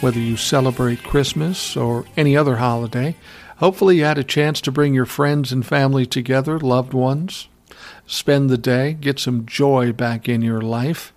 whether 0.00 0.20
you 0.20 0.36
celebrate 0.36 1.02
Christmas 1.02 1.76
or 1.76 2.04
any 2.16 2.36
other 2.36 2.56
holiday. 2.56 3.16
Hopefully, 3.56 3.96
you 3.98 4.04
had 4.04 4.18
a 4.18 4.24
chance 4.24 4.60
to 4.60 4.70
bring 4.70 4.94
your 4.94 5.06
friends 5.06 5.50
and 5.50 5.66
family 5.66 6.06
together, 6.06 6.60
loved 6.60 6.94
ones, 6.94 7.48
spend 8.06 8.48
the 8.48 8.58
day, 8.58 8.92
get 8.92 9.18
some 9.18 9.44
joy 9.44 9.92
back 9.92 10.28
in 10.28 10.40
your 10.40 10.60
life, 10.60 11.12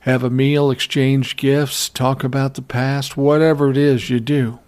have 0.00 0.24
a 0.24 0.30
meal, 0.30 0.70
exchange 0.70 1.36
gifts, 1.36 1.90
talk 1.90 2.24
about 2.24 2.54
the 2.54 2.62
past, 2.62 3.16
whatever 3.16 3.70
it 3.70 3.76
is 3.76 4.08
you 4.08 4.20
do. 4.20 4.58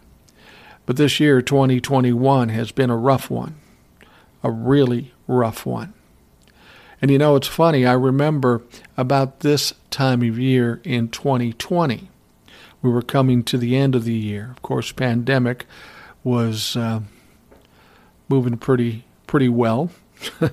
But 0.85 0.99
this 0.99 1.19
year, 1.19 1.41
2021, 1.41 2.51
has 2.51 2.73
been 2.73 2.91
a 2.91 2.97
rough 2.97 3.31
one, 3.31 3.55
a 4.43 4.51
really 4.51 5.15
rough 5.27 5.65
one. 5.65 5.95
And 7.01 7.11
you 7.11 7.17
know, 7.17 7.37
it's 7.37 7.49
funny, 7.49 7.87
I 7.87 7.95
remember 7.95 8.63
about 8.99 9.41
this 9.41 9.73
time 9.91 10.23
of 10.23 10.39
year 10.39 10.83
in 10.85 11.09
2020. 11.09 12.11
We 12.85 12.91
were 12.91 13.01
coming 13.01 13.43
to 13.45 13.57
the 13.57 13.77
end 13.77 13.95
of 13.95 14.05
the 14.05 14.13
year. 14.13 14.51
Of 14.51 14.61
course, 14.61 14.93
pandemic 14.93 15.65
was 16.23 16.77
uh, 16.77 17.01
moving 18.29 18.59
pretty 18.59 19.07
pretty 19.27 19.49
well. 19.49 19.89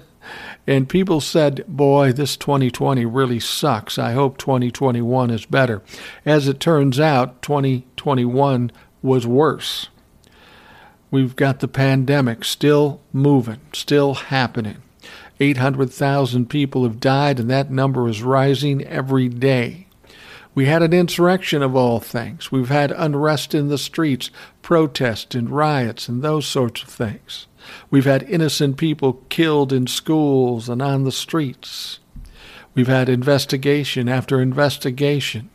and 0.66 0.88
people 0.88 1.20
said, 1.20 1.66
"Boy, 1.67 2.14
this 2.14 2.38
2020 2.38 3.03
really 3.03 3.42
sucks. 3.42 4.00
I 4.00 4.14
hope 4.14 4.38
2021 4.38 5.30
is 5.30 5.45
better." 5.45 5.81
As 6.25 6.47
it 6.47 6.61
turns 6.61 7.02
out, 7.02 7.42
2021 7.42 8.72
was 9.02 9.27
worse. 9.27 9.89
We've 11.11 11.36
got 11.36 11.59
the 11.59 11.67
pandemic 11.67 12.45
still 12.45 13.02
moving, 13.11 13.59
still 13.73 14.14
happening. 14.14 14.77
800,000 15.42 16.45
people 16.50 16.83
have 16.83 17.02
died, 17.02 17.42
and 17.42 17.50
that 17.50 17.70
number 17.70 18.08
is 18.08 18.23
rising 18.23 18.86
every 18.86 19.27
day. 19.27 19.88
We 20.53 20.66
had 20.66 20.83
an 20.83 20.94
insurrection 20.94 21.61
of 21.61 21.75
all 21.75 21.99
things. 21.99 22.52
We've 22.52 22.69
had 22.69 22.91
unrest 22.91 23.55
in 23.55 23.69
the 23.69 23.77
streets, 23.77 24.30
protests 24.61 25.33
and 25.33 25.49
riots, 25.49 26.09
and 26.09 26.21
those 26.21 26.45
sorts 26.45 26.83
of 26.83 26.89
things. 26.89 27.47
We've 27.89 28.05
had 28.05 28.23
innocent 28.23 28.77
people 28.77 29.23
killed 29.30 29.71
in 29.71 29.88
schools 29.88 30.67
and 30.67 30.81
on 30.81 31.03
the 31.03 31.11
streets. 31.11 31.99
We've 32.73 32.88
had 32.88 33.08
investigation 33.08 34.09
after 34.09 34.41
investigation. 34.41 35.49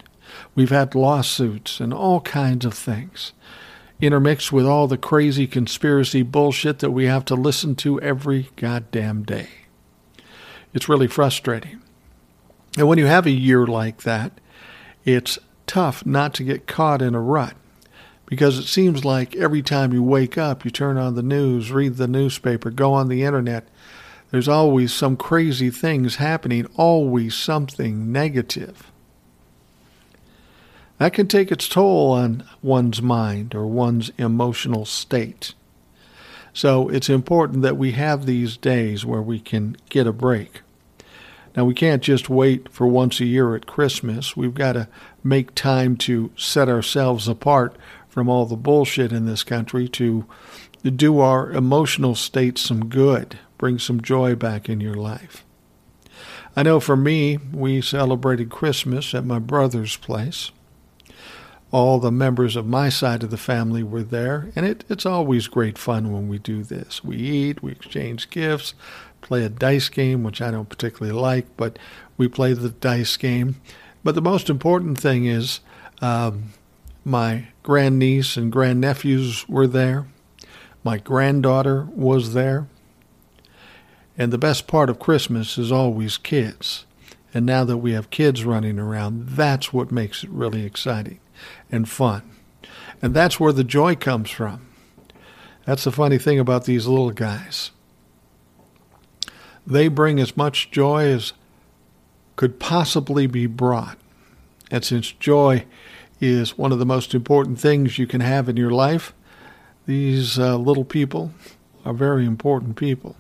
We've 0.55 0.71
had 0.71 0.95
lawsuits 0.95 1.81
and 1.81 1.93
all 1.93 2.21
kinds 2.21 2.65
of 2.65 2.75
things, 2.75 3.33
intermixed 4.01 4.53
with 4.53 4.67
all 4.67 4.87
the 4.87 4.99
crazy 4.99 5.47
conspiracy 5.47 6.23
bullshit 6.23 6.79
that 6.79 6.91
we 6.91 7.05
have 7.05 7.25
to 7.27 7.35
listen 7.35 7.75
to 7.77 8.01
every 8.01 8.49
goddamn 8.57 9.25
day. 9.25 9.49
It's 10.73 10.89
really 10.89 11.07
frustrating. 11.07 11.83
And 12.79 12.89
when 12.89 12.99
you 12.99 13.07
have 13.07 13.27
a 13.27 13.31
year 13.31 13.67
like 13.67 14.03
that, 14.03 14.41
it's 15.07 15.39
tough 15.67 16.05
not 16.05 16.35
to 16.35 16.45
get 16.45 16.67
caught 16.67 17.01
in 17.01 17.15
a 17.15 17.21
rut 17.21 17.55
because 18.27 18.59
it 18.59 18.67
seems 18.67 19.05
like 19.05 19.35
every 19.37 19.63
time 19.63 19.93
you 19.93 20.03
wake 20.03 20.37
up, 20.37 20.65
you 20.65 20.71
turn 20.71 20.99
on 20.99 21.15
the 21.15 21.23
news, 21.23 21.71
read 21.71 21.97
the 21.97 22.09
newspaper, 22.09 22.71
go 22.71 22.93
on 22.93 23.09
the 23.09 23.23
internet, 23.23 23.67
there's 24.31 24.49
always 24.49 24.93
some 24.93 25.17
crazy 25.17 25.71
things 25.71 26.17
happening, 26.17 26.67
always 26.77 27.35
something 27.35 28.11
negative. 28.11 28.91
That 30.99 31.13
can 31.13 31.29
take 31.29 31.53
its 31.53 31.69
toll 31.69 32.13
on 32.13 32.45
one's 32.63 33.01
mind 33.01 33.55
or 33.55 33.67
one's 33.67 34.11
emotional 34.19 34.85
state. 34.85 35.55
So 36.53 36.89
it's 36.89 37.11
important 37.11 37.63
that 37.63 37.77
we 37.77 37.93
have 37.93 38.27
these 38.27 38.57
days 38.57 39.05
where 39.05 39.23
we 39.23 39.39
can 39.39 39.77
get 39.91 40.07
a 40.07 40.13
break. 40.13 40.63
Now, 41.57 41.65
we 41.65 41.75
can't 41.75 42.03
just 42.03 42.29
wait 42.29 42.71
for 42.71 42.87
once 42.87 43.19
a 43.19 43.25
year 43.25 43.57
at 43.57 43.67
Christmas. 43.67 44.37
We've 44.37 44.55
got 44.55 44.75
to 44.75 44.89
make 45.25 45.55
time 45.55 45.97
to 45.99 46.31
set 46.37 46.69
ourselves 46.69 47.27
apart 47.27 47.77
from 48.09 48.29
all 48.29 48.45
the 48.45 48.57
bullshit 48.57 49.11
in 49.11 49.25
this 49.25 49.43
country 49.43 49.89
to 49.89 50.27
do 50.85 51.19
our 51.19 51.51
emotional 51.51 52.15
state 52.15 52.59
some 52.59 52.89
good, 52.89 53.39
bring 53.59 53.79
some 53.79 54.01
joy 54.01 54.35
back 54.35 54.69
in 54.69 54.81
your 54.81 54.95
life. 54.95 55.45
I 56.55 56.63
know 56.63 56.79
for 56.79 56.97
me, 56.97 57.39
we 57.53 57.81
celebrated 57.81 58.51
Christmas 58.51 59.15
at 59.15 59.25
my 59.25 59.39
brother's 59.39 59.97
place. 59.97 60.51
All 61.73 61.99
the 61.99 62.13
members 62.13 62.55
of 62.55 62.67
my 62.67 62.89
side 62.89 63.23
of 63.23 63.31
the 63.31 63.37
family 63.37 63.83
were 63.83 64.03
there, 64.03 64.51
and 64.55 64.65
it, 64.65 64.85
it's 64.89 65.05
always 65.05 65.49
great 65.49 65.77
fun 65.77 66.13
when 66.13 66.29
we 66.29 66.39
do 66.39 66.63
this. 66.63 67.03
We 67.03 67.17
eat, 67.17 67.63
we 67.63 67.73
exchange 67.73 68.31
gifts, 68.31 68.75
play 69.27 69.45
a 69.45 69.49
dice 69.49 69.89
game, 69.89 70.23
which 70.23 70.41
I 70.41 70.51
don't 70.53 70.69
particularly 70.69 71.19
like, 71.19 71.57
but 71.57 71.79
we 72.17 72.29
play 72.29 72.53
the 72.53 72.71
dice 72.71 73.17
game. 73.17 73.57
But 74.05 74.15
the 74.15 74.23
most 74.23 74.49
important 74.49 74.99
thing 74.99 75.27
is 75.27 75.61
um, 76.01 76.53
my 77.05 77.49
grandniece 77.65 78.37
and 78.37 78.53
grandnephews 78.53 79.49
were 79.49 79.67
there. 79.67 80.07
My 80.85 80.99
granddaughter 80.99 81.89
was 81.93 82.35
there. 82.35 82.69
And 84.17 84.33
the 84.33 84.39
best 84.39 84.69
part 84.69 84.89
of 84.89 85.01
Christmas 85.01 85.59
is 85.59 85.73
always 85.73 86.17
kids. 86.17 86.87
And 87.35 87.45
now 87.45 87.65
that 87.65 87.79
we 87.79 87.93
have 87.93 88.11
kids 88.11 88.45
running 88.45 88.79
around, 88.79 89.31
that's 89.31 89.73
what 89.73 89.91
makes 89.91 90.23
it 90.23 90.31
really 90.31 90.65
exciting 90.65 91.19
and 91.71 91.89
fun. 91.89 92.23
And 93.03 93.13
that's 93.13 93.41
where 93.41 93.53
the 93.53 93.65
joy 93.65 93.97
comes 93.97 94.31
from. 94.31 94.67
That's 95.65 95.85
the 95.85 95.93
funny 95.93 96.17
thing 96.17 96.39
about 96.39 96.65
these 96.65 96.87
little 96.87 97.11
guys. 97.11 97.73
They 99.67 99.89
bring 99.89 100.21
as 100.21 100.37
much 100.37 100.71
joy 100.71 101.07
as 101.07 101.33
could 102.37 102.61
possibly 102.61 103.27
be 103.27 103.47
brought. 103.47 103.99
And 104.71 104.85
since 104.85 105.13
joy 105.13 105.65
is 106.21 106.57
one 106.57 106.73
of 106.73 106.79
the 106.79 106.87
most 106.87 107.15
important 107.15 107.59
things 107.59 107.99
you 107.99 108.07
can 108.07 108.21
have 108.21 108.49
in 108.49 108.57
your 108.57 108.71
life, 108.71 109.13
these 109.87 110.39
uh, 110.39 110.57
little 110.57 110.85
people 110.85 111.33
are 111.85 111.95
very 111.95 112.25
important 112.25 112.77
people. 112.77 113.17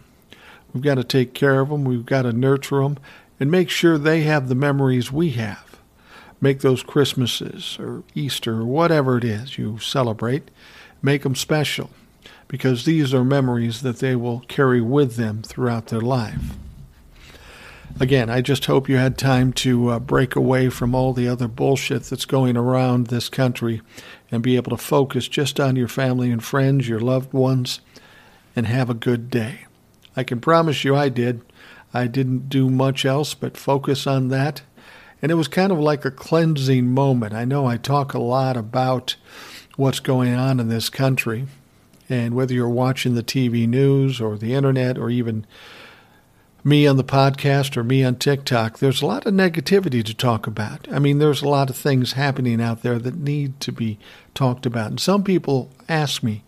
We've 0.72 0.82
got 0.82 0.96
to 0.96 1.04
take 1.04 1.32
care 1.32 1.60
of 1.60 1.70
them, 1.70 1.84
we've 1.84 2.06
got 2.06 2.22
to 2.22 2.32
nurture 2.32 2.82
them, 2.82 2.98
and 3.40 3.50
make 3.50 3.70
sure 3.70 3.96
they 3.96 4.22
have 4.22 4.48
the 4.48 4.54
memories 4.54 5.12
we 5.12 5.30
have. 5.30 5.80
Make 6.40 6.60
those 6.60 6.82
Christmases 6.82 7.78
or 7.80 8.02
Easter 8.14 8.60
or 8.60 8.66
whatever 8.66 9.16
it 9.16 9.24
is 9.24 9.56
you 9.56 9.78
celebrate, 9.78 10.50
make 11.00 11.22
them 11.22 11.34
special 11.34 11.90
because 12.48 12.84
these 12.84 13.12
are 13.12 13.24
memories 13.24 13.82
that 13.82 13.98
they 13.98 14.16
will 14.16 14.40
carry 14.40 14.80
with 14.80 15.16
them 15.16 15.42
throughout 15.42 15.86
their 15.86 16.00
life. 16.00 16.56
Again, 17.98 18.28
I 18.28 18.42
just 18.42 18.66
hope 18.66 18.88
you 18.88 18.96
had 18.96 19.16
time 19.16 19.54
to 19.54 19.88
uh, 19.88 19.98
break 19.98 20.36
away 20.36 20.68
from 20.68 20.94
all 20.94 21.14
the 21.14 21.28
other 21.28 21.48
bullshit 21.48 22.02
that's 22.04 22.26
going 22.26 22.56
around 22.56 23.06
this 23.06 23.30
country 23.30 23.80
and 24.30 24.42
be 24.42 24.56
able 24.56 24.76
to 24.76 24.82
focus 24.82 25.28
just 25.28 25.58
on 25.58 25.76
your 25.76 25.88
family 25.88 26.30
and 26.30 26.44
friends, 26.44 26.88
your 26.88 27.00
loved 27.00 27.32
ones, 27.32 27.80
and 28.54 28.66
have 28.66 28.90
a 28.90 28.94
good 28.94 29.30
day. 29.30 29.60
I 30.14 30.24
can 30.24 30.40
promise 30.40 30.84
you 30.84 30.94
I 30.94 31.08
did. 31.08 31.40
I 31.94 32.06
didn't 32.06 32.50
do 32.50 32.68
much 32.68 33.06
else 33.06 33.32
but 33.32 33.56
focus 33.56 34.06
on 34.06 34.28
that. 34.28 34.60
And 35.22 35.32
it 35.32 35.36
was 35.36 35.48
kind 35.48 35.72
of 35.72 35.78
like 35.78 36.04
a 36.04 36.10
cleansing 36.10 36.88
moment. 36.92 37.32
I 37.32 37.46
know 37.46 37.66
I 37.66 37.78
talk 37.78 38.12
a 38.12 38.18
lot 38.18 38.58
about 38.58 39.16
what's 39.76 40.00
going 40.00 40.34
on 40.34 40.60
in 40.60 40.68
this 40.68 40.90
country, 40.90 41.46
and 42.08 42.34
whether 42.34 42.54
you're 42.54 42.68
watching 42.68 43.14
the 43.14 43.22
TV 43.22 43.68
news 43.68 44.20
or 44.20 44.36
the 44.36 44.54
internet 44.54 44.96
or 44.98 45.10
even 45.10 45.46
me 46.62 46.86
on 46.86 46.96
the 46.96 47.04
podcast 47.04 47.76
or 47.76 47.84
me 47.84 48.02
on 48.02 48.16
TikTok, 48.16 48.78
there's 48.78 49.02
a 49.02 49.06
lot 49.06 49.24
of 49.24 49.34
negativity 49.34 50.04
to 50.04 50.14
talk 50.14 50.46
about. 50.46 50.88
I 50.90 50.98
mean, 50.98 51.18
there's 51.18 51.42
a 51.42 51.48
lot 51.48 51.70
of 51.70 51.76
things 51.76 52.12
happening 52.14 52.60
out 52.60 52.82
there 52.82 52.98
that 52.98 53.16
need 53.16 53.60
to 53.60 53.72
be 53.72 53.98
talked 54.34 54.66
about. 54.66 54.90
And 54.90 55.00
some 55.00 55.22
people 55.22 55.70
ask 55.88 56.22
me, 56.22 56.42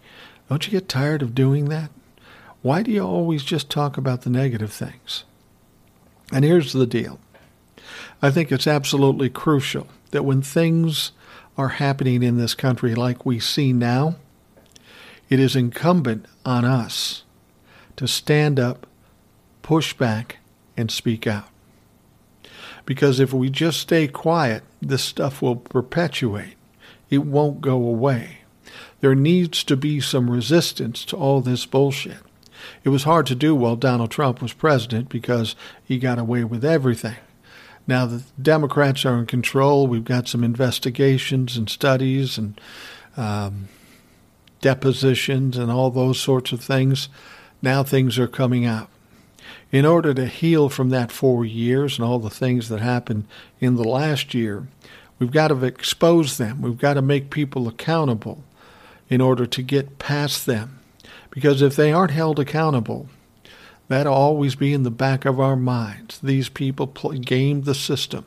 don't 0.48 0.66
you 0.66 0.72
get 0.72 0.88
tired 0.88 1.22
of 1.22 1.34
doing 1.34 1.66
that? 1.66 1.90
Why 2.62 2.82
do 2.82 2.90
you 2.90 3.02
always 3.02 3.44
just 3.44 3.70
talk 3.70 3.96
about 3.96 4.22
the 4.22 4.30
negative 4.30 4.72
things? 4.72 5.24
And 6.32 6.44
here's 6.44 6.72
the 6.72 6.86
deal 6.86 7.20
I 8.20 8.30
think 8.30 8.50
it's 8.50 8.66
absolutely 8.66 9.30
crucial 9.30 9.86
that 10.10 10.24
when 10.24 10.42
things 10.42 11.12
are 11.56 11.68
happening 11.68 12.22
in 12.22 12.38
this 12.38 12.54
country 12.54 12.94
like 12.94 13.24
we 13.24 13.38
see 13.38 13.72
now, 13.72 14.16
it 15.28 15.40
is 15.40 15.56
incumbent 15.56 16.26
on 16.44 16.64
us 16.64 17.24
to 17.96 18.08
stand 18.08 18.58
up, 18.58 18.86
push 19.62 19.92
back, 19.92 20.38
and 20.76 20.90
speak 20.90 21.26
out. 21.26 21.48
Because 22.86 23.20
if 23.20 23.32
we 23.32 23.50
just 23.50 23.80
stay 23.80 24.08
quiet, 24.08 24.62
this 24.80 25.02
stuff 25.02 25.42
will 25.42 25.56
perpetuate. 25.56 26.54
It 27.10 27.18
won't 27.18 27.60
go 27.60 27.74
away. 27.74 28.38
There 29.00 29.14
needs 29.14 29.62
to 29.64 29.76
be 29.76 30.00
some 30.00 30.30
resistance 30.30 31.04
to 31.06 31.16
all 31.16 31.40
this 31.40 31.66
bullshit. 31.66 32.18
It 32.84 32.88
was 32.88 33.04
hard 33.04 33.26
to 33.26 33.34
do 33.34 33.54
while 33.54 33.76
Donald 33.76 34.10
Trump 34.10 34.42
was 34.42 34.52
president 34.52 35.08
because 35.08 35.54
he 35.84 35.98
got 35.98 36.18
away 36.18 36.44
with 36.44 36.64
everything. 36.64 37.16
Now 37.86 38.06
the 38.06 38.22
Democrats 38.40 39.04
are 39.04 39.18
in 39.18 39.26
control. 39.26 39.86
We've 39.86 40.04
got 40.04 40.28
some 40.28 40.44
investigations 40.44 41.56
and 41.56 41.68
studies 41.68 42.36
and 42.36 42.60
um, 43.16 43.68
depositions 44.60 45.56
and 45.56 45.70
all 45.70 45.90
those 45.90 46.20
sorts 46.20 46.52
of 46.52 46.60
things. 46.60 47.08
Now 47.62 47.82
things 47.82 48.18
are 48.18 48.28
coming 48.28 48.64
out. 48.64 48.88
In 49.70 49.84
order 49.84 50.14
to 50.14 50.26
heal 50.26 50.68
from 50.68 50.90
that 50.90 51.12
four 51.12 51.44
years 51.44 51.98
and 51.98 52.06
all 52.06 52.18
the 52.18 52.30
things 52.30 52.68
that 52.68 52.80
happened 52.80 53.26
in 53.60 53.76
the 53.76 53.84
last 53.84 54.32
year, 54.34 54.66
we've 55.18 55.30
got 55.30 55.48
to 55.48 55.64
expose 55.64 56.38
them. 56.38 56.62
We've 56.62 56.78
got 56.78 56.94
to 56.94 57.02
make 57.02 57.30
people 57.30 57.68
accountable 57.68 58.42
in 59.08 59.20
order 59.20 59.46
to 59.46 59.62
get 59.62 59.98
past 59.98 60.46
them. 60.46 60.78
Because 61.30 61.62
if 61.62 61.76
they 61.76 61.92
aren't 61.92 62.12
held 62.12 62.38
accountable, 62.38 63.08
that'll 63.88 64.14
always 64.14 64.54
be 64.54 64.72
in 64.72 64.82
the 64.82 64.90
back 64.90 65.24
of 65.24 65.38
our 65.38 65.56
minds. 65.56 66.18
These 66.18 66.48
people 66.48 66.86
play, 66.86 67.18
game 67.18 67.62
the 67.62 67.74
system. 67.74 68.24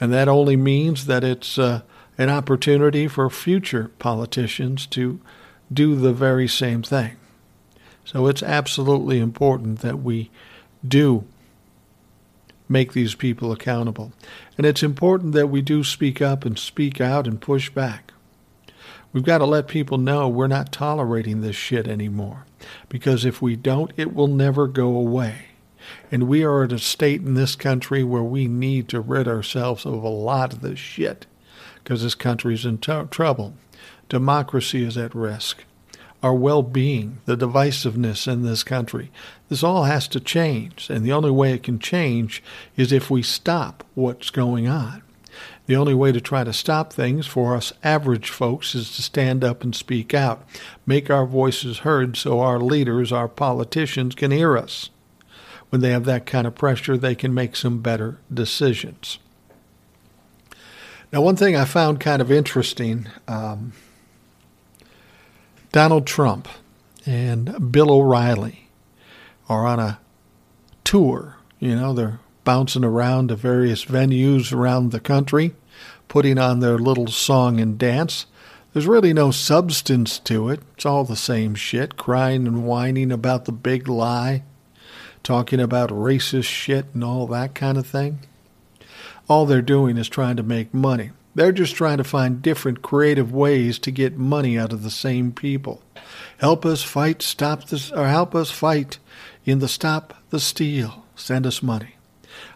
And 0.00 0.12
that 0.12 0.28
only 0.28 0.56
means 0.56 1.06
that 1.06 1.24
it's 1.24 1.58
uh, 1.58 1.82
an 2.18 2.30
opportunity 2.30 3.08
for 3.08 3.28
future 3.28 3.90
politicians 3.98 4.86
to 4.86 5.20
do 5.72 5.96
the 5.96 6.12
very 6.12 6.48
same 6.48 6.82
thing. 6.82 7.16
So 8.04 8.26
it's 8.26 8.42
absolutely 8.42 9.18
important 9.18 9.80
that 9.80 10.02
we 10.02 10.30
do 10.86 11.24
make 12.68 12.92
these 12.92 13.14
people 13.14 13.52
accountable. 13.52 14.12
And 14.56 14.66
it's 14.66 14.82
important 14.82 15.32
that 15.32 15.48
we 15.48 15.62
do 15.62 15.84
speak 15.84 16.22
up 16.22 16.44
and 16.44 16.58
speak 16.58 17.00
out 17.00 17.26
and 17.26 17.40
push 17.40 17.70
back. 17.70 18.12
We've 19.12 19.24
got 19.24 19.38
to 19.38 19.46
let 19.46 19.68
people 19.68 19.98
know 19.98 20.28
we're 20.28 20.46
not 20.46 20.72
tolerating 20.72 21.40
this 21.40 21.56
shit 21.56 21.86
anymore. 21.86 22.44
Because 22.88 23.24
if 23.24 23.40
we 23.40 23.56
don't, 23.56 23.92
it 23.96 24.14
will 24.14 24.26
never 24.26 24.66
go 24.66 24.96
away. 24.96 25.46
And 26.10 26.24
we 26.24 26.42
are 26.42 26.64
at 26.64 26.72
a 26.72 26.78
state 26.78 27.20
in 27.20 27.34
this 27.34 27.54
country 27.54 28.02
where 28.02 28.22
we 28.22 28.48
need 28.48 28.88
to 28.88 29.00
rid 29.00 29.28
ourselves 29.28 29.86
of 29.86 30.02
a 30.02 30.08
lot 30.08 30.52
of 30.52 30.60
this 30.60 30.78
shit 30.78 31.26
because 31.86 32.02
this 32.02 32.16
country 32.16 32.52
is 32.52 32.66
in 32.66 32.78
t- 32.78 33.02
trouble. 33.12 33.54
Democracy 34.08 34.82
is 34.82 34.98
at 34.98 35.14
risk. 35.14 35.62
Our 36.20 36.34
well 36.34 36.64
being, 36.64 37.18
the 37.26 37.36
divisiveness 37.36 38.26
in 38.26 38.42
this 38.42 38.64
country, 38.64 39.12
this 39.48 39.62
all 39.62 39.84
has 39.84 40.08
to 40.08 40.18
change. 40.18 40.90
And 40.90 41.04
the 41.04 41.12
only 41.12 41.30
way 41.30 41.52
it 41.52 41.62
can 41.62 41.78
change 41.78 42.42
is 42.76 42.90
if 42.90 43.08
we 43.08 43.22
stop 43.22 43.84
what's 43.94 44.30
going 44.30 44.66
on. 44.66 45.04
The 45.66 45.76
only 45.76 45.94
way 45.94 46.10
to 46.10 46.20
try 46.20 46.42
to 46.42 46.52
stop 46.52 46.92
things 46.92 47.24
for 47.24 47.54
us 47.54 47.72
average 47.84 48.30
folks 48.30 48.74
is 48.74 48.96
to 48.96 49.02
stand 49.02 49.44
up 49.44 49.62
and 49.62 49.72
speak 49.72 50.12
out, 50.12 50.44
make 50.86 51.08
our 51.08 51.24
voices 51.24 51.78
heard 51.78 52.16
so 52.16 52.40
our 52.40 52.58
leaders, 52.58 53.12
our 53.12 53.28
politicians 53.28 54.16
can 54.16 54.32
hear 54.32 54.58
us. 54.58 54.90
When 55.68 55.82
they 55.82 55.90
have 55.90 56.04
that 56.06 56.26
kind 56.26 56.48
of 56.48 56.56
pressure, 56.56 56.96
they 56.96 57.14
can 57.14 57.32
make 57.32 57.54
some 57.54 57.80
better 57.80 58.18
decisions. 58.32 59.20
Now, 61.12 61.22
one 61.22 61.36
thing 61.36 61.54
I 61.54 61.64
found 61.64 62.00
kind 62.00 62.20
of 62.20 62.32
interesting 62.32 63.06
um, 63.28 63.72
Donald 65.70 66.06
Trump 66.06 66.48
and 67.04 67.70
Bill 67.72 67.90
O'Reilly 67.90 68.68
are 69.48 69.66
on 69.66 69.78
a 69.78 70.00
tour. 70.82 71.36
You 71.60 71.76
know, 71.76 71.92
they're 71.92 72.18
bouncing 72.44 72.84
around 72.84 73.28
to 73.28 73.36
various 73.36 73.84
venues 73.84 74.52
around 74.52 74.90
the 74.90 75.00
country, 75.00 75.54
putting 76.08 76.38
on 76.38 76.60
their 76.60 76.78
little 76.78 77.06
song 77.06 77.60
and 77.60 77.78
dance. 77.78 78.26
There's 78.72 78.86
really 78.86 79.12
no 79.12 79.30
substance 79.30 80.18
to 80.20 80.48
it. 80.48 80.60
It's 80.74 80.86
all 80.86 81.04
the 81.04 81.16
same 81.16 81.54
shit, 81.54 81.96
crying 81.96 82.46
and 82.46 82.64
whining 82.64 83.12
about 83.12 83.44
the 83.44 83.52
big 83.52 83.88
lie, 83.88 84.42
talking 85.22 85.60
about 85.60 85.90
racist 85.90 86.44
shit 86.44 86.86
and 86.94 87.04
all 87.04 87.26
that 87.28 87.54
kind 87.54 87.78
of 87.78 87.86
thing. 87.86 88.20
All 89.28 89.46
they're 89.46 89.62
doing 89.62 89.96
is 89.96 90.08
trying 90.08 90.36
to 90.36 90.42
make 90.42 90.72
money. 90.72 91.10
They're 91.34 91.52
just 91.52 91.74
trying 91.74 91.98
to 91.98 92.04
find 92.04 92.40
different 92.40 92.80
creative 92.80 93.32
ways 93.32 93.78
to 93.80 93.90
get 93.90 94.16
money 94.16 94.58
out 94.58 94.72
of 94.72 94.82
the 94.82 94.90
same 94.90 95.32
people. 95.32 95.82
Help 96.38 96.64
us 96.64 96.82
fight, 96.82 97.20
stop 97.22 97.68
this, 97.68 97.92
or 97.92 98.06
help 98.06 98.34
us 98.34 98.50
fight 98.50 98.98
in 99.44 99.58
the 99.58 99.68
Stop 99.68 100.14
the 100.30 100.40
Steal. 100.40 101.04
Send 101.14 101.46
us 101.46 101.62
money. 101.62 101.96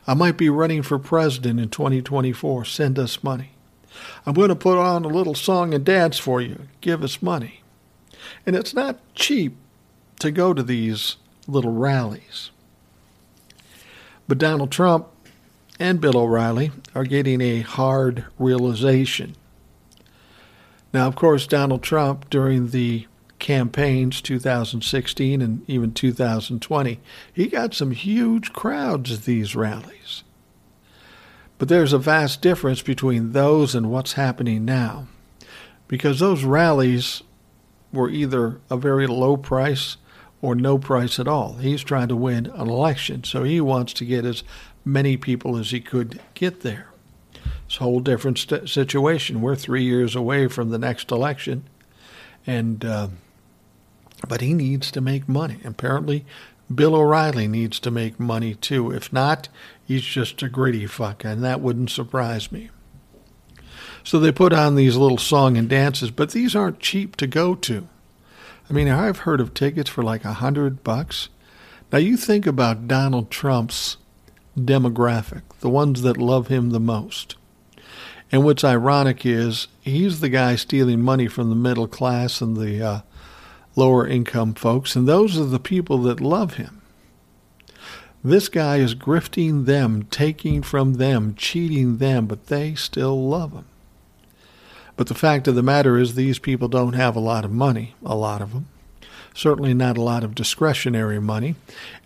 I 0.06 0.14
might 0.14 0.36
be 0.36 0.48
running 0.48 0.82
for 0.82 0.98
president 0.98 1.60
in 1.60 1.68
2024. 1.68 2.64
Send 2.64 2.98
us 2.98 3.22
money. 3.22 3.50
I'm 4.24 4.34
going 4.34 4.48
to 4.48 4.56
put 4.56 4.78
on 4.78 5.04
a 5.04 5.08
little 5.08 5.34
song 5.34 5.74
and 5.74 5.84
dance 5.84 6.18
for 6.18 6.40
you. 6.40 6.68
Give 6.80 7.02
us 7.02 7.20
money. 7.20 7.62
And 8.46 8.56
it's 8.56 8.74
not 8.74 8.98
cheap 9.14 9.56
to 10.20 10.30
go 10.30 10.54
to 10.54 10.62
these 10.62 11.16
little 11.46 11.72
rallies. 11.72 12.50
But 14.28 14.38
Donald 14.38 14.70
Trump 14.70 15.08
and 15.80 16.00
Bill 16.00 16.18
O'Reilly 16.18 16.70
are 16.94 17.04
getting 17.04 17.40
a 17.40 17.62
hard 17.62 18.26
realization. 18.38 19.34
Now, 20.92 21.08
of 21.08 21.16
course, 21.16 21.46
Donald 21.46 21.82
Trump, 21.82 22.28
during 22.28 22.68
the 22.68 23.06
campaigns 23.38 24.20
2016 24.20 25.40
and 25.40 25.68
even 25.68 25.92
2020, 25.92 27.00
he 27.32 27.46
got 27.46 27.74
some 27.74 27.92
huge 27.92 28.52
crowds 28.52 29.10
at 29.10 29.22
these 29.22 29.56
rallies. 29.56 30.22
But 31.56 31.68
there's 31.68 31.94
a 31.94 31.98
vast 31.98 32.42
difference 32.42 32.82
between 32.82 33.32
those 33.32 33.74
and 33.74 33.90
what's 33.90 34.12
happening 34.12 34.64
now. 34.64 35.08
Because 35.88 36.20
those 36.20 36.44
rallies 36.44 37.22
were 37.92 38.10
either 38.10 38.60
a 38.70 38.76
very 38.76 39.06
low 39.06 39.36
price 39.36 39.96
or 40.42 40.54
no 40.54 40.78
price 40.78 41.18
at 41.18 41.28
all. 41.28 41.54
He's 41.54 41.82
trying 41.82 42.08
to 42.08 42.16
win 42.16 42.46
an 42.46 42.68
election, 42.68 43.24
so 43.24 43.42
he 43.42 43.60
wants 43.60 43.92
to 43.94 44.04
get 44.04 44.24
as 44.24 44.42
many 44.84 45.16
people 45.16 45.56
as 45.56 45.70
he 45.70 45.80
could 45.80 46.20
get 46.34 46.60
there. 46.60 46.88
It's 47.66 47.76
a 47.76 47.80
whole 47.80 48.00
different 48.00 48.38
st- 48.38 48.68
situation. 48.68 49.40
We're 49.40 49.56
three 49.56 49.84
years 49.84 50.16
away 50.16 50.48
from 50.48 50.70
the 50.70 50.78
next 50.78 51.10
election, 51.10 51.64
and 52.46 52.84
uh, 52.84 53.08
but 54.28 54.40
he 54.40 54.54
needs 54.54 54.90
to 54.90 55.00
make 55.00 55.28
money. 55.28 55.58
Apparently, 55.64 56.24
Bill 56.72 56.94
O'Reilly 56.94 57.48
needs 57.48 57.80
to 57.80 57.90
make 57.90 58.18
money 58.18 58.54
too. 58.54 58.90
If 58.90 59.12
not, 59.12 59.48
he's 59.84 60.02
just 60.02 60.42
a 60.42 60.48
greedy 60.48 60.86
fuck, 60.86 61.24
and 61.24 61.42
that 61.44 61.60
wouldn't 61.60 61.90
surprise 61.90 62.50
me. 62.50 62.70
So 64.02 64.18
they 64.18 64.32
put 64.32 64.52
on 64.52 64.74
these 64.74 64.96
little 64.96 65.18
song 65.18 65.56
and 65.56 65.68
dances, 65.68 66.10
but 66.10 66.30
these 66.30 66.56
aren't 66.56 66.80
cheap 66.80 67.16
to 67.16 67.26
go 67.26 67.54
to. 67.54 67.86
I 68.68 68.72
mean, 68.72 68.88
I've 68.88 69.18
heard 69.18 69.40
of 69.40 69.52
tickets 69.52 69.90
for 69.90 70.02
like 70.02 70.24
a 70.24 70.34
hundred 70.34 70.82
bucks. 70.84 71.28
Now 71.92 71.98
you 71.98 72.16
think 72.16 72.46
about 72.46 72.88
Donald 72.88 73.30
Trump's 73.30 73.96
demographic, 74.58 75.42
the 75.60 75.68
ones 75.68 76.02
that 76.02 76.16
love 76.16 76.48
him 76.48 76.70
the 76.70 76.80
most. 76.80 77.36
And 78.32 78.44
what's 78.44 78.64
ironic 78.64 79.26
is 79.26 79.68
he's 79.80 80.20
the 80.20 80.28
guy 80.28 80.56
stealing 80.56 81.00
money 81.00 81.26
from 81.26 81.48
the 81.48 81.56
middle 81.56 81.88
class 81.88 82.40
and 82.40 82.56
the 82.56 82.82
uh, 82.82 83.00
lower 83.76 84.06
income 84.06 84.54
folks, 84.54 84.94
and 84.94 85.08
those 85.08 85.38
are 85.38 85.44
the 85.44 85.58
people 85.58 85.98
that 86.02 86.20
love 86.20 86.54
him. 86.54 86.80
This 88.22 88.48
guy 88.48 88.76
is 88.76 88.94
grifting 88.94 89.64
them, 89.64 90.04
taking 90.10 90.62
from 90.62 90.94
them, 90.94 91.34
cheating 91.34 91.96
them, 91.96 92.26
but 92.26 92.46
they 92.48 92.74
still 92.74 93.28
love 93.28 93.52
him. 93.52 93.64
But 94.96 95.06
the 95.06 95.14
fact 95.14 95.48
of 95.48 95.54
the 95.54 95.62
matter 95.62 95.96
is, 95.98 96.14
these 96.14 96.38
people 96.38 96.68
don't 96.68 96.92
have 96.92 97.16
a 97.16 97.20
lot 97.20 97.46
of 97.46 97.50
money, 97.50 97.94
a 98.04 98.14
lot 98.14 98.42
of 98.42 98.52
them. 98.52 98.68
Certainly 99.34 99.74
not 99.74 99.96
a 99.96 100.02
lot 100.02 100.24
of 100.24 100.34
discretionary 100.34 101.20
money. 101.20 101.54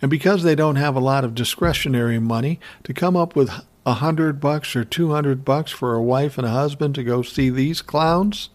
And 0.01 0.11
because 0.11 0.43
they 0.43 0.55
don't 0.55 0.75
have 0.75 0.95
a 0.95 0.99
lot 0.99 1.23
of 1.23 1.35
discretionary 1.35 2.19
money, 2.19 2.59
to 2.83 2.93
come 2.93 3.15
up 3.15 3.35
with 3.35 3.49
a 3.85 3.93
hundred 3.95 4.39
bucks 4.39 4.75
or 4.75 4.83
two 4.83 5.11
hundred 5.11 5.43
bucks 5.43 5.71
for 5.71 5.93
a 5.93 6.01
wife 6.01 6.37
and 6.37 6.45
a 6.45 6.51
husband 6.51 6.95
to 6.95 7.03
go 7.03 7.21
see 7.21 7.49
these 7.49 7.81
clowns, 7.81 8.49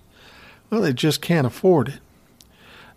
well, 0.70 0.80
they 0.80 0.92
just 0.92 1.20
can't 1.20 1.46
afford 1.46 1.88
it. 1.88 1.98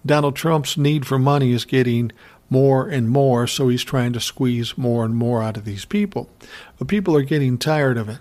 Donald 0.06 0.36
Trump's 0.36 0.77
need 0.77 1.08
for 1.08 1.18
money 1.18 1.51
is 1.51 1.65
getting 1.65 2.12
more 2.50 2.88
and 2.88 3.10
more, 3.10 3.48
so 3.48 3.70
he's 3.70 3.84
trying 3.84 4.13
to 4.13 4.20
squeeze 4.20 4.77
more 4.77 5.06
and 5.06 5.15
more 5.15 5.42
out 5.42 5.58
of 5.58 5.65
these 5.65 5.86
people. 5.86 6.30
But 6.77 6.88
people 6.88 7.15
are 7.15 7.24
getting 7.24 7.58
tired 7.58 7.98
of 7.98 8.10
it. 8.10 8.20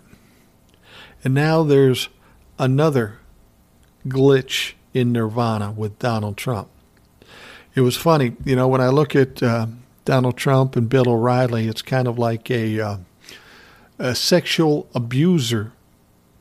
And 1.25 1.35
now 1.35 1.63
there's 1.63 2.09
another 2.59 3.19
glitch 4.07 4.73
in 4.95 5.13
Nirvana 5.13 5.73
with 5.73 5.99
Donald 5.99 6.37
Trump. 6.37 6.69
It 7.75 7.81
was 7.81 7.97
funny, 7.97 8.37
you 8.45 8.55
know, 8.55 8.69
when 8.69 8.83
I 8.83 8.89
look 8.89 9.17
at 9.17 9.43
uh, 9.43 9.67
Donald 10.05 10.37
Trump 10.37 10.77
and 10.77 10.91
Bill 10.91 11.09
O'Reilly, 11.09 11.69
it's 11.69 11.81
kind 11.81 12.07
of 12.07 12.19
like 12.19 12.51
a, 12.51 12.79
uh, 12.79 12.97
a 13.99 14.15
sexual 14.15 14.89
abuser 14.95 15.73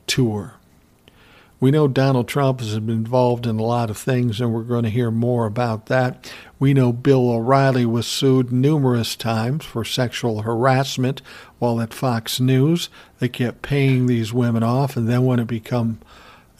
tour. 0.06 0.54
We 1.58 1.70
know 1.70 1.88
Donald 1.88 2.28
Trump 2.28 2.60
has 2.60 2.74
been 2.74 2.90
involved 2.90 3.46
in 3.46 3.58
a 3.58 3.62
lot 3.62 3.88
of 3.88 3.96
things, 3.96 4.40
and 4.40 4.52
we're 4.52 4.62
going 4.62 4.82
to 4.82 4.90
hear 4.90 5.10
more 5.10 5.46
about 5.46 5.86
that. 5.86 6.30
We 6.58 6.74
know 6.74 6.92
Bill 6.92 7.30
O'Reilly 7.30 7.86
was 7.86 8.06
sued 8.06 8.52
numerous 8.52 9.16
times 9.16 9.64
for 9.64 9.84
sexual 9.84 10.42
harassment 10.42 11.22
while 11.60 11.80
at 11.80 11.94
Fox 11.94 12.40
News. 12.40 12.90
They 13.20 13.28
kept 13.28 13.62
paying 13.62 14.06
these 14.06 14.34
women 14.34 14.62
off, 14.62 14.96
and 14.96 15.08
then 15.08 15.24
when 15.24 15.38
it 15.38 15.46
became 15.46 16.00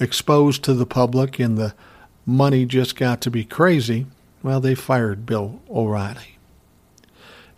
exposed 0.00 0.62
to 0.64 0.72
the 0.72 0.86
public 0.86 1.38
and 1.38 1.58
the 1.58 1.74
money 2.24 2.64
just 2.64 2.96
got 2.96 3.20
to 3.22 3.30
be 3.30 3.44
crazy, 3.44 4.06
well, 4.42 4.60
they 4.60 4.74
fired 4.74 5.26
Bill 5.26 5.60
O'Reilly. 5.70 6.38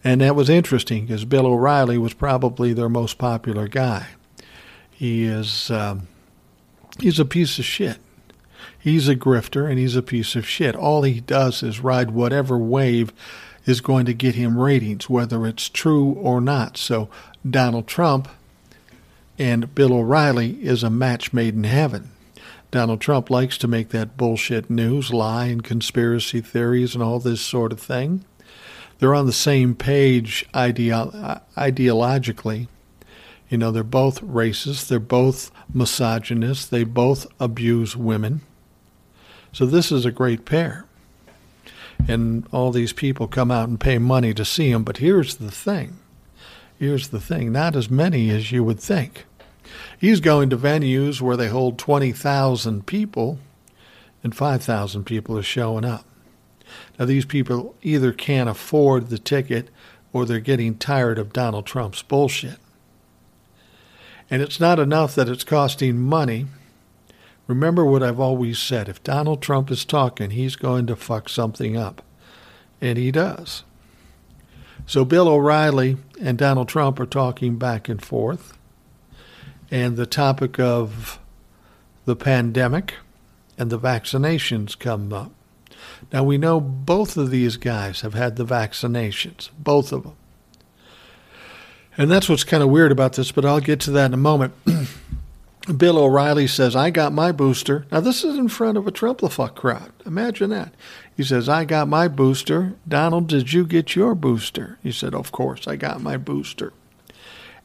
And 0.03 0.21
that 0.21 0.37
was 0.37 0.50
interesting 0.50 1.07
because 1.07 1.25
Bill 1.25 1.47
O'Reilly 1.47 1.97
was 1.97 2.12
probably 2.12 2.73
their 2.73 2.91
most 2.91 3.17
popular 3.17 3.69
guy. 3.69 4.09
He 4.91 5.25
is 5.25 5.71
um, 5.71 6.09
he's 7.00 7.19
a 7.19 7.25
piece 7.25 7.59
of 7.59 7.64
shit. 7.64 7.99
He's 8.79 9.09
a 9.09 9.17
grifter 9.17 9.69
and 9.69 9.79
he's 9.79 9.97
a 9.97 10.03
piece 10.03 10.37
of 10.37 10.47
shit. 10.47 10.76
All 10.76 11.03
he 11.03 11.21
does 11.21 11.62
is 11.62 11.81
ride 11.81 12.11
whatever 12.11 12.59
wave 12.59 13.12
is 13.64 13.81
going 13.81 14.05
to 14.05 14.12
get 14.12 14.35
him 14.35 14.59
ratings, 14.59 15.09
whether 15.09 15.47
it's 15.47 15.71
true 15.71 16.12
or 16.12 16.41
not. 16.41 16.76
So 16.76 17.09
Donald 17.49 17.87
Trump 17.87 18.29
and 19.38 19.75
Bill 19.75 19.95
O'Reilly 19.95 20.62
is 20.62 20.83
a 20.83 20.91
match 20.91 21.33
made 21.33 21.55
in 21.55 21.64
heaven. 21.64 22.11
Donald 22.75 23.00
Trump 23.00 23.31
likes 23.31 23.57
to 23.59 23.69
make 23.69 23.90
that 23.90 24.16
bullshit 24.16 24.69
news, 24.69 25.12
lie 25.12 25.45
and 25.45 25.62
conspiracy 25.62 26.40
theories 26.40 26.97
and 26.97 27.04
all 27.04 27.21
this 27.21 27.40
sort 27.40 27.73
of 27.73 27.78
thing. 27.78 28.25
They're 28.99 29.14
on 29.14 29.26
the 29.26 29.33
same 29.33 29.76
page 29.76 30.45
ideo- 30.52 31.40
ideologically. 31.57 32.66
You 33.49 33.59
know, 33.59 33.71
they're 33.71 33.85
both 33.85 34.21
racist, 34.23 34.88
they're 34.88 34.99
both 34.99 35.52
misogynist, 35.73 36.73
they 36.73 36.83
both 36.83 37.28
abuse 37.38 37.97
women. 37.97 38.40
So 39.52 39.66
this 39.66 39.93
is 39.93 40.04
a 40.04 40.11
great 40.11 40.45
pair. 40.45 40.85
And 42.09 42.45
all 42.50 42.73
these 42.73 42.93
people 42.93 43.28
come 43.28 43.52
out 43.52 43.69
and 43.69 43.78
pay 43.78 43.99
money 43.99 44.35
to 44.35 44.45
see 44.45 44.73
him. 44.73 44.83
But 44.83 44.97
here's 44.97 45.37
the 45.37 45.52
thing 45.52 46.00
here's 46.76 47.11
the 47.11 47.21
thing 47.21 47.52
not 47.52 47.76
as 47.76 47.88
many 47.88 48.31
as 48.31 48.50
you 48.50 48.64
would 48.64 48.81
think. 48.81 49.26
He's 50.05 50.21
going 50.21 50.51
to 50.51 50.59
venues 50.59 51.23
where 51.23 51.35
they 51.35 51.49
hold 51.49 51.79
20,000 51.79 52.85
people, 52.85 53.39
and 54.23 54.37
5,000 54.37 55.05
people 55.05 55.39
are 55.39 55.43
showing 55.43 55.87
up. 55.87 56.05
Now, 56.99 57.07
these 57.07 57.25
people 57.25 57.75
either 57.81 58.13
can't 58.13 58.51
afford 58.51 59.09
the 59.09 59.17
ticket 59.17 59.71
or 60.13 60.27
they're 60.27 60.41
getting 60.41 60.77
tired 60.77 61.19
of 61.19 61.33
Donald 61.33 61.65
Trump's 61.65 62.03
bullshit. 62.03 62.59
And 64.29 64.43
it's 64.43 64.61
not 64.61 64.79
enough 64.79 65.15
that 65.15 65.31
it's 65.31 65.43
costing 65.43 65.99
money. 65.99 66.49
Remember 67.47 67.87
what 67.87 68.03
I've 68.03 68.21
always 68.21 68.59
said 68.59 68.91
if 68.91 69.03
Donald 69.03 69.41
Trump 69.41 69.71
is 69.71 69.87
talking, 69.87 70.33
he's 70.33 70.55
going 70.55 70.87
to 70.89 70.97
fuck 70.97 71.31
something 71.31 71.79
up. 71.79 72.03
And 72.79 72.99
he 72.99 73.11
does. 73.11 73.65
So 74.85 75.07
Bill 75.07 75.29
O'Reilly 75.29 75.97
and 76.21 76.37
Donald 76.37 76.69
Trump 76.69 77.01
are 77.01 77.07
talking 77.07 77.57
back 77.57 77.89
and 77.89 78.05
forth. 78.05 78.59
And 79.75 79.97
the 79.97 80.07
topic 80.07 80.61
of 80.61 81.19
the 82.04 82.14
pandemic 82.14 82.95
and 83.59 83.71
the 83.71 83.78
vaccinations 83.78 84.78
come 84.78 85.12
up. 85.12 85.33
Now 86.12 86.23
we 86.23 86.38
know 86.38 86.61
both 86.61 87.16
of 87.16 87.31
these 87.31 87.57
guys 87.57 88.02
have 88.02 88.14
had 88.14 88.37
the 88.37 88.45
vaccinations, 88.45 89.50
both 89.59 89.90
of 89.90 90.04
them. 90.04 90.14
And 91.99 92.09
that's 92.09 92.28
what's 92.28 92.45
kind 92.45 92.62
of 92.62 92.69
weird 92.69 92.93
about 92.93 93.14
this, 93.14 93.33
but 93.33 93.45
I'll 93.45 93.59
get 93.59 93.81
to 93.81 93.90
that 93.90 94.07
in 94.07 94.14
a 94.14 94.16
moment. 94.16 94.54
Bill 95.76 95.99
O'Reilly 95.99 96.47
says, 96.47 96.76
I 96.76 96.90
got 96.90 97.12
my 97.12 97.33
booster. 97.33 97.85
Now, 97.90 97.99
this 97.99 98.23
is 98.23 98.38
in 98.38 98.47
front 98.47 98.78
of 98.78 98.87
a 98.87 98.93
Trumplafuck 98.93 99.57
crowd. 99.57 99.90
Imagine 100.07 100.50
that. 100.50 100.73
He 101.16 101.25
says, 101.25 101.49
I 101.49 101.64
got 101.64 101.88
my 101.88 102.07
booster. 102.07 102.75
Donald, 102.87 103.26
did 103.26 103.52
you 103.52 103.66
get 103.66 103.97
your 103.97 104.14
booster? 104.14 104.78
He 104.85 104.93
said, 104.93 105.16
Of 105.16 105.33
course, 105.33 105.66
I 105.66 105.75
got 105.75 106.00
my 106.00 106.16
booster. 106.16 106.73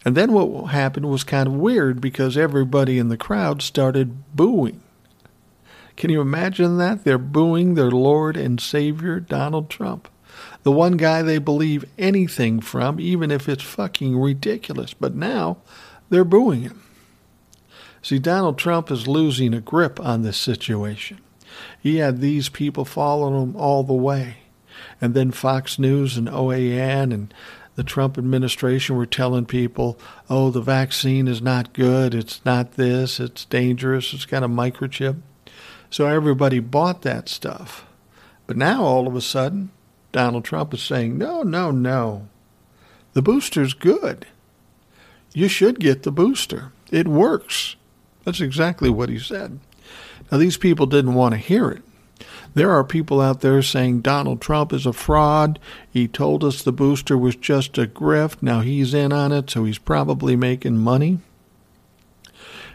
And 0.05 0.15
then 0.15 0.31
what 0.31 0.67
happened 0.67 1.09
was 1.09 1.23
kind 1.23 1.47
of 1.47 1.53
weird 1.53 1.99
because 1.99 2.37
everybody 2.37 2.97
in 2.97 3.09
the 3.09 3.17
crowd 3.17 3.61
started 3.61 4.35
booing. 4.35 4.81
Can 5.97 6.09
you 6.09 6.21
imagine 6.21 6.77
that? 6.77 7.03
They're 7.03 7.17
booing 7.17 7.73
their 7.73 7.91
Lord 7.91 8.37
and 8.37 8.61
Savior, 8.61 9.19
Donald 9.19 9.69
Trump. 9.69 10.07
The 10.63 10.71
one 10.71 10.95
guy 10.95 11.21
they 11.21 11.39
believe 11.39 11.83
anything 11.97 12.61
from, 12.61 12.99
even 12.99 13.31
if 13.31 13.49
it's 13.49 13.63
fucking 13.63 14.17
ridiculous. 14.17 14.93
But 14.93 15.15
now 15.15 15.57
they're 16.09 16.23
booing 16.23 16.61
him. 16.61 16.83
See, 18.01 18.19
Donald 18.19 18.57
Trump 18.57 18.89
is 18.89 19.07
losing 19.09 19.53
a 19.53 19.59
grip 19.59 19.99
on 19.99 20.21
this 20.21 20.37
situation. 20.37 21.19
He 21.81 21.97
had 21.97 22.21
these 22.21 22.47
people 22.47 22.85
following 22.85 23.41
him 23.41 23.55
all 23.57 23.83
the 23.83 23.93
way. 23.93 24.37
And 25.01 25.13
then 25.13 25.31
Fox 25.31 25.77
News 25.77 26.15
and 26.15 26.29
OAN 26.29 27.13
and 27.13 27.33
the 27.79 27.83
Trump 27.85 28.17
administration 28.17 28.97
were 28.97 29.05
telling 29.05 29.45
people, 29.45 29.97
oh, 30.29 30.49
the 30.49 30.59
vaccine 30.59 31.29
is 31.29 31.41
not 31.41 31.71
good, 31.71 32.13
it's 32.13 32.43
not 32.43 32.73
this, 32.73 33.21
it's 33.21 33.45
dangerous, 33.45 34.13
it's 34.13 34.25
got 34.25 34.43
a 34.43 34.49
microchip. 34.49 35.21
So 35.89 36.05
everybody 36.05 36.59
bought 36.59 37.03
that 37.03 37.29
stuff. 37.29 37.85
But 38.47 38.57
now 38.57 38.83
all 38.83 39.07
of 39.07 39.15
a 39.15 39.21
sudden, 39.21 39.71
Donald 40.11 40.43
Trump 40.43 40.73
is 40.73 40.81
saying, 40.81 41.17
no, 41.17 41.41
no, 41.41 41.71
no. 41.71 42.27
The 43.13 43.21
booster's 43.21 43.73
good. 43.73 44.27
You 45.33 45.47
should 45.47 45.79
get 45.79 46.03
the 46.03 46.11
booster. 46.11 46.73
It 46.91 47.07
works. 47.07 47.77
That's 48.25 48.41
exactly 48.41 48.89
what 48.89 49.07
he 49.07 49.19
said. 49.19 49.57
Now, 50.29 50.37
these 50.37 50.57
people 50.57 50.85
didn't 50.85 51.13
want 51.13 51.33
to 51.33 51.37
hear 51.37 51.69
it. 51.69 51.83
There 52.53 52.71
are 52.71 52.83
people 52.83 53.21
out 53.21 53.41
there 53.41 53.61
saying 53.61 54.01
Donald 54.01 54.41
Trump 54.41 54.73
is 54.73 54.85
a 54.85 54.93
fraud. 54.93 55.59
He 55.89 56.07
told 56.07 56.43
us 56.43 56.61
the 56.61 56.71
booster 56.71 57.17
was 57.17 57.35
just 57.35 57.77
a 57.77 57.85
grift. 57.85 58.41
Now 58.41 58.61
he's 58.61 58.93
in 58.93 59.13
on 59.13 59.31
it, 59.31 59.49
so 59.49 59.65
he's 59.65 59.77
probably 59.77 60.35
making 60.35 60.77
money. 60.77 61.19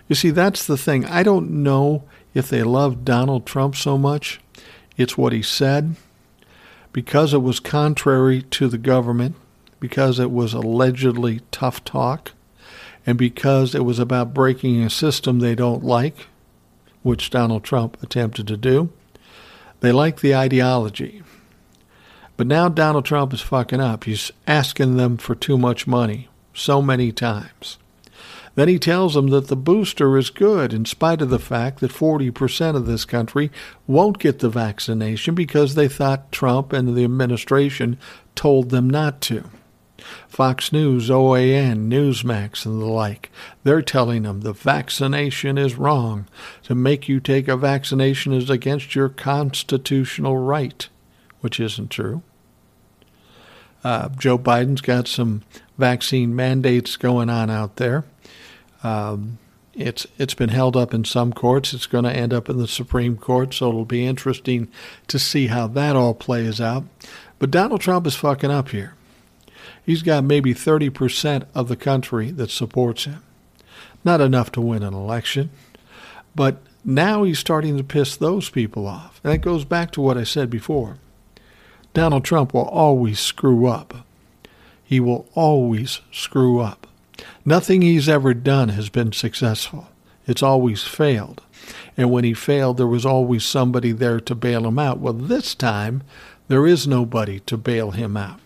You 0.08 0.14
see, 0.14 0.30
that's 0.30 0.66
the 0.66 0.76
thing. 0.76 1.04
I 1.06 1.22
don't 1.22 1.50
know 1.50 2.04
if 2.34 2.48
they 2.48 2.62
love 2.62 3.04
Donald 3.04 3.46
Trump 3.46 3.74
so 3.74 3.96
much. 3.98 4.40
It's 4.96 5.18
what 5.18 5.32
he 5.32 5.42
said. 5.42 5.96
Because 6.92 7.34
it 7.34 7.42
was 7.42 7.58
contrary 7.58 8.42
to 8.42 8.68
the 8.68 8.78
government, 8.78 9.34
because 9.80 10.18
it 10.20 10.30
was 10.30 10.52
allegedly 10.52 11.40
tough 11.50 11.82
talk, 11.84 12.32
and 13.04 13.18
because 13.18 13.74
it 13.74 13.84
was 13.84 13.98
about 13.98 14.32
breaking 14.32 14.80
a 14.82 14.88
system 14.88 15.40
they 15.40 15.54
don't 15.54 15.82
like, 15.82 16.28
which 17.02 17.30
Donald 17.30 17.64
Trump 17.64 18.00
attempted 18.02 18.46
to 18.46 18.56
do, 18.56 18.90
they 19.84 19.92
like 19.92 20.20
the 20.20 20.34
ideology. 20.34 21.22
But 22.36 22.46
now 22.46 22.68
Donald 22.68 23.04
Trump 23.04 23.32
is 23.32 23.40
fucking 23.40 23.80
up. 23.80 24.04
He's 24.04 24.32
asking 24.46 24.96
them 24.96 25.16
for 25.16 25.34
too 25.34 25.56
much 25.56 25.86
money 25.86 26.28
so 26.52 26.82
many 26.82 27.12
times. 27.12 27.78
Then 28.56 28.68
he 28.68 28.78
tells 28.78 29.14
them 29.14 29.28
that 29.28 29.48
the 29.48 29.56
booster 29.56 30.16
is 30.16 30.30
good 30.30 30.72
in 30.72 30.84
spite 30.84 31.20
of 31.20 31.30
the 31.30 31.40
fact 31.40 31.80
that 31.80 31.90
40% 31.90 32.76
of 32.76 32.86
this 32.86 33.04
country 33.04 33.50
won't 33.86 34.18
get 34.18 34.38
the 34.38 34.48
vaccination 34.48 35.34
because 35.34 35.74
they 35.74 35.88
thought 35.88 36.30
Trump 36.30 36.72
and 36.72 36.94
the 36.94 37.04
administration 37.04 37.98
told 38.34 38.70
them 38.70 38.88
not 38.88 39.20
to. 39.22 39.44
Fox 40.28 40.72
News, 40.72 41.10
OAN, 41.10 41.88
Newsmax, 41.88 42.66
and 42.66 42.80
the 42.80 42.86
like, 42.86 43.30
they're 43.62 43.82
telling 43.82 44.22
them 44.22 44.40
the 44.40 44.52
vaccination 44.52 45.58
is 45.58 45.76
wrong. 45.76 46.26
To 46.64 46.74
make 46.74 47.08
you 47.08 47.20
take 47.20 47.48
a 47.48 47.56
vaccination 47.56 48.32
is 48.32 48.50
against 48.50 48.94
your 48.94 49.08
constitutional 49.08 50.38
right, 50.38 50.88
which 51.40 51.60
isn't 51.60 51.90
true. 51.90 52.22
Uh, 53.82 54.08
Joe 54.10 54.38
Biden's 54.38 54.80
got 54.80 55.06
some 55.06 55.42
vaccine 55.76 56.34
mandates 56.34 56.96
going 56.96 57.28
on 57.28 57.50
out 57.50 57.76
there. 57.76 58.04
Um, 58.82 59.38
it's 59.74 60.06
it's 60.18 60.34
been 60.34 60.50
held 60.50 60.76
up 60.76 60.94
in 60.94 61.04
some 61.04 61.32
courts. 61.32 61.74
It's 61.74 61.86
going 61.86 62.04
to 62.04 62.12
end 62.12 62.32
up 62.32 62.48
in 62.48 62.58
the 62.58 62.68
Supreme 62.68 63.16
Court, 63.16 63.52
so 63.52 63.68
it'll 63.68 63.84
be 63.84 64.06
interesting 64.06 64.68
to 65.08 65.18
see 65.18 65.48
how 65.48 65.66
that 65.68 65.96
all 65.96 66.14
plays 66.14 66.60
out. 66.60 66.84
But 67.38 67.50
Donald 67.50 67.80
Trump 67.80 68.06
is 68.06 68.14
fucking 68.14 68.50
up 68.50 68.68
here. 68.70 68.94
He's 69.84 70.02
got 70.02 70.24
maybe 70.24 70.54
30% 70.54 71.44
of 71.54 71.68
the 71.68 71.76
country 71.76 72.30
that 72.30 72.50
supports 72.50 73.04
him. 73.04 73.22
Not 74.04 74.20
enough 74.20 74.50
to 74.52 74.60
win 74.60 74.82
an 74.82 74.94
election, 74.94 75.50
but 76.34 76.58
now 76.84 77.22
he's 77.22 77.38
starting 77.38 77.76
to 77.76 77.84
piss 77.84 78.16
those 78.16 78.50
people 78.50 78.86
off. 78.86 79.20
And 79.22 79.32
that 79.32 79.38
goes 79.38 79.64
back 79.64 79.90
to 79.92 80.00
what 80.00 80.18
I 80.18 80.24
said 80.24 80.50
before. 80.50 80.98
Donald 81.92 82.24
Trump 82.24 82.52
will 82.52 82.68
always 82.68 83.20
screw 83.20 83.66
up. 83.66 84.06
He 84.82 85.00
will 85.00 85.28
always 85.34 86.00
screw 86.12 86.60
up. 86.60 86.86
Nothing 87.44 87.82
he's 87.82 88.08
ever 88.08 88.34
done 88.34 88.70
has 88.70 88.88
been 88.88 89.12
successful. 89.12 89.88
It's 90.26 90.42
always 90.42 90.82
failed. 90.82 91.42
And 91.96 92.10
when 92.10 92.24
he 92.24 92.34
failed, 92.34 92.76
there 92.76 92.86
was 92.86 93.06
always 93.06 93.44
somebody 93.44 93.92
there 93.92 94.20
to 94.20 94.34
bail 94.34 94.66
him 94.66 94.78
out. 94.78 94.98
Well, 94.98 95.12
this 95.12 95.54
time, 95.54 96.02
there 96.48 96.66
is 96.66 96.86
nobody 96.86 97.40
to 97.40 97.56
bail 97.56 97.92
him 97.92 98.16
out. 98.16 98.40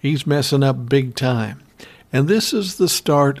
He's 0.00 0.26
messing 0.26 0.62
up 0.62 0.88
big 0.88 1.14
time. 1.14 1.62
And 2.12 2.28
this 2.28 2.52
is 2.52 2.76
the 2.76 2.88
start 2.88 3.40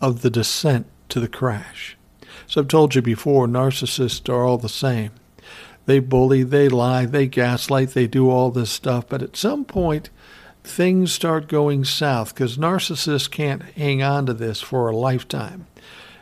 of 0.00 0.22
the 0.22 0.30
descent 0.30 0.86
to 1.08 1.20
the 1.20 1.28
crash. 1.28 1.96
So 2.46 2.60
I've 2.60 2.68
told 2.68 2.94
you 2.94 3.02
before, 3.02 3.46
narcissists 3.46 4.28
are 4.28 4.44
all 4.44 4.58
the 4.58 4.68
same. 4.68 5.12
They 5.86 5.98
bully, 5.98 6.42
they 6.42 6.68
lie, 6.68 7.06
they 7.06 7.26
gaslight, 7.26 7.90
they 7.90 8.06
do 8.06 8.30
all 8.30 8.50
this 8.50 8.70
stuff, 8.70 9.08
but 9.08 9.22
at 9.22 9.36
some 9.36 9.64
point, 9.64 10.10
things 10.62 11.12
start 11.12 11.48
going 11.48 11.84
south 11.84 12.34
because 12.34 12.56
narcissists 12.56 13.30
can't 13.30 13.62
hang 13.62 14.02
on 14.02 14.26
to 14.26 14.34
this 14.34 14.60
for 14.60 14.88
a 14.88 14.96
lifetime. 14.96 15.66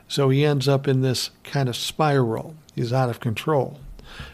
So 0.08 0.28
he 0.30 0.44
ends 0.44 0.66
up 0.66 0.88
in 0.88 1.02
this 1.02 1.30
kind 1.44 1.68
of 1.68 1.76
spiral. 1.76 2.54
He's 2.74 2.92
out 2.92 3.10
of 3.10 3.20
control. 3.20 3.78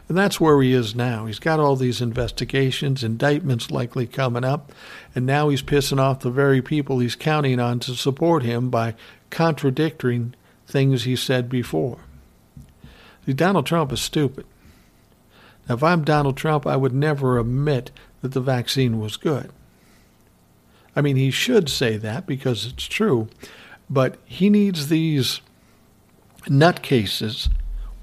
And 0.09 0.17
that's 0.17 0.41
where 0.41 0.63
he 0.63 0.73
is 0.73 0.95
now. 0.95 1.27
He's 1.27 1.41
got 1.41 1.59
all 1.59 1.75
these 1.75 2.01
investigations, 2.01 3.03
indictments 3.03 3.73
likely 3.73 4.07
coming 4.07 4.45
up, 4.45 4.71
and 5.15 5.27
now 5.27 5.49
he's 5.49 5.63
pissing 5.63 5.99
off 5.99 6.21
the 6.21 6.31
very 6.31 6.63
people 6.63 7.01
he's 7.01 7.17
counting 7.17 7.59
on 7.59 7.81
to 7.81 7.95
support 7.97 8.45
him 8.45 8.71
by 8.71 8.95
contradicting 9.31 10.35
things 10.67 11.03
he 11.03 11.17
said 11.17 11.49
before. 11.49 11.99
See, 13.25 13.33
Donald 13.33 13.67
Trump 13.67 13.93
is 13.93 14.01
stupid. 14.01 14.47
Now, 15.69 15.75
if 15.75 15.83
I'm 15.83 16.05
Donald 16.05 16.37
Trump, 16.37 16.67
I 16.67 16.77
would 16.77 16.95
never 16.95 17.39
admit 17.39 17.91
that 18.21 18.33
the 18.33 18.41
vaccine 18.41 19.01
was 19.01 19.17
good. 19.17 19.51
I 20.95 21.03
mean, 21.03 21.17
he 21.17 21.33
should 21.33 21.69
say 21.69 21.97
that 21.97 22.27
because 22.27 22.65
it's 22.65 22.87
true, 22.87 23.29
but 23.91 24.17
he 24.25 24.49
needs 24.49 24.89
these 24.89 25.41
nutcases 26.45 27.49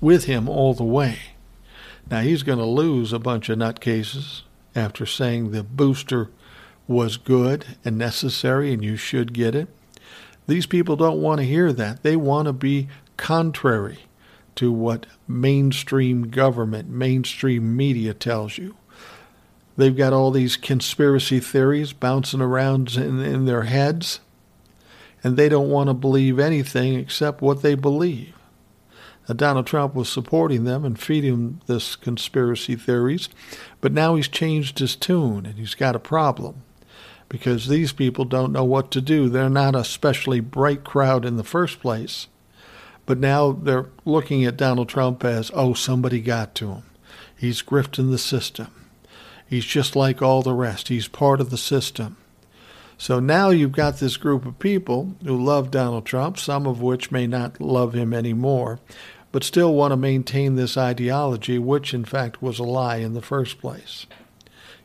with 0.01 0.25
him 0.25 0.49
all 0.49 0.73
the 0.73 0.83
way. 0.83 1.17
Now, 2.09 2.21
he's 2.21 2.43
going 2.43 2.59
to 2.59 2.65
lose 2.65 3.13
a 3.13 3.19
bunch 3.19 3.49
of 3.49 3.59
nutcases 3.59 4.41
after 4.75 5.05
saying 5.05 5.51
the 5.51 5.63
booster 5.63 6.29
was 6.87 7.17
good 7.17 7.65
and 7.85 7.97
necessary 7.97 8.73
and 8.73 8.83
you 8.83 8.95
should 8.95 9.33
get 9.33 9.55
it. 9.55 9.69
These 10.47 10.65
people 10.65 10.95
don't 10.95 11.21
want 11.21 11.39
to 11.39 11.47
hear 11.47 11.71
that. 11.73 12.03
They 12.03 12.15
want 12.15 12.47
to 12.47 12.53
be 12.53 12.89
contrary 13.17 13.99
to 14.55 14.71
what 14.71 15.05
mainstream 15.27 16.29
government, 16.29 16.89
mainstream 16.89 17.75
media 17.75 18.13
tells 18.13 18.57
you. 18.57 18.75
They've 19.75 19.95
got 19.95 20.13
all 20.13 20.29
these 20.29 20.57
conspiracy 20.57 21.39
theories 21.39 21.93
bouncing 21.93 22.41
around 22.41 22.95
in, 22.95 23.19
in 23.21 23.45
their 23.45 23.63
heads, 23.63 24.19
and 25.23 25.35
they 25.35 25.49
don't 25.49 25.69
want 25.69 25.87
to 25.87 25.95
believe 25.95 26.37
anything 26.37 26.93
except 26.95 27.41
what 27.41 27.61
they 27.61 27.73
believe. 27.73 28.35
Donald 29.27 29.65
Trump 29.65 29.95
was 29.95 30.09
supporting 30.09 30.65
them 30.65 30.83
and 30.83 30.99
feeding 30.99 31.61
this 31.65 31.95
conspiracy 31.95 32.75
theories, 32.75 33.29
but 33.79 33.93
now 33.93 34.15
he's 34.15 34.27
changed 34.27 34.79
his 34.79 34.95
tune 34.95 35.45
and 35.45 35.57
he's 35.57 35.75
got 35.75 35.95
a 35.95 35.99
problem 35.99 36.63
because 37.29 37.67
these 37.67 37.93
people 37.93 38.25
don't 38.25 38.51
know 38.51 38.65
what 38.65 38.91
to 38.91 39.01
do. 39.01 39.29
They're 39.29 39.49
not 39.49 39.75
a 39.75 39.79
especially 39.79 40.39
bright 40.39 40.83
crowd 40.83 41.25
in 41.25 41.37
the 41.37 41.43
first 41.43 41.79
place, 41.79 42.27
but 43.05 43.17
now 43.17 43.53
they're 43.53 43.89
looking 44.05 44.43
at 44.45 44.57
Donald 44.57 44.89
Trump 44.89 45.23
as, 45.23 45.49
oh, 45.53 45.73
somebody 45.73 46.19
got 46.19 46.53
to 46.55 46.67
him. 46.73 46.83
He's 47.35 47.61
grifting 47.61 48.11
the 48.11 48.17
system. 48.17 48.67
He's 49.47 49.65
just 49.65 49.95
like 49.95 50.21
all 50.21 50.41
the 50.41 50.53
rest. 50.53 50.89
He's 50.89 51.07
part 51.07 51.41
of 51.41 51.49
the 51.49 51.57
system. 51.57 52.17
So 52.97 53.19
now 53.19 53.49
you've 53.49 53.71
got 53.71 53.97
this 53.97 54.17
group 54.17 54.45
of 54.45 54.59
people 54.59 55.15
who 55.25 55.35
love 55.35 55.71
Donald 55.71 56.05
Trump, 56.05 56.37
some 56.37 56.65
of 56.65 56.81
which 56.81 57.11
may 57.11 57.27
not 57.27 57.59
love 57.59 57.93
him 57.93 58.13
anymore, 58.13 58.79
but 59.33 59.43
still 59.43 59.73
want 59.73 59.91
to 59.91 59.97
maintain 59.97 60.55
this 60.55 60.77
ideology, 60.77 61.57
which 61.57 61.91
in 61.91 62.05
fact 62.05 62.41
was 62.41 62.59
a 62.59 62.63
lie 62.63 62.97
in 62.97 63.15
the 63.15 63.21
first 63.21 63.59
place. 63.59 64.05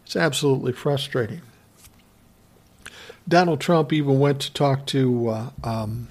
It's 0.05 0.17
absolutely 0.17 0.73
frustrating. 0.73 1.43
Donald 3.29 3.61
Trump 3.61 3.93
even 3.93 4.19
went 4.19 4.41
to 4.41 4.53
talk 4.55 4.87
to 4.87 5.29
uh, 5.29 5.51
um, 5.63 6.09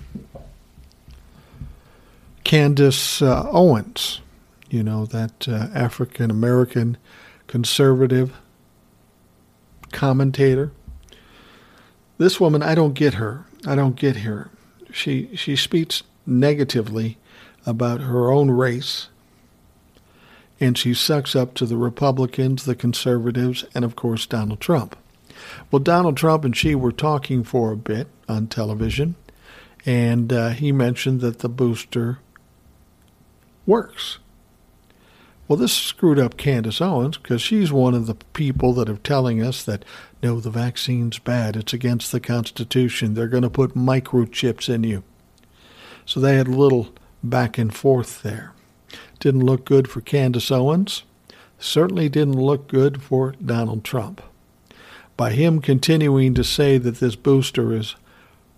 Candace 2.43 3.23
uh, 3.23 3.49
Owens, 3.51 4.21
you 4.69 4.83
know, 4.83 5.07
that 5.07 5.47
uh, 5.47 5.69
African 5.73 6.29
American 6.29 6.95
conservative 7.47 8.37
commentator. 9.91 10.71
This 12.19 12.39
woman, 12.39 12.61
I 12.61 12.75
don't 12.75 12.93
get 12.93 13.15
her. 13.15 13.45
I 13.65 13.73
don't 13.73 13.95
get 13.95 14.17
her. 14.17 14.51
She 14.91 15.35
she 15.35 15.55
speaks 15.55 16.03
negatively 16.27 17.17
about 17.67 18.01
her 18.01 18.31
own 18.31 18.49
race, 18.49 19.09
and 20.59 20.75
she 20.77 20.93
sucks 20.95 21.35
up 21.35 21.53
to 21.53 21.67
the 21.67 21.77
Republicans, 21.77 22.65
the 22.65 22.73
conservatives, 22.73 23.65
and 23.75 23.85
of 23.85 23.95
course 23.95 24.25
Donald 24.25 24.59
Trump. 24.59 24.95
Well, 25.69 25.81
Donald 25.81 26.17
Trump 26.17 26.45
and 26.45 26.57
she 26.57 26.73
were 26.73 26.91
talking 26.91 27.43
for 27.43 27.71
a 27.71 27.77
bit 27.77 28.07
on 28.27 28.47
television, 28.47 29.15
and 29.85 30.33
uh, 30.33 30.49
he 30.49 30.71
mentioned 30.71 31.21
that 31.21 31.39
the 31.39 31.49
booster 31.49 32.19
works. 33.65 34.17
Well, 35.47 35.57
this 35.57 35.73
screwed 35.73 36.19
up 36.19 36.35
Candace 36.37 36.81
Owens 36.81 37.17
because 37.17 37.41
she's 37.41 37.71
one 37.71 37.93
of 37.93 38.05
the 38.05 38.15
people 38.33 38.73
that 38.73 38.89
are 38.89 38.97
telling 38.97 39.41
us 39.41 39.63
that 39.63 39.85
no, 40.21 40.39
the 40.39 40.49
vaccine's 40.49 41.19
bad. 41.19 41.55
It's 41.55 41.73
against 41.73 42.11
the 42.11 42.19
Constitution. 42.19 43.13
They're 43.13 43.27
going 43.27 43.43
to 43.43 43.49
put 43.49 43.75
microchips 43.75 44.73
in 44.73 44.83
you. 44.83 45.03
So 46.05 46.19
they 46.19 46.35
had 46.35 46.47
a 46.47 46.51
little 46.51 46.89
back 47.29 47.57
and 47.57 47.73
forth 47.73 48.21
there. 48.23 48.53
Didn't 49.19 49.45
look 49.45 49.65
good 49.65 49.89
for 49.89 50.01
Candace 50.01 50.51
Owens. 50.51 51.03
Certainly 51.59 52.09
didn't 52.09 52.39
look 52.39 52.67
good 52.67 53.01
for 53.01 53.33
Donald 53.43 53.83
Trump. 53.83 54.21
By 55.15 55.31
him 55.31 55.61
continuing 55.61 56.33
to 56.35 56.43
say 56.43 56.77
that 56.77 56.99
this 56.99 57.15
booster 57.15 57.73
is 57.73 57.95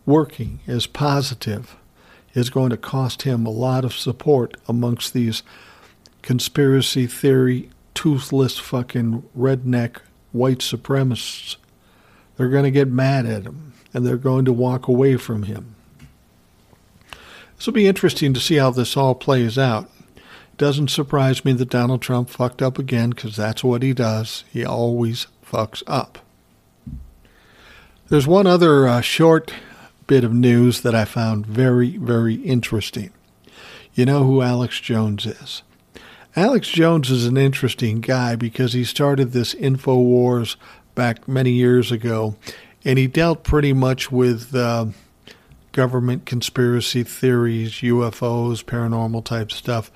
working, 0.06 0.60
is 0.68 0.88
positive, 0.88 1.78
is 2.34 2.50
going 2.50 2.70
to 2.70 2.78
cost 2.78 3.22
him 3.22 3.46
a 3.46 3.52
lot 3.52 3.86
of 3.86 3.94
support 3.94 4.58
amongst 4.68 5.14
these 5.14 5.42
conspiracy 6.22 7.08
theory, 7.08 7.70
toothless 7.94 8.58
fucking 8.60 9.24
redneck 9.38 9.98
white 10.32 10.60
supremacists. 10.60 11.56
They're 12.36 12.50
going 12.50 12.66
to 12.66 12.72
get 12.72 12.90
mad 12.90 13.26
at 13.26 13.44
him 13.44 13.74
and 13.94 14.06
they're 14.06 14.18
going 14.18 14.46
to 14.46 14.54
walk 14.54 14.88
away 14.88 15.16
from 15.18 15.44
him. 15.44 15.76
This 17.60 17.66
will 17.66 17.74
be 17.74 17.88
interesting 17.88 18.34
to 18.34 18.40
see 18.40 18.56
how 18.56 18.72
this 18.72 18.96
all 18.96 19.14
plays 19.16 19.58
out. 19.58 19.90
It 20.16 20.58
doesn't 20.58 20.92
surprise 20.92 21.44
me 21.44 21.52
that 21.52 21.70
Donald 21.70 22.02
Trump 22.02 22.30
fucked 22.30 22.62
up 22.62 22.80
again 22.80 23.10
because 23.10 23.36
that's 23.36 23.66
what 23.66 23.84
he 23.84 23.92
does. 23.92 24.46
He 24.50 24.64
always 24.64 25.28
fucks 25.46 25.84
up. 25.86 26.20
There's 28.08 28.26
one 28.26 28.48
other 28.48 28.88
uh, 28.88 29.02
short 29.02 29.54
bit 30.08 30.24
of 30.24 30.34
news 30.34 30.80
that 30.82 30.96
I 30.96 31.04
found 31.04 31.46
very, 31.46 31.98
very 31.98 32.36
interesting. 32.36 33.12
You 33.94 34.06
know 34.06 34.24
who 34.24 34.42
Alex 34.42 34.80
Jones 34.80 35.26
is. 35.26 35.62
Alex 36.38 36.70
Jones 36.70 37.12
is 37.12 37.26
an 37.26 37.36
interesting 37.36 38.00
guy 38.00 38.38
because 38.38 38.72
he 38.72 38.86
started 38.86 39.34
this 39.34 39.54
InfoWars 39.54 40.56
back 40.96 41.28
many 41.28 41.52
years 41.52 41.92
ago, 41.92 42.38
and 42.86 42.98
he 42.98 43.08
dealt 43.08 43.44
pretty 43.44 43.74
much 43.74 44.10
with 44.14 44.56
uh, 44.56 44.86
government 45.72 46.26
conspiracy 46.26 47.04
theories, 47.04 47.72
UFOs, 47.74 48.64
paranormal 48.64 49.24
type 49.24 49.52
stuff. 49.52 49.92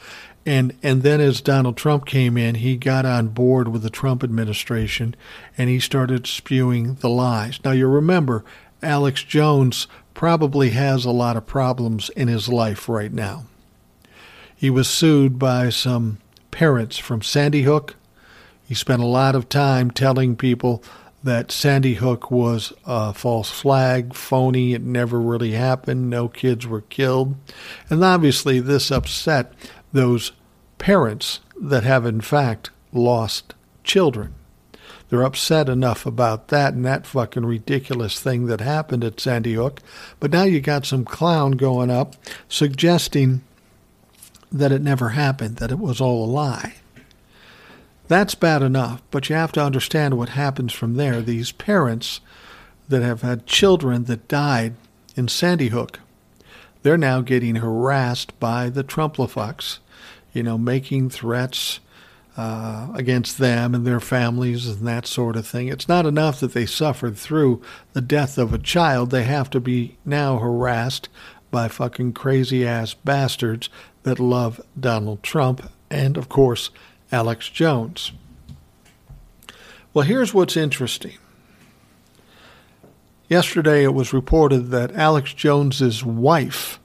And 0.46 0.76
and 0.84 1.04
then 1.04 1.22
as 1.22 1.42
Donald 1.42 1.78
Trump 1.78 2.06
came 2.06 2.38
in, 2.38 2.56
he 2.56 2.76
got 2.76 3.06
on 3.06 3.30
board 3.30 3.70
with 3.70 3.82
the 3.82 3.90
Trump 3.90 4.24
administration 4.24 5.16
and 5.58 5.70
he 5.70 5.80
started 5.80 6.28
spewing 6.28 6.96
the 6.96 7.10
lies. 7.10 7.60
Now 7.64 7.72
you 7.72 7.88
remember 7.88 8.44
Alex 8.82 9.24
Jones 9.24 9.88
probably 10.14 10.72
has 10.72 11.06
a 11.06 11.12
lot 11.12 11.38
of 11.38 11.48
problems 11.48 12.10
in 12.10 12.28
his 12.28 12.50
life 12.50 12.90
right 12.90 13.12
now. 13.12 13.46
He 14.56 14.70
was 14.70 14.90
sued 14.90 15.40
by 15.40 15.70
some 15.70 16.20
parents 16.52 16.98
from 16.98 17.22
Sandy 17.22 17.64
Hook. 17.64 17.96
He 18.66 18.76
spent 18.76 19.02
a 19.02 19.08
lot 19.08 19.36
of 19.36 19.50
time 19.50 19.92
telling 19.92 20.36
people 20.36 20.84
that 21.24 21.52
Sandy 21.52 21.96
Hook 21.96 22.30
was 22.30 22.74
a 22.86 23.14
false 23.14 23.50
flag, 23.50 24.14
phony, 24.14 24.74
it 24.74 24.82
never 24.82 25.20
really 25.20 25.52
happened, 25.52 26.10
no 26.10 26.28
kids 26.28 26.68
were 26.68 26.82
killed. 26.82 27.36
And 27.90 28.04
obviously, 28.04 28.60
this 28.60 28.92
upset 28.92 29.54
those 29.94 30.34
parents 30.78 31.40
that 31.60 31.84
have, 31.84 32.06
in 32.06 32.22
fact, 32.22 32.72
lost 32.92 33.54
children. 33.84 34.36
They're 35.10 35.24
upset 35.24 35.70
enough 35.70 36.06
about 36.06 36.48
that 36.48 36.74
and 36.74 36.84
that 36.86 37.06
fucking 37.06 37.46
ridiculous 37.46 38.20
thing 38.20 38.48
that 38.48 38.62
happened 38.62 39.04
at 39.04 39.20
Sandy 39.20 39.54
Hook. 39.54 39.80
But 40.20 40.32
now 40.32 40.44
you 40.44 40.60
got 40.60 40.86
some 40.86 41.06
clown 41.06 41.52
going 41.52 41.92
up 41.92 42.16
suggesting 42.50 43.42
that 44.52 44.72
it 44.72 44.82
never 44.82 45.10
happened, 45.10 45.58
that 45.58 45.72
it 45.72 45.80
was 45.80 46.02
all 46.02 46.26
a 46.26 46.28
lie. 46.28 46.74
That's 48.08 48.36
bad 48.36 48.62
enough, 48.62 49.02
but 49.12 49.30
you 49.30 49.36
have 49.36 49.52
to 49.54 49.64
understand 49.64 50.18
what 50.18 50.30
happens 50.30 50.74
from 50.74 50.96
there. 50.96 51.22
These 51.22 51.54
parents 51.54 52.20
that 52.90 53.02
have 53.02 53.22
had 53.22 53.46
children 53.46 54.06
that 54.06 54.28
died 54.28 54.76
in 55.16 55.28
Sandy 55.28 55.70
Hook, 55.70 56.00
they're 56.82 56.98
now 56.98 57.22
getting 57.22 57.56
harassed 57.56 58.38
by 58.40 58.70
the 58.70 58.84
Trumplafucks, 58.84 59.80
you 60.34 60.44
know, 60.44 60.58
making 60.58 61.10
threats 61.10 61.80
uh, 62.36 62.90
against 62.94 63.38
them 63.38 63.74
and 63.74 63.86
their 63.86 64.00
families 64.00 64.68
and 64.68 64.86
that 64.88 65.06
sort 65.06 65.36
of 65.36 65.48
thing. 65.48 65.68
It's 65.68 65.88
not 65.88 66.06
enough 66.06 66.40
that 66.40 66.54
they 66.54 66.66
suffered 66.66 67.16
through 67.16 67.62
the 67.94 68.02
death 68.02 68.38
of 68.38 68.54
a 68.54 68.58
child. 68.58 69.12
They 69.12 69.24
have 69.24 69.50
to 69.52 69.60
be 69.60 69.98
now 70.04 70.40
harassed 70.40 71.10
by 71.52 71.68
fucking 71.68 72.14
crazy 72.14 72.68
ass 72.68 72.96
bastards 72.96 73.70
that 74.02 74.20
love 74.20 74.60
Donald 74.78 75.24
Trump 75.24 75.70
and, 75.90 76.18
of 76.18 76.28
course, 76.28 76.72
Alex 77.14 77.48
Jones. 77.48 78.12
Well, 79.94 80.04
here's 80.04 80.34
what's 80.34 80.58
interesting. 80.58 81.14
Yesterday, 83.30 83.84
it 83.84 83.94
was 83.94 84.14
reported 84.14 84.72
that 84.72 84.96
Alex 84.96 85.32
Jones's 85.36 86.04
wife, 86.04 86.80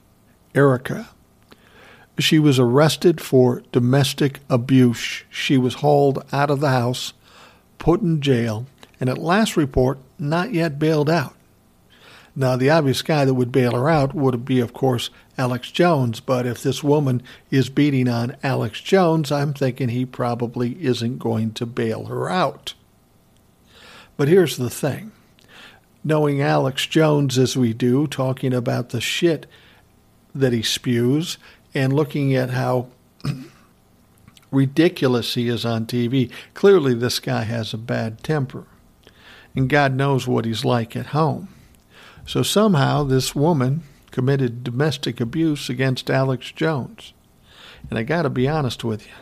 Erika, 0.55 1.09
She 2.19 2.39
was 2.39 2.59
arrested 2.59 3.23
for 3.23 3.63
domestic 3.73 4.41
abuse. 4.51 5.23
She 5.31 5.57
was 5.57 5.75
hauled 5.77 6.23
out 6.31 6.51
of 6.51 6.61
the 6.61 6.71
house, 6.71 7.15
put 7.79 8.03
in 8.03 8.21
jail, 8.21 8.67
and 9.01 9.09
at 9.09 9.17
last 9.17 9.57
report, 9.57 9.99
not 10.19 10.53
yet 10.53 10.79
bailed 10.79 11.09
out. 11.09 11.38
Now, 12.39 12.55
the 12.55 12.71
obvious 12.71 13.03
guy 13.03 13.25
that 13.25 13.35
would 13.35 13.51
bail 13.51 13.73
her 13.73 13.91
out 13.91 14.15
would 14.15 14.45
be, 14.45 14.61
of 14.61 14.73
course, 14.73 15.11
Alex 15.37 15.73
Jones. 15.73 16.21
But 16.21 16.47
if 16.47 16.63
this 16.63 16.85
woman 16.85 17.21
is 17.51 17.69
beating 17.69 18.09
on 18.09 18.37
Alex 18.45 18.81
Jones, 18.81 19.33
I'm 19.33 19.53
thinking 19.53 19.89
he 19.89 20.07
probably 20.07 20.81
isn't 20.81 21.19
going 21.19 21.51
to 21.55 21.67
bail 21.67 22.05
her 22.05 22.31
out. 22.31 22.75
But 24.17 24.29
here's 24.29 24.57
the 24.57 24.71
thing 24.71 25.11
knowing 26.05 26.41
Alex 26.41 26.87
Jones 26.87 27.39
as 27.39 27.57
we 27.57 27.73
do, 27.73 28.07
talking 28.07 28.55
about 28.55 28.91
the 28.91 29.01
shit 29.01 29.47
that 30.33 30.53
he 30.53 30.63
spews, 30.63 31.39
and 31.75 31.93
looking 31.93 32.37
at 32.37 32.51
how 32.51 32.87
ridiculous 34.53 35.35
he 35.35 35.49
is 35.49 35.65
on 35.65 35.87
TV, 35.87 36.31
clearly 36.55 36.95
this 36.95 37.19
guy 37.19 37.43
has 37.43 37.75
a 37.75 37.79
bad 37.79 38.23
temper. 38.23 38.65
And 39.57 39.69
God 39.69 39.97
knows 39.97 40.29
what 40.29 40.45
he's 40.45 40.65
like 40.65 40.95
at 40.95 41.07
home. 41.07 41.49
So 42.29 42.43
somehow 42.43 43.05
this 43.05 43.35
woman 43.35 43.85
committed 44.11 44.63
domestic 44.63 45.19
abuse 45.19 45.71
against 45.71 46.11
Alex 46.11 46.53
Jones. 46.53 47.15
And 47.89 47.99
I 47.99 48.03
got 48.03 48.23
to 48.23 48.29
be 48.29 48.47
honest 48.47 48.85
with 48.85 49.07
you. 49.07 49.15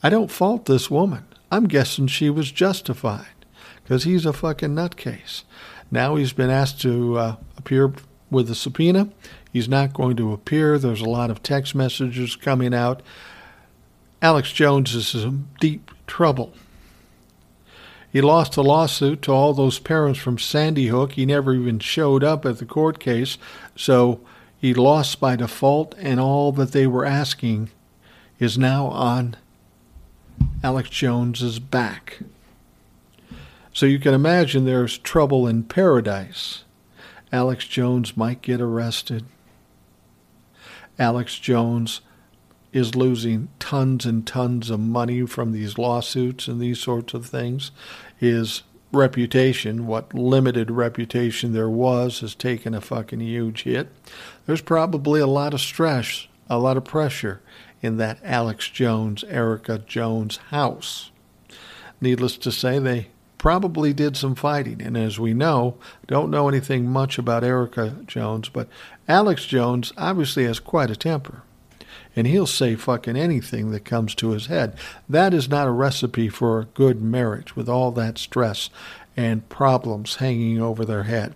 I 0.00 0.08
don't 0.08 0.30
fault 0.30 0.66
this 0.66 0.92
woman. 0.92 1.24
I'm 1.50 1.66
guessing 1.66 2.06
she 2.06 2.30
was 2.30 2.52
justified 2.52 3.34
because 3.82 4.04
he's 4.04 4.24
a 4.24 4.32
fucking 4.32 4.76
nutcase. 4.76 5.42
Now 5.90 6.14
he's 6.14 6.32
been 6.32 6.50
asked 6.50 6.80
to 6.82 7.18
uh, 7.18 7.36
appear 7.56 7.92
with 8.30 8.48
a 8.48 8.54
subpoena. 8.54 9.08
He's 9.52 9.68
not 9.68 9.92
going 9.92 10.16
to 10.18 10.32
appear. 10.32 10.78
There's 10.78 11.00
a 11.00 11.10
lot 11.10 11.32
of 11.32 11.42
text 11.42 11.74
messages 11.74 12.36
coming 12.36 12.72
out. 12.72 13.02
Alex 14.22 14.52
Jones 14.52 14.94
is 14.94 15.16
in 15.16 15.48
deep 15.58 15.90
trouble. 16.06 16.54
He 18.12 18.20
lost 18.20 18.58
a 18.58 18.62
lawsuit 18.62 19.22
to 19.22 19.32
all 19.32 19.54
those 19.54 19.78
parents 19.78 20.18
from 20.18 20.38
Sandy 20.38 20.88
Hook. 20.88 21.12
He 21.12 21.24
never 21.24 21.54
even 21.54 21.78
showed 21.78 22.22
up 22.22 22.44
at 22.44 22.58
the 22.58 22.66
court 22.66 22.98
case, 22.98 23.38
so 23.74 24.20
he 24.58 24.74
lost 24.74 25.18
by 25.18 25.34
default, 25.34 25.94
and 25.96 26.20
all 26.20 26.52
that 26.52 26.72
they 26.72 26.86
were 26.86 27.06
asking 27.06 27.70
is 28.38 28.58
now 28.58 28.88
on 28.88 29.36
Alex 30.62 30.90
Jones's 30.90 31.58
back. 31.58 32.18
So 33.72 33.86
you 33.86 33.98
can 33.98 34.12
imagine 34.12 34.66
there's 34.66 34.98
trouble 34.98 35.46
in 35.46 35.62
paradise. 35.62 36.64
Alex 37.32 37.66
Jones 37.66 38.14
might 38.14 38.42
get 38.42 38.60
arrested. 38.60 39.24
Alex 40.98 41.38
Jones 41.38 42.02
is 42.72 42.94
losing 42.94 43.48
tons 43.58 44.06
and 44.06 44.26
tons 44.26 44.70
of 44.70 44.80
money 44.80 45.26
from 45.26 45.52
these 45.52 45.78
lawsuits 45.78 46.48
and 46.48 46.60
these 46.60 46.80
sorts 46.80 47.12
of 47.14 47.26
things. 47.26 47.70
His 48.16 48.62
reputation, 48.92 49.86
what 49.86 50.14
limited 50.14 50.70
reputation 50.70 51.52
there 51.52 51.68
was, 51.68 52.20
has 52.20 52.34
taken 52.34 52.74
a 52.74 52.80
fucking 52.80 53.20
huge 53.20 53.64
hit. 53.64 53.88
There's 54.46 54.62
probably 54.62 55.20
a 55.20 55.26
lot 55.26 55.54
of 55.54 55.60
stress, 55.60 56.26
a 56.48 56.58
lot 56.58 56.76
of 56.76 56.84
pressure 56.84 57.40
in 57.80 57.96
that 57.98 58.18
Alex 58.22 58.68
Jones, 58.68 59.24
Erika 59.24 59.78
Jones 59.78 60.36
house. 60.48 61.10
Needless 62.00 62.36
to 62.38 62.52
say, 62.52 62.78
they 62.78 63.08
probably 63.38 63.92
did 63.92 64.16
some 64.16 64.34
fighting. 64.34 64.80
And 64.80 64.96
as 64.96 65.18
we 65.18 65.34
know, 65.34 65.76
don't 66.06 66.30
know 66.30 66.48
anything 66.48 66.88
much 66.88 67.18
about 67.18 67.44
Erika 67.44 67.96
Jones, 68.06 68.48
but 68.48 68.68
Alex 69.08 69.44
Jones 69.46 69.92
obviously 69.98 70.44
has 70.44 70.60
quite 70.60 70.90
a 70.90 70.96
temper 70.96 71.42
and 72.14 72.26
he'll 72.26 72.46
say 72.46 72.74
fucking 72.74 73.16
anything 73.16 73.70
that 73.70 73.84
comes 73.84 74.14
to 74.16 74.30
his 74.30 74.46
head. 74.46 74.76
That 75.08 75.32
is 75.32 75.48
not 75.48 75.66
a 75.66 75.72
recipe 75.72 76.28
for 76.28 76.60
a 76.60 76.64
good 76.66 77.00
marriage 77.02 77.56
with 77.56 77.68
all 77.68 77.90
that 77.92 78.18
stress 78.18 78.70
and 79.16 79.48
problems 79.48 80.16
hanging 80.16 80.60
over 80.60 80.84
their 80.84 81.04
head. 81.04 81.34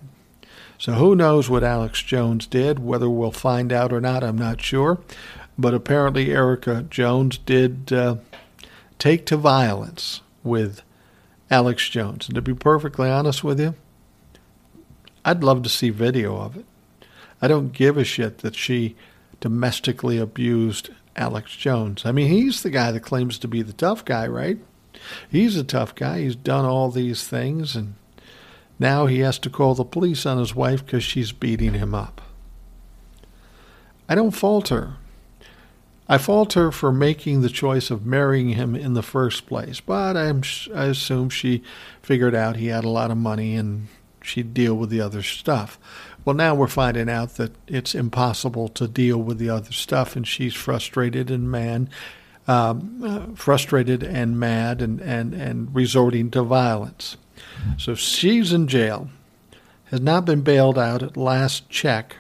So 0.79 0.93
who 0.93 1.17
knows 1.17 1.49
what 1.49 1.65
Alex 1.65 2.03
Jones 2.03 2.47
did? 2.47 2.79
Whether 2.79 3.09
we'll 3.09 3.31
find 3.31 3.73
out 3.73 3.93
or 3.93 4.01
not, 4.01 4.23
I'm 4.23 4.39
not 4.39 4.61
sure. 4.61 5.01
But 5.59 5.73
apparently, 5.73 6.31
Erika 6.31 6.83
Jones 6.83 7.39
did 7.39 7.93
uh, 7.93 8.17
take 8.99 9.25
to 9.27 9.39
violence 9.39 10.21
with 10.45 10.83
Alex 11.51 11.89
Jones. 11.89 12.29
And 12.29 12.35
to 12.35 12.43
be 12.43 12.55
perfectly 12.55 13.09
honest 13.09 13.43
with 13.43 13.59
you, 13.59 13.75
I'd 15.25 15.43
love 15.43 15.62
to 15.62 15.69
see 15.69 15.91
video 15.91 16.37
of 16.37 16.57
it. 16.57 16.67
I 17.41 17.49
don't 17.49 17.73
give 17.73 17.97
a 17.97 18.05
shit 18.05 18.39
that 18.39 18.55
she 18.55 18.97
domestically 19.40 20.18
abused 20.18 20.90
Alex 21.16 21.57
Jones. 21.57 22.05
I 22.05 22.12
mean, 22.12 22.29
he's 22.29 22.62
the 22.62 22.70
guy 22.70 22.92
that 22.92 23.01
claims 23.01 23.38
to 23.38 23.49
be 23.49 23.62
the 23.62 23.72
tough 23.72 24.05
guy, 24.05 24.27
right? 24.27 24.59
He's 25.31 25.57
a 25.57 25.64
tough 25.64 25.94
guy. 25.94 26.20
He's 26.20 26.37
done 26.37 26.64
all 26.64 26.90
these 26.90 27.27
things, 27.27 27.77
and 27.77 27.94
now 28.79 29.07
he 29.07 29.20
has 29.20 29.38
to 29.40 29.51
call 29.51 29.75
the 29.75 29.85
police 29.85 30.27
on 30.27 30.38
his 30.38 30.55
wife 30.55 30.85
because 30.85 31.05
she's 31.05 31.33
beating 31.33 31.75
him 31.75 31.94
up. 31.94 32.20
I 34.09 34.14
don't 34.14 34.33
fault 34.33 34.68
her. 34.68 34.94
I 36.09 36.18
fault 36.18 36.53
her 36.53 36.70
for 36.70 36.92
making 36.92 37.40
the 37.40 37.49
choice 37.49 37.90
of 37.90 38.07
marrying 38.07 38.51
him 38.51 38.77
in 38.77 38.94
the 38.94 39.03
first 39.03 39.46
place, 39.46 39.81
but 39.81 40.16
I'm, 40.16 40.42
I 40.72 40.85
assume 40.85 41.31
she 41.31 41.64
figured 42.01 42.35
out 42.35 42.57
he 42.57 42.68
had 42.68 42.85
a 42.85 42.88
lot 42.88 43.11
of 43.11 43.16
money 43.16 43.57
and 43.57 43.88
she'd 44.22 44.55
deal 44.55 44.77
with 44.77 44.90
the 44.90 45.01
other 45.01 45.22
stuff. 45.22 45.81
Well, 46.27 46.35
now 46.35 46.57
we're 46.57 46.67
finding 46.67 47.09
out 47.09 47.37
that 47.37 47.53
it's 47.69 47.95
impossible 47.95 48.67
to 48.71 48.89
deal 48.89 49.19
with 49.19 49.39
the 49.39 49.49
other 49.49 49.71
stuff, 49.71 50.17
and 50.17 50.27
she's 50.27 50.55
frustrated 50.55 51.31
and 51.31 51.49
mad, 51.49 51.89
um, 52.49 53.01
uh, 53.05 53.37
frustrated 53.37 54.03
and 54.03 54.39
mad, 54.39 54.83
and, 54.83 55.01
and, 55.01 55.33
and 55.33 55.73
resorting 55.73 56.33
to 56.33 56.43
violence. 56.43 57.17
So 57.79 57.95
she's 57.95 58.53
in 58.53 58.67
jail, 58.67 59.09
has 59.93 60.01
not 60.01 60.25
been 60.25 60.41
bailed 60.41 60.77
out 60.77 61.01
at 61.05 61.17
last 61.17 61.71
check, 61.71 62.17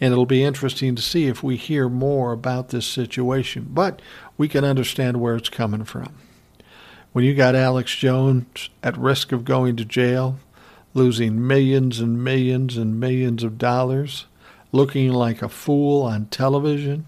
and 0.00 0.10
it'll 0.10 0.26
be 0.26 0.42
interesting 0.42 0.96
to 0.96 1.02
see 1.02 1.28
if 1.28 1.40
we 1.40 1.56
hear 1.56 1.88
more 1.88 2.32
about 2.32 2.70
this 2.70 2.84
situation. 2.84 3.68
But 3.70 4.02
we 4.36 4.48
can 4.48 4.64
understand 4.64 5.20
where 5.20 5.36
it's 5.36 5.48
coming 5.48 5.84
from. 5.84 6.16
When 7.12 7.24
you 7.24 7.36
got 7.36 7.54
Alex 7.54 7.94
Jones 7.94 8.70
at 8.82 8.98
risk 8.98 9.30
of 9.30 9.44
going 9.44 9.76
to 9.76 9.84
jail, 9.84 10.40
losing 10.94 11.46
millions 11.46 12.00
and 12.00 12.22
millions 12.22 12.76
and 12.76 12.98
millions 12.98 13.42
of 13.42 13.58
dollars, 13.58 14.26
looking 14.72 15.12
like 15.12 15.42
a 15.42 15.48
fool 15.48 16.02
on 16.02 16.26
television. 16.26 17.06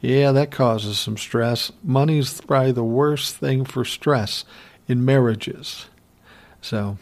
Yeah, 0.00 0.32
that 0.32 0.50
causes 0.50 0.98
some 0.98 1.16
stress. 1.16 1.72
Money's 1.82 2.40
probably 2.40 2.72
the 2.72 2.84
worst 2.84 3.36
thing 3.36 3.64
for 3.64 3.84
stress 3.84 4.44
in 4.86 5.04
marriages. 5.04 5.86
So, 6.60 6.98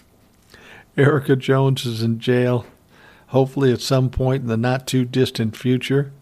Erika 0.96 1.36
Jones 1.36 1.84
is 1.84 2.02
in 2.02 2.18
jail. 2.18 2.66
Hopefully, 3.28 3.72
at 3.72 3.80
some 3.80 4.08
point 4.08 4.42
in 4.42 4.48
the 4.48 4.56
not 4.56 4.86
too 4.86 5.04
distant 5.04 5.56
future, 5.56 6.12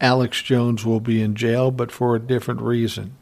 Alex 0.00 0.42
Jones 0.42 0.84
will 0.84 1.00
be 1.00 1.22
in 1.22 1.34
jail, 1.34 1.70
but 1.70 1.90
for 1.90 2.14
a 2.14 2.20
different 2.20 2.60
reason 2.60 3.16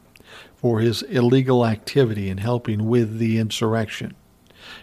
for 0.55 0.79
his 0.79 1.01
illegal 1.03 1.65
activity 1.65 2.29
in 2.29 2.37
helping 2.37 2.87
with 2.87 3.17
the 3.17 3.39
insurrection. 3.39 4.13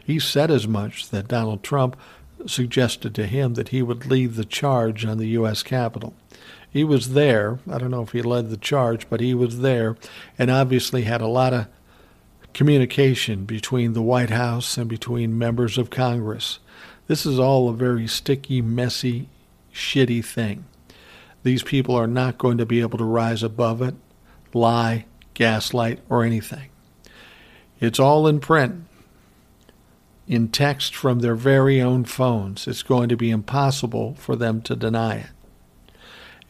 He 0.08 0.18
said 0.18 0.50
as 0.50 0.66
much 0.66 1.10
that 1.10 1.28
Donald 1.28 1.62
Trump 1.62 1.94
suggested 2.46 3.14
to 3.14 3.26
him 3.26 3.52
that 3.54 3.68
he 3.68 3.82
would 3.82 4.06
lead 4.06 4.36
the 4.36 4.44
charge 4.46 5.04
on 5.04 5.18
the 5.18 5.26
U.S. 5.26 5.62
Capitol. 5.62 6.14
He 6.70 6.82
was 6.82 7.12
there. 7.12 7.58
I 7.70 7.76
don't 7.76 7.90
know 7.90 8.04
if 8.04 8.12
he 8.12 8.22
led 8.22 8.48
the 8.48 8.56
charge, 8.56 9.10
but 9.10 9.20
he 9.20 9.34
was 9.34 9.60
there 9.60 9.98
and 10.38 10.50
obviously 10.50 11.02
had 11.02 11.20
a 11.20 11.26
lot 11.26 11.52
of 11.52 11.66
communication 12.54 13.44
between 13.44 13.92
the 13.92 14.00
White 14.00 14.30
House 14.30 14.78
and 14.78 14.88
between 14.88 15.36
members 15.36 15.76
of 15.76 15.90
Congress. 15.90 16.58
This 17.06 17.26
is 17.26 17.38
all 17.38 17.68
a 17.68 17.74
very 17.74 18.06
sticky, 18.06 18.62
messy, 18.62 19.28
shitty 19.74 20.24
thing. 20.24 20.64
These 21.42 21.64
people 21.64 21.94
are 21.94 22.06
not 22.06 22.38
going 22.38 22.56
to 22.56 22.64
be 22.64 22.80
able 22.80 22.96
to 22.96 23.04
rise 23.04 23.42
above 23.42 23.82
it, 23.82 23.94
lie, 24.54 25.04
gaslight, 25.34 26.00
or 26.08 26.24
anything. 26.24 26.70
It's 27.78 28.00
all 28.00 28.26
in 28.26 28.40
print 28.40 28.86
in 30.28 30.48
text 30.48 30.94
from 30.94 31.20
their 31.20 31.34
very 31.34 31.80
own 31.80 32.04
phones. 32.04 32.68
It's 32.68 32.82
going 32.82 33.08
to 33.08 33.16
be 33.16 33.30
impossible 33.30 34.14
for 34.18 34.36
them 34.36 34.60
to 34.62 34.76
deny 34.76 35.16
it. 35.16 35.30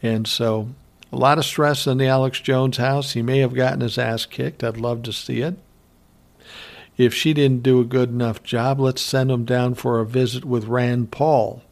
And 0.03 0.27
so, 0.27 0.69
a 1.11 1.17
lot 1.17 1.37
of 1.37 1.45
stress 1.45 1.87
in 1.87 1.97
the 1.97 2.05
Alex 2.05 2.39
Jones 2.41 2.77
house. 2.77 3.13
He 3.13 3.21
may 3.21 3.39
have 3.39 3.55
gotten 3.55 3.81
his 3.81 3.97
ass 3.97 4.25
kicked. 4.25 4.63
I'd 4.63 4.77
love 4.77 5.01
to 5.03 5.13
see 5.13 5.41
it. 5.41 5.57
If 6.97 7.13
she 7.13 7.33
didn't 7.33 7.63
do 7.63 7.79
a 7.79 7.85
good 7.85 8.09
enough 8.09 8.43
job, 8.43 8.79
let's 8.79 9.01
send 9.01 9.31
him 9.31 9.45
down 9.45 9.75
for 9.75 9.99
a 9.99 10.05
visit 10.05 10.43
with 10.43 10.65
Rand 10.65 11.11
Paul 11.11 11.63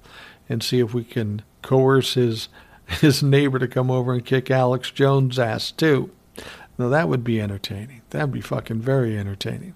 and 0.48 0.64
see 0.64 0.80
if 0.80 0.94
we 0.94 1.04
can 1.04 1.44
coerce 1.62 2.14
his 2.14 2.48
his 3.02 3.22
neighbor 3.22 3.60
to 3.60 3.68
come 3.68 3.92
over 3.92 4.14
and 4.14 4.26
kick 4.26 4.50
Alex 4.50 4.92
Jones' 4.92 5.38
ass 5.38 5.72
too. 5.72 6.10
Now 6.78 6.88
that 6.88 7.10
would 7.10 7.26
be 7.26 7.42
entertaining. 7.42 8.02
That'd 8.12 8.32
be 8.32 8.40
fucking 8.40 8.80
very 8.80 9.18
entertaining. 9.18 9.76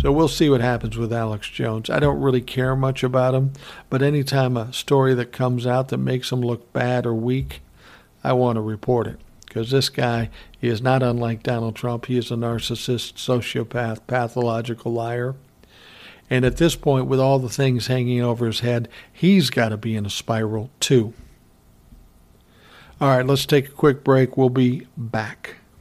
So 0.00 0.12
we'll 0.12 0.28
see 0.28 0.48
what 0.48 0.60
happens 0.60 0.96
with 0.96 1.12
Alex 1.12 1.48
Jones. 1.48 1.90
I 1.90 1.98
don't 1.98 2.20
really 2.20 2.40
care 2.40 2.76
much 2.76 3.02
about 3.02 3.34
him, 3.34 3.52
but 3.90 4.00
anytime 4.00 4.56
a 4.56 4.72
story 4.72 5.12
that 5.14 5.32
comes 5.32 5.66
out 5.66 5.88
that 5.88 5.98
makes 5.98 6.30
him 6.30 6.40
look 6.40 6.72
bad 6.72 7.04
or 7.04 7.14
weak, 7.14 7.62
I 8.22 8.32
want 8.32 8.56
to 8.56 8.60
report 8.60 9.08
it. 9.08 9.18
Because 9.44 9.70
this 9.70 9.88
guy 9.88 10.30
he 10.60 10.68
is 10.68 10.82
not 10.82 11.02
unlike 11.02 11.42
Donald 11.42 11.76
Trump. 11.76 12.06
He 12.06 12.18
is 12.18 12.30
a 12.30 12.34
narcissist, 12.34 13.14
sociopath, 13.14 14.00
pathological 14.06 14.92
liar. 14.92 15.36
And 16.28 16.44
at 16.44 16.56
this 16.56 16.74
point, 16.74 17.06
with 17.06 17.20
all 17.20 17.38
the 17.38 17.48
things 17.48 17.86
hanging 17.86 18.20
over 18.20 18.46
his 18.46 18.60
head, 18.60 18.88
he's 19.12 19.50
got 19.50 19.70
to 19.70 19.76
be 19.76 19.96
in 19.96 20.04
a 20.04 20.10
spiral 20.10 20.70
too. 20.80 21.14
All 23.00 23.16
right, 23.16 23.24
let's 23.24 23.46
take 23.46 23.68
a 23.68 23.72
quick 23.72 24.02
break. 24.02 24.36
We'll 24.36 24.50
be 24.50 24.86
back. 24.96 25.57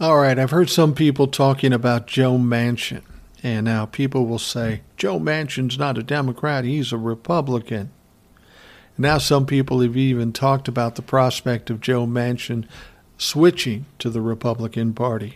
All 0.00 0.16
right, 0.16 0.38
I've 0.38 0.50
heard 0.50 0.70
some 0.70 0.94
people 0.94 1.26
talking 1.26 1.74
about 1.74 2.06
Joe 2.06 2.38
Manchin, 2.38 3.02
and 3.42 3.66
now 3.66 3.84
people 3.84 4.24
will 4.24 4.38
say 4.38 4.80
Joe 4.96 5.20
Manchin's 5.20 5.76
not 5.76 5.98
a 5.98 6.02
Democrat; 6.02 6.64
he's 6.64 6.90
a 6.90 6.96
Republican. 6.96 7.90
Now, 8.96 9.18
some 9.18 9.44
people 9.44 9.82
have 9.82 9.98
even 9.98 10.32
talked 10.32 10.68
about 10.68 10.94
the 10.94 11.02
prospect 11.02 11.68
of 11.68 11.82
Joe 11.82 12.06
Manchin 12.06 12.64
switching 13.18 13.84
to 13.98 14.08
the 14.08 14.22
Republican 14.22 14.94
Party. 14.94 15.34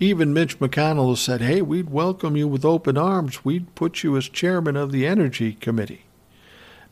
Even 0.00 0.34
Mitch 0.34 0.58
McConnell 0.58 1.10
has 1.10 1.20
said, 1.20 1.40
hey, 1.40 1.62
we'd 1.62 1.90
welcome 1.90 2.36
you 2.36 2.48
with 2.48 2.64
open 2.64 2.98
arms. 2.98 3.44
We'd 3.44 3.76
put 3.76 4.02
you 4.02 4.16
as 4.16 4.28
chairman 4.28 4.76
of 4.76 4.90
the 4.90 5.06
Energy 5.06 5.52
Committee. 5.52 6.02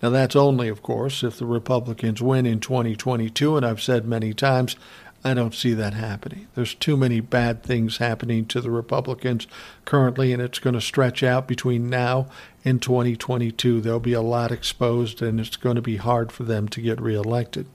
Now, 0.01 0.11
that's 0.11 0.37
only, 0.37 0.69
of 0.69 0.83
course, 0.83 1.25
if 1.25 1.39
the 1.39 1.47
Republicans 1.47 2.23
win 2.23 2.47
in 2.47 2.61
2022, 2.61 3.57
and 3.57 3.67
I've 3.67 3.83
said 3.83 4.07
many 4.07 4.33
times, 4.33 4.77
I 5.25 5.35
don't 5.35 5.55
see 5.55 5.75
that 5.75 5.95
happening. 5.95 6.47
There's 6.55 6.75
too 6.75 6.97
many 6.97 7.21
bad 7.21 7.63
things 7.63 7.97
happening 7.99 8.47
to 8.47 8.61
the 8.61 8.71
Republicans 8.71 9.49
currently, 9.85 10.33
and 10.33 10.41
it's 10.41 10.61
going 10.61 10.75
to 10.75 10.81
stretch 10.81 11.23
out 11.23 11.49
between 11.49 11.91
now 11.91 12.29
and 12.65 12.81
2022. 12.81 13.81
There'll 13.81 13.99
be 13.99 14.13
a 14.13 14.23
lot 14.23 14.53
exposed, 14.53 15.21
and 15.21 15.41
it's 15.41 15.57
going 15.57 15.77
to 15.77 15.83
be 15.83 15.97
hard 15.97 16.31
for 16.31 16.45
them 16.45 16.69
to 16.69 16.81
get 16.81 17.01
reelected. 17.01 17.67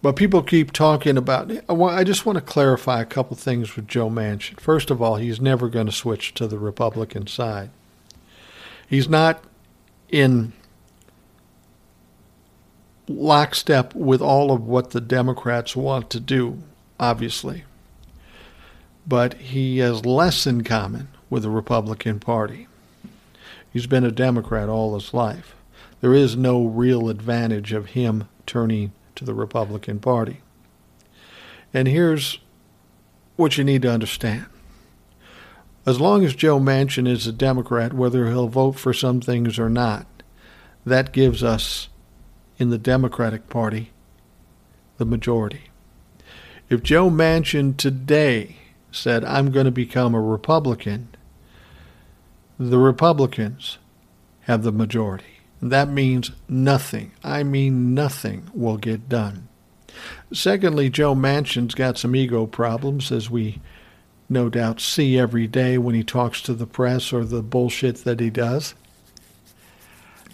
But 0.00 0.16
people 0.16 0.42
keep 0.42 0.72
talking 0.72 1.16
about. 1.16 1.50
I 1.68 2.04
just 2.04 2.26
want 2.26 2.36
to 2.36 2.44
clarify 2.44 3.00
a 3.00 3.06
couple 3.06 3.36
things 3.36 3.76
with 3.76 3.88
Joe 3.88 4.10
Manchin. 4.10 4.60
First 4.60 4.90
of 4.90 5.00
all, 5.00 5.16
he's 5.16 5.40
never 5.40 5.68
going 5.68 5.86
to 5.86 5.92
switch 5.92 6.34
to 6.34 6.46
the 6.46 6.58
Republican 6.58 7.26
side. 7.26 7.70
He's 8.86 9.08
not 9.08 9.42
in 10.10 10.52
lockstep 13.08 13.94
with 13.94 14.20
all 14.20 14.52
of 14.52 14.62
what 14.62 14.90
the 14.90 15.00
Democrats 15.00 15.76
want 15.76 16.10
to 16.10 16.20
do, 16.20 16.62
obviously. 16.98 17.64
But 19.06 19.34
he 19.34 19.78
has 19.78 20.06
less 20.06 20.46
in 20.46 20.64
common 20.64 21.08
with 21.28 21.42
the 21.42 21.50
Republican 21.50 22.20
Party. 22.20 22.68
He's 23.70 23.86
been 23.86 24.04
a 24.04 24.12
Democrat 24.12 24.68
all 24.68 24.94
his 24.94 25.12
life. 25.12 25.54
There 26.00 26.14
is 26.14 26.36
no 26.36 26.64
real 26.64 27.08
advantage 27.08 27.72
of 27.72 27.86
him 27.86 28.28
turning 28.46 28.92
to 29.16 29.24
the 29.24 29.34
Republican 29.34 29.98
Party. 29.98 30.40
And 31.72 31.88
here's 31.88 32.38
what 33.36 33.58
you 33.58 33.64
need 33.64 33.82
to 33.82 33.90
understand. 33.90 34.46
As 35.86 36.00
long 36.00 36.24
as 36.24 36.34
Joe 36.34 36.58
Manchin 36.58 37.06
is 37.08 37.26
a 37.26 37.32
Democrat, 37.32 37.92
whether 37.92 38.28
he'll 38.28 38.48
vote 38.48 38.72
for 38.72 38.94
some 38.94 39.20
things 39.20 39.58
or 39.58 39.68
not, 39.68 40.06
that 40.86 41.12
gives 41.12 41.42
us 41.42 41.88
in 42.64 42.70
the 42.70 42.78
Democratic 42.78 43.50
Party 43.50 43.90
the 44.96 45.04
majority. 45.04 45.64
If 46.70 46.82
Joe 46.82 47.10
Manchin 47.10 47.76
today 47.76 48.56
said, 48.90 49.22
I'm 49.22 49.50
going 49.50 49.66
to 49.66 49.70
become 49.70 50.14
a 50.14 50.20
Republican, 50.20 51.08
the 52.58 52.78
Republicans 52.78 53.76
have 54.42 54.62
the 54.62 54.72
majority. 54.72 55.40
That 55.60 55.90
means 55.90 56.30
nothing. 56.48 57.12
I 57.22 57.42
mean, 57.42 57.92
nothing 57.92 58.48
will 58.54 58.78
get 58.78 59.10
done. 59.10 59.48
Secondly, 60.32 60.88
Joe 60.88 61.14
Manchin's 61.14 61.74
got 61.74 61.98
some 61.98 62.16
ego 62.16 62.46
problems, 62.46 63.12
as 63.12 63.28
we 63.28 63.60
no 64.30 64.48
doubt 64.48 64.80
see 64.80 65.18
every 65.18 65.46
day 65.46 65.76
when 65.76 65.94
he 65.94 66.02
talks 66.02 66.40
to 66.40 66.54
the 66.54 66.66
press 66.66 67.12
or 67.12 67.26
the 67.26 67.42
bullshit 67.42 68.04
that 68.04 68.20
he 68.20 68.30
does. 68.30 68.74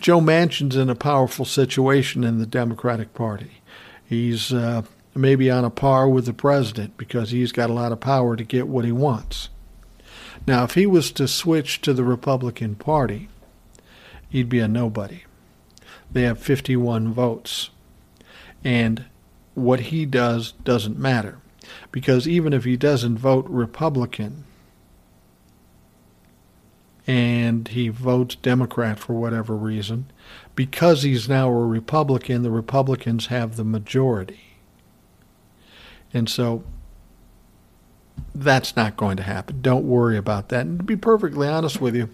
Joe 0.01 0.21
Manchin's 0.21 0.77
in 0.77 0.89
a 0.91 0.95
powerful 0.95 1.45
situation 1.45 2.25
in 2.25 2.39
the 2.39 2.47
Democratic 2.47 3.15
Party. 3.15 3.63
He's 4.05 4.53
uh, 4.53 4.83
maybe 5.15 5.51
on 5.51 5.65
a 5.65 5.71
par 5.71 6.09
with 6.09 6.27
the 6.27 6.33
president 6.33 6.97
because 6.97 7.31
he's 7.31 7.53
got 7.53 7.71
a 7.71 7.75
lot 7.75 7.93
of 7.93 8.01
power 8.01 8.37
to 8.37 8.45
get 8.45 8.69
what 8.69 8.85
he 8.85 8.93
wants. 8.93 9.51
Now, 10.47 10.65
if 10.65 10.75
he 10.75 10.87
was 10.87 11.11
to 11.13 11.29
switch 11.29 11.81
to 11.83 11.93
the 11.93 12.05
Republican 12.05 12.75
Party, 12.75 13.29
he'd 14.29 14.49
be 14.49 14.59
a 14.59 14.69
nobody. 14.69 15.25
They 16.11 16.23
have 16.23 16.41
51 16.41 17.13
votes. 17.13 17.71
And 18.65 19.05
what 19.55 19.81
he 19.81 20.07
does 20.07 20.53
doesn't 20.65 20.99
matter 20.99 21.39
because 21.93 22.29
even 22.29 22.53
if 22.53 22.65
he 22.65 22.77
doesn't 22.77 23.19
vote 23.19 23.47
Republican, 23.49 24.45
and 27.11 27.67
he 27.67 27.89
votes 27.89 28.37
Democrat 28.37 28.97
for 28.97 29.15
whatever 29.15 29.57
reason, 29.57 30.09
because 30.55 31.03
he's 31.03 31.29
now 31.29 31.49
a 31.49 31.67
Republican, 31.67 32.45
the 32.45 32.53
Republicans 32.53 33.27
have 33.27 33.57
the 33.57 33.65
majority. 33.65 34.39
And 36.15 36.29
so 36.29 36.63
that's 38.33 38.77
not 38.77 38.97
going 38.97 39.17
to 39.17 39.25
happen. 39.25 39.61
Don't 39.61 39.89
worry 39.89 40.17
about 40.17 40.51
that. 40.51 40.67
And 40.67 40.79
to 40.79 40.85
be 40.85 40.95
perfectly 40.95 41.49
honest 41.49 41.81
with 41.81 41.97
you, 41.97 42.11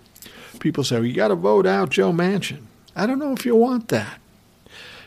people 0.61 0.83
say, 0.83 0.97
well, 0.97 1.05
you 1.05 1.13
got 1.13 1.29
to 1.29 1.35
vote 1.35 1.67
out 1.67 1.91
Joe 1.91 2.11
Manchin. 2.11 2.63
I 2.95 3.07
don't 3.07 3.19
know 3.19 3.35
if 3.35 3.45
you 3.45 3.55
want 3.55 3.89
that. 3.89 4.19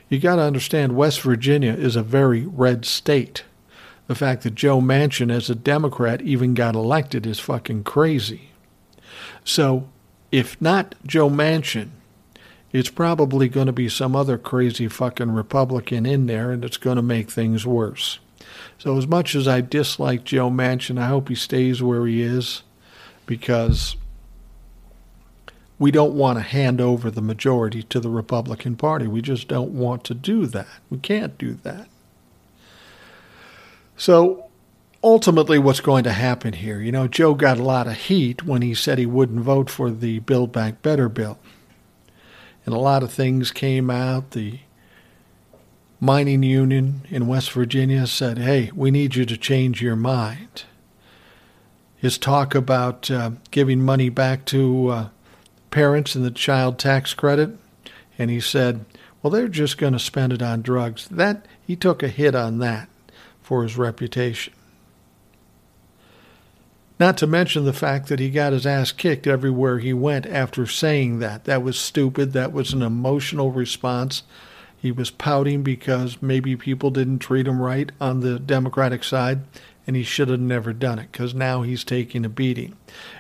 You 0.08 0.20
got 0.20 0.36
to 0.36 0.44
understand 0.44 0.96
West 0.96 1.22
Virginia 1.22 1.74
is 1.74 1.96
a 1.96 2.04
very 2.04 2.46
red 2.46 2.86
state. 2.86 3.44
The 4.06 4.14
fact 4.14 4.44
that 4.44 4.54
Joe 4.54 4.82
Manchin, 4.82 5.32
as 5.32 5.50
a 5.50 5.56
Democrat, 5.56 6.22
even 6.22 6.54
got 6.54 6.76
elected 6.76 7.26
is 7.26 7.40
fucking 7.40 7.86
crazy. 7.86 8.49
So, 9.50 9.90
if 10.32 10.62
not 10.62 10.94
Joe 11.04 11.28
Manchin, 11.28 11.90
it's 12.72 12.92
probably 12.92 13.50
going 13.50 13.66
to 13.66 13.74
be 13.74 13.90
some 13.90 14.16
other 14.16 14.38
crazy 14.38 14.88
fucking 14.88 15.32
Republican 15.32 16.06
in 16.06 16.28
there, 16.28 16.52
and 16.52 16.64
it's 16.64 16.78
going 16.78 16.98
to 16.98 17.02
make 17.02 17.32
things 17.32 17.66
worse. 17.66 18.20
So, 18.78 18.96
as 18.96 19.08
much 19.08 19.34
as 19.34 19.48
I 19.48 19.62
dislike 19.62 20.24
Joe 20.24 20.52
Manchin, 20.52 21.02
I 21.02 21.08
hope 21.08 21.30
he 21.30 21.36
stays 21.36 21.82
where 21.82 22.06
he 22.06 22.22
is 22.22 22.62
because 23.26 23.96
we 25.80 25.90
don't 25.90 26.14
want 26.14 26.38
to 26.38 26.44
hand 26.44 26.80
over 26.80 27.10
the 27.10 27.20
majority 27.20 27.82
to 27.82 28.00
the 28.00 28.10
Republican 28.12 28.76
Party. 28.76 29.08
We 29.08 29.24
just 29.24 29.48
don't 29.48 29.72
want 29.72 30.04
to 30.04 30.14
do 30.14 30.46
that. 30.46 30.68
We 30.92 31.00
can't 31.00 31.40
do 31.40 31.56
that. 31.64 31.88
So, 33.98 34.49
ultimately 35.04 35.60
what's 35.60 35.80
going 35.80 36.04
to 36.04 36.12
happen 36.12 36.54
here. 36.54 36.80
You 36.80 36.92
know, 36.92 37.08
Joe 37.08 37.34
got 37.34 37.58
a 37.58 37.64
lot 37.64 37.88
of 37.88 37.96
heat 37.96 38.44
when 38.44 38.62
he 38.62 38.74
said 38.74 38.98
he 38.98 39.06
wouldn't 39.06 39.42
vote 39.42 39.70
for 39.70 39.90
the 39.90 40.20
Build 40.20 40.52
Back 40.52 40.82
Better 40.82 41.10
bill. 41.10 41.40
And 42.66 42.76
a 42.76 42.80
lot 42.80 43.04
of 43.04 43.12
things 43.12 43.52
came 43.52 43.90
out. 43.90 44.32
The 44.32 44.60
mining 46.00 46.44
union 46.44 47.02
in 47.10 47.28
West 47.28 47.52
Virginia 47.52 48.08
said, 48.08 48.38
hey, 48.38 48.72
we 48.76 48.92
need 48.92 49.16
you 49.16 49.26
to 49.26 49.38
change 49.38 49.82
your 49.82 49.96
mind. 49.96 50.64
His 51.98 52.18
talk 52.18 52.56
about 52.56 53.12
uh, 53.12 53.32
giving 53.52 53.82
money 53.82 54.10
back 54.10 54.46
to 54.46 54.88
uh, 54.88 55.10
parents 55.72 56.16
in 56.16 56.24
the 56.24 56.32
child 56.32 56.80
tax 56.80 57.14
credit, 57.14 57.58
and 58.18 58.30
he 58.30 58.40
said, 58.40 58.86
well, 59.22 59.32
they're 59.32 59.50
just 59.50 59.78
going 59.78 59.92
to 59.94 60.00
spend 60.00 60.32
it 60.32 60.42
on 60.42 60.62
drugs. 60.62 61.10
That 61.10 61.46
he 61.66 61.76
took 61.76 62.02
a 62.02 62.08
hit 62.08 62.36
on 62.36 62.60
that 62.60 62.88
for 63.42 63.64
his 63.64 63.78
reputation. 63.78 64.54
Not 67.00 67.18
to 67.20 67.28
mention 67.28 67.64
the 67.64 67.72
fact 67.72 68.10
that 68.10 68.20
he 68.20 68.30
got 68.30 68.52
his 68.52 68.66
ass 68.66 68.92
kicked 68.92 69.26
everywhere 69.26 69.80
he 69.80 69.94
went 69.94 70.26
after 70.26 70.66
saying 70.66 71.20
that. 71.20 71.46
That 71.46 71.64
was 71.64 71.80
stupid. 71.80 72.34
That 72.34 72.52
was 72.52 72.74
an 72.74 72.82
emotional 72.82 73.52
response. 73.52 74.24
He 74.78 74.92
was 74.92 75.10
pouting 75.10 75.64
because 75.64 76.22
maybe 76.22 76.58
people 76.58 76.92
didn't 76.92 77.20
treat 77.20 77.48
him 77.48 77.62
right 77.62 77.92
on 78.02 78.20
the 78.20 78.38
Democratic 78.38 79.04
side, 79.06 79.40
and 79.88 79.96
he 79.96 80.04
should 80.04 80.28
have 80.28 80.42
never 80.42 80.74
done 80.74 81.00
it 81.00 81.12
because 81.12 81.34
now 81.34 81.62
he's 81.62 81.86
taking 81.86 82.26
a 82.26 82.30
beating. 82.30 82.76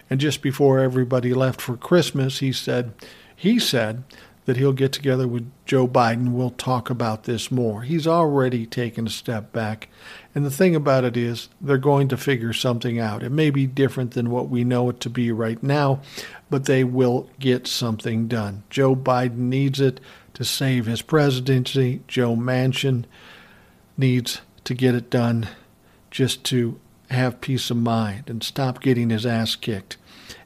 And 0.09 0.19
just 0.19 0.41
before 0.41 0.79
everybody 0.79 1.33
left 1.33 1.61
for 1.61 1.77
Christmas, 1.77 2.39
he 2.39 2.51
said, 2.51 2.93
he 3.33 3.59
said 3.59 4.03
that 4.49 4.57
he'll 4.57 4.73
get 4.73 4.91
together 4.91 5.27
with 5.27 5.47
Joe 5.67 5.87
Biden. 5.87 6.31
We'll 6.31 6.49
talk 6.49 6.89
about 6.89 7.25
this 7.25 7.51
more. 7.51 7.83
He's 7.83 8.07
already 8.07 8.65
taken 8.65 9.05
a 9.05 9.11
step 9.11 9.53
back. 9.53 9.89
And 10.33 10.43
the 10.43 10.49
thing 10.49 10.75
about 10.75 11.03
it 11.03 11.15
is, 11.15 11.49
they're 11.61 11.77
going 11.77 12.07
to 12.07 12.17
figure 12.17 12.51
something 12.51 12.97
out. 12.97 13.21
It 13.21 13.29
may 13.29 13.51
be 13.51 13.67
different 13.67 14.15
than 14.15 14.31
what 14.31 14.49
we 14.49 14.63
know 14.63 14.89
it 14.89 14.99
to 15.01 15.09
be 15.11 15.31
right 15.31 15.61
now, 15.61 16.01
but 16.49 16.65
they 16.65 16.83
will 16.83 17.29
get 17.39 17.67
something 17.67 18.27
done. 18.27 18.63
Joe 18.71 18.95
Biden 18.95 19.37
needs 19.37 19.79
it 19.79 19.99
to 20.33 20.43
save 20.43 20.87
his 20.87 21.03
presidency. 21.03 22.01
Joe 22.07 22.35
Manchin 22.35 23.05
needs 23.97 24.41
to 24.63 24.73
get 24.73 24.95
it 24.95 25.11
done 25.11 25.47
just 26.09 26.43
to 26.45 26.79
have 27.11 27.39
peace 27.39 27.69
of 27.69 27.77
mind 27.77 28.31
and 28.31 28.41
stop 28.41 28.81
getting 28.81 29.11
his 29.11 29.27
ass 29.27 29.55
kicked 29.55 29.97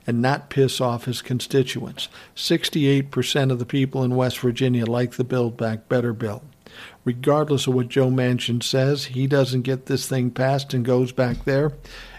and 0.05 0.21
not 0.21 0.49
piss 0.49 0.81
off 0.81 1.05
his 1.05 1.21
constituents. 1.21 2.09
68% 2.35 3.51
of 3.51 3.59
the 3.59 3.65
people 3.65 4.03
in 4.03 4.15
West 4.15 4.39
Virginia 4.39 4.85
like 4.85 5.13
the 5.13 5.23
Build 5.23 5.57
Back 5.57 5.87
Better 5.87 6.13
bill. 6.13 6.43
Regardless 7.05 7.67
of 7.67 7.73
what 7.73 7.89
Joe 7.89 8.09
Manchin 8.09 8.63
says, 8.63 9.05
he 9.05 9.27
doesn't 9.27 9.61
get 9.61 9.85
this 9.85 10.07
thing 10.07 10.31
passed 10.31 10.73
and 10.73 10.85
goes 10.85 11.11
back 11.11 11.45
there, 11.45 11.73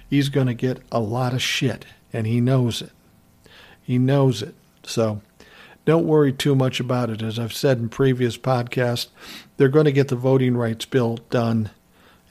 he's 0.09 0.29
going 0.29 0.47
to 0.47 0.55
get 0.55 0.81
a 0.93 1.01
lot 1.01 1.33
of 1.33 1.43
shit, 1.43 1.85
and 2.13 2.27
he 2.27 2.41
knows 2.41 2.83
it. 2.83 2.93
He 3.83 3.99
knows 3.99 4.43
it. 4.43 4.55
So 4.85 5.21
don't 5.85 6.07
worry 6.07 6.33
too 6.33 6.55
much 6.55 6.81
about 6.81 7.11
it. 7.11 7.23
As 7.23 7.39
I've 7.39 7.53
said 7.53 7.79
in 7.79 7.89
previous 7.89 8.39
podcasts, 8.39 9.09
they're 9.57 9.69
going 9.69 9.85
to 9.87 9.93
get 9.93 10.09
the 10.09 10.17
voting 10.17 10.57
rights 10.57 10.85
bill 10.85 11.19
done 11.31 11.71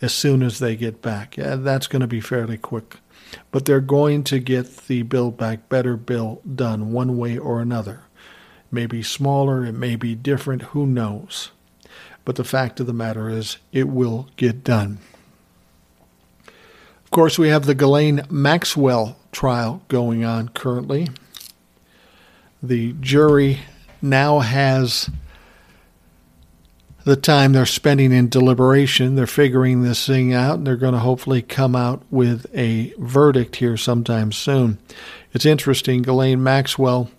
as 0.01 0.13
soon 0.13 0.43
as 0.43 0.59
they 0.59 0.75
get 0.75 1.01
back. 1.01 1.37
Yeah, 1.37 1.55
that's 1.55 1.87
going 1.87 2.01
to 2.01 2.07
be 2.07 2.21
fairly 2.21 2.57
quick. 2.57 2.97
But 3.51 3.65
they're 3.65 3.81
going 3.81 4.23
to 4.25 4.39
get 4.39 4.87
the 4.87 5.03
Build 5.03 5.37
Back 5.37 5.69
Better 5.69 5.97
bill 5.97 6.41
done 6.55 6.91
one 6.91 7.17
way 7.17 7.37
or 7.37 7.61
another. 7.61 8.01
It 8.67 8.73
may 8.73 8.85
be 8.85 9.03
smaller, 9.03 9.65
it 9.65 9.73
may 9.73 9.95
be 9.95 10.15
different, 10.15 10.61
who 10.63 10.85
knows. 10.85 11.51
But 12.25 12.35
the 12.35 12.43
fact 12.43 12.79
of 12.79 12.87
the 12.87 12.93
matter 12.93 13.29
is, 13.29 13.57
it 13.71 13.89
will 13.89 14.29
get 14.37 14.63
done. 14.63 14.99
Of 16.47 17.11
course, 17.11 17.37
we 17.37 17.49
have 17.49 17.65
the 17.65 17.75
Ghislaine 17.75 18.21
Maxwell 18.29 19.17
trial 19.31 19.83
going 19.87 20.23
on 20.23 20.49
currently. 20.49 21.09
The 22.61 22.93
jury 22.93 23.59
now 24.01 24.39
has 24.39 25.09
the 27.03 27.15
time 27.15 27.53
they're 27.53 27.65
spending 27.65 28.11
in 28.11 28.29
deliberation. 28.29 29.15
They're 29.15 29.27
figuring 29.27 29.83
this 29.83 30.05
thing 30.05 30.33
out, 30.33 30.59
and 30.59 30.67
they're 30.67 30.75
going 30.75 30.93
to 30.93 30.99
hopefully 30.99 31.41
come 31.41 31.75
out 31.75 32.01
with 32.09 32.45
a 32.55 32.93
verdict 32.97 33.57
here 33.57 33.77
sometime 33.77 34.31
soon. 34.31 34.77
It's 35.33 35.45
interesting. 35.45 36.01
Ghislaine 36.01 36.43
Maxwell 36.43 37.09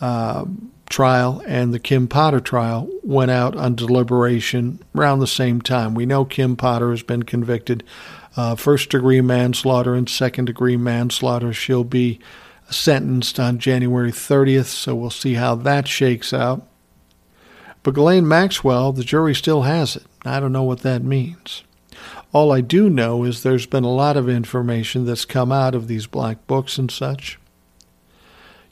uh, 0.00 0.44
trial 0.88 1.42
and 1.46 1.72
the 1.72 1.78
Kim 1.78 2.08
Potter 2.08 2.40
trial 2.40 2.88
went 3.02 3.30
out 3.30 3.56
on 3.56 3.74
deliberation 3.74 4.80
around 4.94 5.20
the 5.20 5.26
same 5.26 5.60
time. 5.60 5.94
We 5.94 6.06
know 6.06 6.24
Kim 6.24 6.56
Potter 6.56 6.90
has 6.90 7.02
been 7.02 7.22
convicted 7.22 7.84
uh, 8.36 8.54
first 8.54 8.90
degree 8.90 9.20
manslaughter 9.20 9.94
and 9.94 10.08
second 10.08 10.44
degree 10.44 10.76
manslaughter. 10.76 11.52
She'll 11.52 11.84
be 11.84 12.20
sentenced 12.70 13.40
on 13.40 13.58
January 13.58 14.12
30th, 14.12 14.66
so 14.66 14.94
we'll 14.94 15.10
see 15.10 15.34
how 15.34 15.56
that 15.56 15.88
shakes 15.88 16.32
out. 16.32 16.66
But 17.82 17.94
Ghislaine 17.94 18.28
Maxwell, 18.28 18.92
the 18.92 19.04
jury 19.04 19.34
still 19.34 19.62
has 19.62 19.96
it. 19.96 20.04
I 20.24 20.38
don't 20.38 20.52
know 20.52 20.62
what 20.62 20.80
that 20.80 21.02
means. 21.02 21.62
All 22.32 22.52
I 22.52 22.60
do 22.60 22.88
know 22.88 23.24
is 23.24 23.42
there's 23.42 23.66
been 23.66 23.84
a 23.84 23.92
lot 23.92 24.16
of 24.16 24.28
information 24.28 25.04
that's 25.04 25.24
come 25.24 25.50
out 25.50 25.74
of 25.74 25.88
these 25.88 26.06
black 26.06 26.46
books 26.46 26.78
and 26.78 26.90
such. 26.90 27.38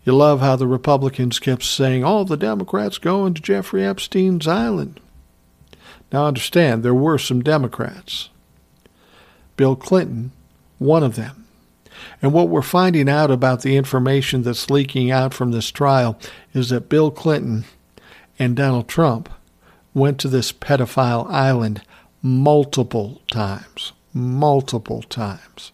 You 0.04 0.14
love 0.14 0.40
how 0.40 0.56
the 0.56 0.66
Republicans 0.66 1.38
kept 1.38 1.64
saying, 1.64 2.04
all 2.04 2.24
the 2.24 2.36
Democrats 2.36 2.98
going 2.98 3.34
to 3.34 3.42
Jeffrey 3.42 3.84
Epstein's 3.84 4.46
island. 4.46 5.00
Now 6.12 6.26
understand, 6.26 6.82
there 6.82 6.94
were 6.94 7.18
some 7.18 7.42
Democrats. 7.42 8.30
Bill 9.56 9.76
Clinton, 9.76 10.32
one 10.78 11.02
of 11.02 11.16
them. 11.16 11.46
And 12.22 12.32
what 12.32 12.48
we're 12.48 12.62
finding 12.62 13.08
out 13.08 13.30
about 13.30 13.62
the 13.62 13.76
information 13.76 14.42
that's 14.42 14.70
leaking 14.70 15.10
out 15.10 15.34
from 15.34 15.50
this 15.50 15.70
trial 15.70 16.18
is 16.54 16.68
that 16.68 16.88
Bill 16.88 17.10
Clinton 17.10 17.64
and 18.38 18.56
Donald 18.56 18.88
Trump 18.88 19.28
went 19.94 20.18
to 20.20 20.28
this 20.28 20.52
pedophile 20.52 21.28
island 21.30 21.82
multiple 22.22 23.20
times. 23.30 23.92
Multiple 24.12 25.02
times. 25.02 25.72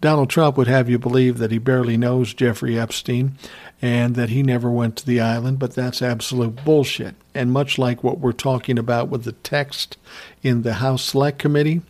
Donald 0.00 0.28
Trump 0.28 0.56
would 0.56 0.66
have 0.66 0.90
you 0.90 0.98
believe 0.98 1.38
that 1.38 1.52
he 1.52 1.58
barely 1.58 1.96
knows 1.96 2.34
Jeffrey 2.34 2.76
Epstein 2.76 3.38
and 3.80 4.16
that 4.16 4.30
he 4.30 4.42
never 4.42 4.68
went 4.68 4.96
to 4.96 5.06
the 5.06 5.20
island, 5.20 5.60
but 5.60 5.74
that's 5.74 6.02
absolute 6.02 6.64
bullshit. 6.64 7.14
And 7.34 7.52
much 7.52 7.78
like 7.78 8.02
what 8.02 8.18
we're 8.18 8.32
talking 8.32 8.78
about 8.78 9.08
with 9.08 9.22
the 9.22 9.32
text 9.32 9.96
in 10.42 10.62
the 10.62 10.74
House 10.74 11.04
Select 11.04 11.38
Committee, 11.38 11.82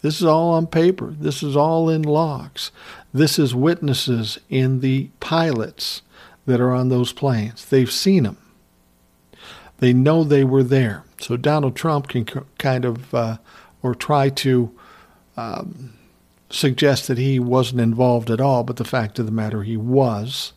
this 0.00 0.20
is 0.20 0.26
all 0.26 0.50
on 0.52 0.66
paper. 0.66 1.14
This 1.18 1.42
is 1.42 1.54
all 1.54 1.90
in 1.90 2.02
logs. 2.02 2.72
This 3.12 3.38
is 3.38 3.54
witnesses 3.54 4.38
in 4.48 4.80
the 4.80 5.10
pilots 5.20 6.00
that 6.46 6.60
are 6.60 6.72
on 6.72 6.88
those 6.88 7.12
planes. 7.12 7.66
They've 7.66 7.92
seen 7.92 8.24
them. 8.24 8.38
They 9.82 9.92
know 9.92 10.22
they 10.22 10.44
were 10.44 10.62
there. 10.62 11.02
So 11.18 11.36
Donald 11.36 11.74
Trump 11.74 12.06
can 12.06 12.24
kind 12.56 12.84
of, 12.84 13.12
uh, 13.12 13.38
or 13.82 13.96
try 13.96 14.28
to 14.28 14.70
um, 15.36 15.94
suggest 16.50 17.08
that 17.08 17.18
he 17.18 17.40
wasn't 17.40 17.80
involved 17.80 18.30
at 18.30 18.40
all, 18.40 18.62
but 18.62 18.76
the 18.76 18.84
fact 18.84 19.18
of 19.18 19.26
the 19.26 19.32
matter, 19.32 19.64
he 19.64 19.76
was. 19.76 20.52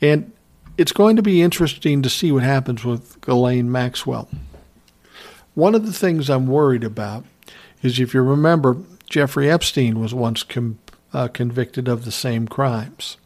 And 0.00 0.30
it's 0.78 0.92
going 0.92 1.16
to 1.16 1.22
be 1.22 1.42
interesting 1.42 2.00
to 2.02 2.08
see 2.08 2.30
what 2.30 2.44
happens 2.44 2.84
with 2.84 3.20
Ghislaine 3.22 3.72
Maxwell. 3.72 4.28
One 5.54 5.74
of 5.74 5.84
the 5.84 5.92
things 5.92 6.30
I'm 6.30 6.46
worried 6.46 6.84
about 6.84 7.24
is 7.82 7.98
if 7.98 8.14
you 8.14 8.22
remember, 8.22 8.76
Jeffrey 9.10 9.50
Epstein 9.50 9.98
was 9.98 10.14
once 10.14 10.44
com- 10.44 10.78
uh, 11.12 11.26
convicted 11.26 11.88
of 11.88 12.04
the 12.04 12.12
same 12.12 12.46
crimes. 12.46 13.16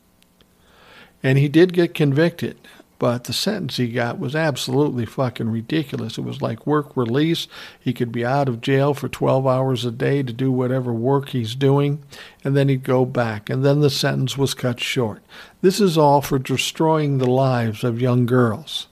And 1.22 1.36
he 1.36 1.48
did 1.48 1.74
get 1.74 1.92
convicted. 1.92 2.56
But 2.98 3.24
the 3.24 3.32
sentence 3.34 3.76
he 3.76 3.88
got 3.88 4.18
was 4.18 4.34
absolutely 4.34 5.04
fucking 5.04 5.50
ridiculous. 5.50 6.16
It 6.16 6.22
was 6.22 6.40
like 6.40 6.66
work 6.66 6.96
release. 6.96 7.46
He 7.78 7.92
could 7.92 8.10
be 8.10 8.24
out 8.24 8.48
of 8.48 8.62
jail 8.62 8.94
for 8.94 9.08
12 9.08 9.46
hours 9.46 9.84
a 9.84 9.90
day 9.90 10.22
to 10.22 10.32
do 10.32 10.50
whatever 10.50 10.92
work 10.92 11.30
he's 11.30 11.54
doing, 11.54 12.02
and 12.42 12.56
then 12.56 12.68
he'd 12.68 12.84
go 12.84 13.04
back. 13.04 13.50
And 13.50 13.64
then 13.64 13.80
the 13.80 13.90
sentence 13.90 14.38
was 14.38 14.54
cut 14.54 14.80
short. 14.80 15.22
This 15.60 15.80
is 15.80 15.98
all 15.98 16.22
for 16.22 16.38
destroying 16.38 17.18
the 17.18 17.30
lives 17.30 17.84
of 17.84 18.00
young 18.00 18.24
girls. 18.24 18.86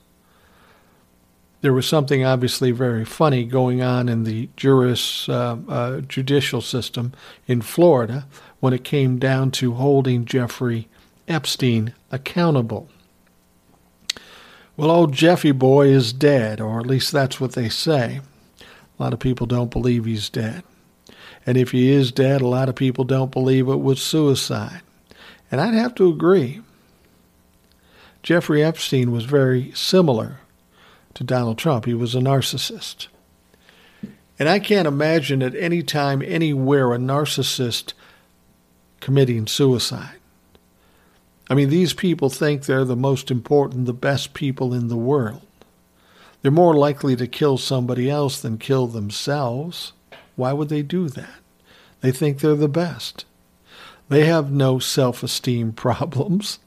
There 1.62 1.72
was 1.72 1.86
something 1.88 2.22
obviously 2.22 2.72
very 2.72 3.06
funny 3.06 3.44
going 3.46 3.80
on 3.80 4.10
in 4.10 4.24
the 4.24 4.50
juris, 4.54 5.30
uh, 5.30 5.56
uh, 5.66 6.00
judicial 6.02 6.60
system 6.60 7.14
in 7.46 7.62
Florida 7.62 8.26
when 8.60 8.74
it 8.74 8.84
came 8.84 9.18
down 9.18 9.50
to 9.52 9.72
holding 9.72 10.26
Jeffrey 10.26 10.88
Epstein 11.26 11.94
accountable. 12.12 12.90
Well, 14.76 14.90
old 14.90 15.12
Jeffy 15.12 15.52
boy 15.52 15.88
is 15.88 16.12
dead, 16.12 16.60
or 16.60 16.80
at 16.80 16.86
least 16.86 17.12
that's 17.12 17.40
what 17.40 17.52
they 17.52 17.68
say. 17.68 18.20
A 18.60 19.02
lot 19.02 19.12
of 19.12 19.20
people 19.20 19.46
don't 19.46 19.70
believe 19.70 20.04
he's 20.04 20.28
dead. 20.28 20.64
And 21.46 21.56
if 21.56 21.70
he 21.70 21.92
is 21.92 22.10
dead, 22.10 22.40
a 22.40 22.46
lot 22.46 22.68
of 22.68 22.74
people 22.74 23.04
don't 23.04 23.30
believe 23.30 23.68
it 23.68 23.80
was 23.80 24.02
suicide. 24.02 24.80
And 25.50 25.60
I'd 25.60 25.74
have 25.74 25.94
to 25.96 26.08
agree. 26.08 26.60
Jeffrey 28.22 28.64
Epstein 28.64 29.12
was 29.12 29.24
very 29.24 29.70
similar 29.72 30.38
to 31.14 31.22
Donald 31.22 31.58
Trump. 31.58 31.84
He 31.84 31.94
was 31.94 32.14
a 32.14 32.20
narcissist. 32.20 33.08
And 34.38 34.48
I 34.48 34.58
can't 34.58 34.88
imagine 34.88 35.42
at 35.42 35.54
any 35.54 35.82
time, 35.82 36.22
anywhere, 36.22 36.92
a 36.92 36.98
narcissist 36.98 37.92
committing 39.00 39.46
suicide. 39.46 40.16
I 41.48 41.54
mean, 41.54 41.68
these 41.68 41.92
people 41.92 42.30
think 42.30 42.64
they're 42.64 42.84
the 42.84 42.96
most 42.96 43.30
important, 43.30 43.86
the 43.86 43.92
best 43.92 44.34
people 44.34 44.72
in 44.72 44.88
the 44.88 44.96
world. 44.96 45.42
They're 46.42 46.50
more 46.50 46.74
likely 46.74 47.16
to 47.16 47.26
kill 47.26 47.58
somebody 47.58 48.10
else 48.10 48.40
than 48.40 48.58
kill 48.58 48.86
themselves. 48.86 49.92
Why 50.36 50.52
would 50.52 50.68
they 50.68 50.82
do 50.82 51.08
that? 51.08 51.40
They 52.00 52.12
think 52.12 52.40
they're 52.40 52.54
the 52.54 52.68
best. 52.68 53.24
They 54.08 54.26
have 54.26 54.50
no 54.50 54.78
self 54.78 55.22
esteem 55.22 55.72
problems. 55.84 56.58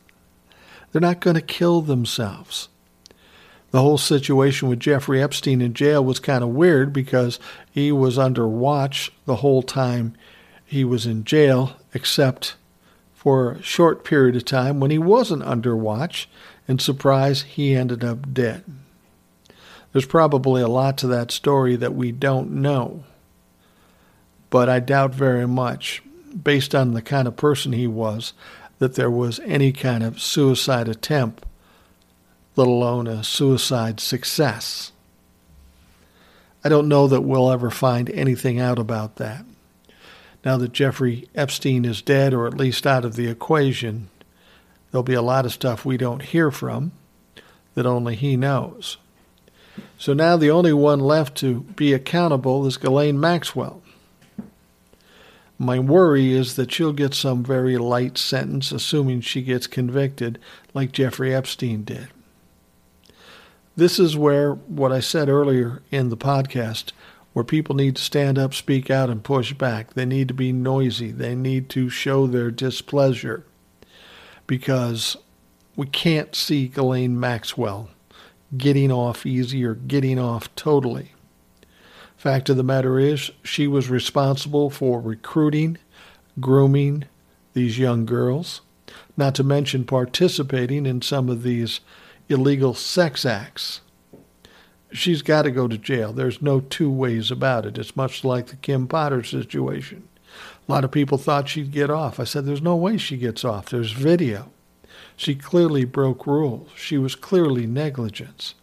They're 0.92 1.02
not 1.02 1.20
going 1.20 1.36
to 1.36 1.42
kill 1.42 1.82
themselves. 1.82 2.70
The 3.72 3.82
whole 3.82 3.98
situation 3.98 4.70
with 4.70 4.80
Jeffrey 4.80 5.22
Epstein 5.22 5.62
in 5.62 5.74
jail 5.74 6.04
was 6.04 6.20
kind 6.20 6.44
of 6.44 6.50
weird 6.50 6.94
because 6.94 7.40
he 7.70 7.92
was 7.92 8.18
under 8.18 8.48
watch 8.48 9.12
the 9.26 9.38
whole 9.38 9.62
time 9.62 10.16
he 10.66 10.84
was 10.84 11.06
in 11.06 11.24
jail, 11.24 11.76
except 11.94 12.56
for 13.28 13.52
a 13.52 13.62
short 13.62 14.06
period 14.06 14.38
of 14.38 14.46
time 14.46 14.80
when 14.80 14.90
he 14.90 14.98
wasn't 14.98 15.44
under 15.44 15.76
watch, 15.76 16.30
and 16.66 16.80
surprise, 16.80 17.42
he 17.42 17.76
ended 17.76 18.02
up 18.02 18.34
dead. 18.34 18.64
There's 19.92 20.06
probably 20.06 20.62
a 20.62 20.70
lot 20.70 20.98
to 21.00 21.08
that 21.08 21.32
story 21.32 21.76
that 21.76 21.94
we 21.94 22.14
don't 22.14 22.50
know. 22.50 23.04
but 24.50 24.70
I 24.70 24.80
doubt 24.80 25.14
very 25.14 25.46
much, 25.46 26.02
based 26.42 26.74
on 26.74 26.94
the 26.94 27.02
kind 27.02 27.28
of 27.28 27.36
person 27.36 27.74
he 27.74 27.88
was, 27.88 28.34
that 28.80 28.96
there 28.96 29.12
was 29.12 29.40
any 29.42 29.72
kind 29.74 30.04
of 30.04 30.22
suicide 30.22 30.88
attempt, 30.88 31.46
let 32.56 32.68
alone 32.68 33.08
a 33.08 33.24
suicide 33.24 34.00
success. 34.00 34.92
I 36.64 36.70
don't 36.70 36.88
know 36.88 37.08
that 37.08 37.22
we'll 37.22 37.52
ever 37.52 37.70
find 37.70 38.10
anything 38.10 38.60
out 38.60 38.80
about 38.80 39.18
that. 39.18 39.44
Now 40.48 40.56
that 40.60 40.72
Jeffrey 40.72 41.28
Epstein 41.36 41.84
is 41.84 42.02
dead, 42.02 42.34
or 42.34 42.48
at 42.48 42.54
least 42.54 42.88
out 42.88 43.04
of 43.04 43.18
the 43.18 43.28
equation, 43.28 44.08
there'll 44.90 45.04
be 45.04 45.14
a 45.14 45.22
lot 45.22 45.46
of 45.46 45.52
stuff 45.52 45.84
we 45.84 45.98
don't 45.98 46.22
hear 46.22 46.52
from 46.52 46.94
that 47.74 47.86
only 47.86 48.16
he 48.16 48.38
knows. 48.38 48.96
So 49.98 50.14
now 50.14 50.38
the 50.38 50.50
only 50.50 50.72
one 50.72 51.02
left 51.02 51.36
to 51.40 51.64
be 51.76 51.92
accountable 51.92 52.66
is 52.66 52.78
Ghislaine 52.78 53.20
Maxwell. 53.20 53.82
My 55.60 55.80
worry 55.80 56.32
is 56.32 56.56
that 56.56 56.72
she'll 56.72 56.94
get 56.94 57.14
some 57.14 57.44
very 57.44 57.78
light 57.78 58.18
sentence, 58.18 58.72
assuming 58.72 59.20
she 59.20 59.42
gets 59.42 59.68
convicted, 59.68 60.40
like 60.74 60.94
Jeffrey 60.94 61.36
Epstein 61.36 61.84
did. 61.84 62.08
This 63.76 64.00
is 64.00 64.16
where 64.16 64.54
what 64.54 64.94
I 64.94 65.02
said 65.02 65.28
earlier 65.28 65.82
in 65.92 66.08
the 66.08 66.16
podcast, 66.16 66.94
where 67.34 67.46
people 67.46 67.76
need 67.76 67.96
to 67.96 68.02
stand 68.02 68.38
up, 68.38 68.54
speak 68.54 68.90
out, 68.90 69.10
and 69.10 69.24
push 69.24 69.54
back. 69.54 69.94
They 69.94 70.06
need 70.06 70.28
to 70.30 70.34
be 70.34 70.52
noisy. 70.52 71.12
They 71.12 71.36
need 71.36 71.70
to 71.70 71.90
show 71.90 72.28
their 72.28 72.52
displeasure 72.52 73.46
because 74.48 75.18
we 75.76 75.86
can't 75.86 76.36
see 76.36 76.68
Ghislaine 76.68 77.20
Maxwell 77.20 77.90
getting 78.58 78.92
off 78.92 79.26
easy 79.26 79.64
or 79.64 79.76
getting 79.76 80.18
off 80.18 80.54
totally. 80.56 81.12
Fact 82.16 82.50
of 82.50 82.58
the 82.58 82.64
matter 82.64 82.98
is, 82.98 83.30
she 83.44 83.68
was 83.68 83.90
responsible 83.90 84.70
for 84.70 85.00
recruiting, 85.00 85.78
grooming 86.40 87.04
these 87.54 87.78
young 87.78 88.06
girls, 88.06 88.62
not 89.16 89.36
to 89.36 89.44
mention 89.44 89.84
participating 89.84 90.86
in 90.86 91.02
some 91.02 91.30
of 91.30 91.44
these 91.44 91.80
illegal 92.30 92.74
sex 92.74 93.26
acts. 93.26 93.82
She's 94.92 95.22
got 95.22 95.44
to 95.44 95.52
go 95.52 95.68
to 95.68 95.78
jail. 95.78 96.14
There's 96.14 96.42
no 96.42 96.62
two 96.62 96.90
ways 96.90 97.30
about 97.30 97.66
it. 97.66 97.78
It's 97.78 97.96
much 97.96 98.24
like 98.24 98.48
the 98.48 98.56
Kim 98.56 98.88
Potter 98.88 99.24
situation. 99.24 100.08
A 100.68 100.72
lot 100.72 100.84
of 100.84 100.92
people 100.92 101.18
thought 101.18 101.50
she'd 101.50 101.72
get 101.72 101.90
off. 101.90 102.20
I 102.20 102.24
said, 102.24 102.46
There's 102.46 102.62
no 102.62 102.76
way 102.76 102.98
she 102.98 103.18
gets 103.18 103.44
off. 103.44 103.70
There's 103.70 103.92
video. 103.92 104.52
She 105.16 105.36
clearly 105.36 105.84
broke 105.84 106.28
rules. 106.28 106.70
She 106.76 106.98
was 106.98 107.16
clearly 107.16 107.66
negligence 107.66 108.54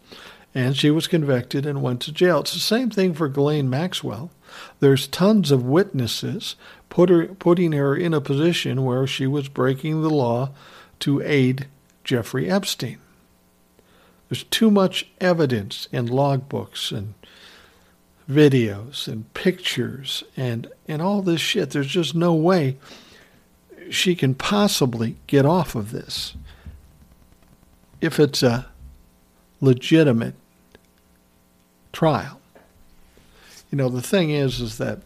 and 0.54 0.76
she 0.76 0.90
was 0.90 1.08
convicted 1.08 1.66
and 1.66 1.82
went 1.82 2.00
to 2.02 2.12
jail. 2.12 2.40
It's 2.40 2.52
the 2.52 2.60
same 2.60 2.88
thing 2.90 3.12
for 3.12 3.28
Ghislaine 3.28 3.68
Maxwell. 3.68 4.30
There's 4.78 5.08
tons 5.08 5.50
of 5.50 5.64
witnesses 5.64 6.54
put 6.88 7.08
her, 7.10 7.26
putting 7.26 7.72
her 7.72 7.96
in 7.96 8.14
a 8.14 8.20
position 8.20 8.84
where 8.84 9.06
she 9.06 9.26
was 9.26 9.48
breaking 9.48 10.02
the 10.02 10.10
law 10.10 10.50
to 11.00 11.20
aid 11.22 11.66
Jeffrey 12.04 12.48
Epstein. 12.48 12.98
There's 14.34 14.42
too 14.42 14.72
much 14.72 15.06
evidence 15.20 15.86
in 15.92 16.08
logbooks 16.08 16.90
and 16.90 17.14
videos 18.28 19.06
and 19.06 19.32
pictures 19.32 20.24
and, 20.36 20.66
and 20.88 21.00
all 21.00 21.22
this 21.22 21.40
shit. 21.40 21.70
There's 21.70 21.86
just 21.86 22.16
no 22.16 22.34
way 22.34 22.76
she 23.90 24.16
can 24.16 24.34
possibly 24.34 25.14
get 25.28 25.46
off 25.46 25.76
of 25.76 25.92
this 25.92 26.34
if 28.00 28.18
it's 28.18 28.42
a 28.42 28.66
legitimate 29.60 30.34
trial. 31.92 32.40
You 33.70 33.78
know, 33.78 33.88
the 33.88 34.02
thing 34.02 34.30
is, 34.30 34.60
is 34.60 34.78
that 34.78 34.98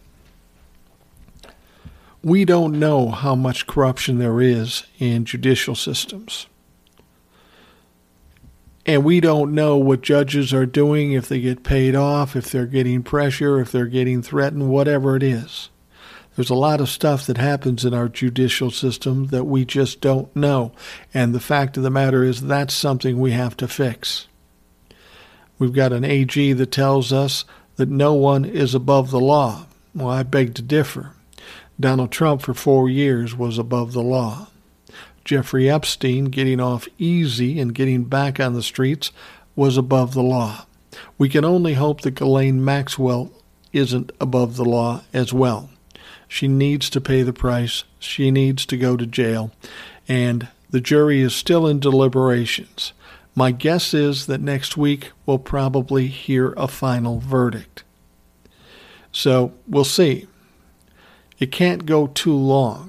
we 2.25 2.47
don't 2.47 2.81
know 2.81 3.11
how 3.11 3.35
much 3.35 3.67
corruption 3.67 4.17
there 4.21 4.41
is 4.41 4.85
in 4.99 5.27
judicial 5.27 5.75
systems. 5.75 6.47
And 8.89 9.05
we 9.05 9.21
don't 9.21 9.55
know 9.55 9.77
what 9.77 10.01
judges 10.01 10.55
are 10.55 10.65
doing, 10.65 11.13
if 11.13 11.29
they 11.29 11.41
get 11.41 11.63
paid 11.63 11.95
off, 11.95 12.35
if 12.35 12.51
they're 12.51 12.65
getting 12.65 13.03
pressure, 13.03 13.61
if 13.61 13.71
they're 13.71 13.85
getting 13.85 14.23
threatened, 14.23 14.71
whatever 14.71 15.15
it 15.15 15.23
is. 15.23 15.69
There's 16.35 16.49
a 16.49 16.55
lot 16.55 16.81
of 16.81 16.89
stuff 16.89 17.27
that 17.27 17.37
happens 17.37 17.85
in 17.85 17.93
our 17.93 18.09
judicial 18.09 18.71
system 18.71 19.27
that 19.27 19.45
we 19.45 19.67
just 19.67 20.01
don't 20.01 20.35
know. 20.35 20.73
And 21.13 21.35
the 21.35 21.39
fact 21.39 21.77
of 21.77 21.83
the 21.83 21.91
matter 21.91 22.25
is, 22.25 22.41
that's 22.41 22.73
something 22.73 23.19
we 23.19 23.33
have 23.33 23.59
to 23.59 23.69
fix. 23.69 24.27
We've 25.59 25.75
got 25.75 25.93
an 25.93 26.05
AG 26.05 26.55
that 26.55 26.73
tells 26.73 27.13
us 27.13 27.45
that 27.77 27.91
no 27.91 28.15
one 28.15 28.47
is 28.47 28.75
above 28.75 29.11
the 29.11 29.21
law. 29.21 29.67
Well, 29.95 30.09
I 30.09 30.23
beg 30.23 30.55
to 30.55 30.63
differ. 30.63 31.13
Donald 31.79 32.11
Trump 32.11 32.41
for 32.41 32.55
four 32.55 32.89
years 32.89 33.37
was 33.37 33.59
above 33.59 33.93
the 33.93 34.03
law. 34.03 34.49
Jeffrey 35.29 35.69
Epstein 35.69 36.31
getting 36.31 36.59
off 36.59 36.89
easy 36.97 37.61
and 37.61 37.75
getting 37.75 38.05
back 38.05 38.41
on 38.41 38.55
the 38.55 38.63
streets 38.63 39.13
was 39.55 39.77
above 39.77 40.15
the 40.15 40.23
law. 40.23 40.65
We 41.19 41.29
can 41.29 41.45
only 41.45 41.75
hope 41.75 42.01
that 42.01 42.13
Ghislaine 42.13 42.65
Maxwell 42.65 43.31
isn't 43.75 44.11
above 44.23 44.57
the 44.57 44.65
law 44.65 45.03
as 45.13 45.31
well. 45.31 45.69
She 46.29 46.49
needs 46.49 46.89
to 46.89 47.01
pay 47.03 47.23
the 47.23 47.35
price. 47.35 47.85
She 47.99 48.31
needs 48.31 48.65
to 48.65 48.79
go 48.79 48.97
to 48.97 49.05
jail. 49.05 49.51
And 50.09 50.49
the 50.71 50.81
jury 50.81 51.21
is 51.21 51.37
still 51.37 51.67
in 51.67 51.79
deliberations. 51.79 52.95
My 53.35 53.51
guess 53.51 53.93
is 53.93 54.29
that 54.29 54.41
next 54.41 54.79
week 54.79 55.13
we'll 55.27 55.39
probably 55.39 56.07
hear 56.07 56.55
a 56.57 56.69
final 56.69 57.19
verdict. 57.19 57.85
So 59.13 59.53
we'll 59.67 59.85
see. 59.85 60.27
It 61.39 61.53
can't 61.53 61.85
go 61.85 62.07
too 62.07 62.35
long. 62.35 62.88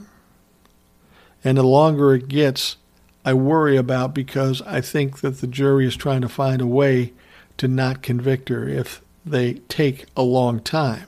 And 1.44 1.58
the 1.58 1.64
longer 1.64 2.14
it 2.14 2.28
gets, 2.28 2.78
I 3.26 3.34
worry 3.34 3.78
about 3.78 4.14
because 4.14 4.62
I 4.64 4.82
think 4.82 5.22
that 5.22 5.40
the 5.40 5.48
jury 5.48 5.86
is 5.86 5.96
trying 5.96 6.22
to 6.22 6.30
find 6.30 6.62
a 6.62 6.68
way 6.68 7.14
to 7.58 7.68
not 7.68 8.02
convict 8.02 8.50
her 8.50 8.68
if 8.68 9.02
they 9.26 9.56
take 9.68 10.06
a 10.16 10.22
long 10.24 10.60
time. 10.60 11.08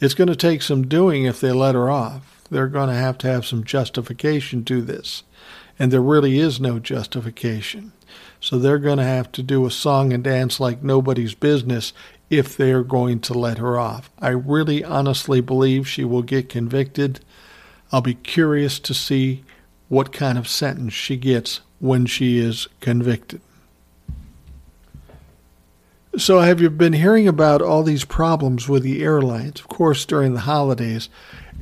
It's 0.00 0.14
going 0.14 0.28
to 0.28 0.36
take 0.36 0.62
some 0.62 0.88
doing 0.88 1.24
if 1.24 1.40
they 1.40 1.52
let 1.52 1.74
her 1.74 1.88
off. 1.88 2.42
They're 2.50 2.68
going 2.68 2.88
to 2.88 2.94
have 2.94 3.18
to 3.18 3.28
have 3.28 3.46
some 3.46 3.64
justification 3.64 4.64
to 4.64 4.82
this. 4.82 5.22
And 5.78 5.92
there 5.92 6.02
really 6.02 6.38
is 6.38 6.60
no 6.60 6.78
justification. 6.78 7.92
So 8.40 8.58
they're 8.58 8.78
going 8.78 8.98
to 8.98 9.04
have 9.04 9.32
to 9.32 9.42
do 9.42 9.64
a 9.64 9.70
song 9.70 10.12
and 10.12 10.22
dance 10.22 10.60
like 10.60 10.82
nobody's 10.82 11.34
business 11.34 11.92
if 12.28 12.56
they're 12.56 12.84
going 12.84 13.20
to 13.20 13.34
let 13.34 13.58
her 13.58 13.78
off. 13.78 14.10
I 14.18 14.28
really 14.28 14.84
honestly 14.84 15.40
believe 15.40 15.88
she 15.88 16.04
will 16.04 16.22
get 16.22 16.48
convicted. 16.48 17.20
I'll 17.94 18.00
be 18.00 18.14
curious 18.14 18.80
to 18.80 18.92
see 18.92 19.44
what 19.88 20.12
kind 20.12 20.36
of 20.36 20.48
sentence 20.48 20.92
she 20.94 21.16
gets 21.16 21.60
when 21.78 22.06
she 22.06 22.38
is 22.40 22.66
convicted. 22.80 23.40
So, 26.16 26.40
have 26.40 26.60
you 26.60 26.70
been 26.70 26.94
hearing 26.94 27.28
about 27.28 27.62
all 27.62 27.84
these 27.84 28.04
problems 28.04 28.68
with 28.68 28.82
the 28.82 29.04
airlines? 29.04 29.60
Of 29.60 29.68
course, 29.68 30.04
during 30.04 30.34
the 30.34 30.40
holidays, 30.40 31.08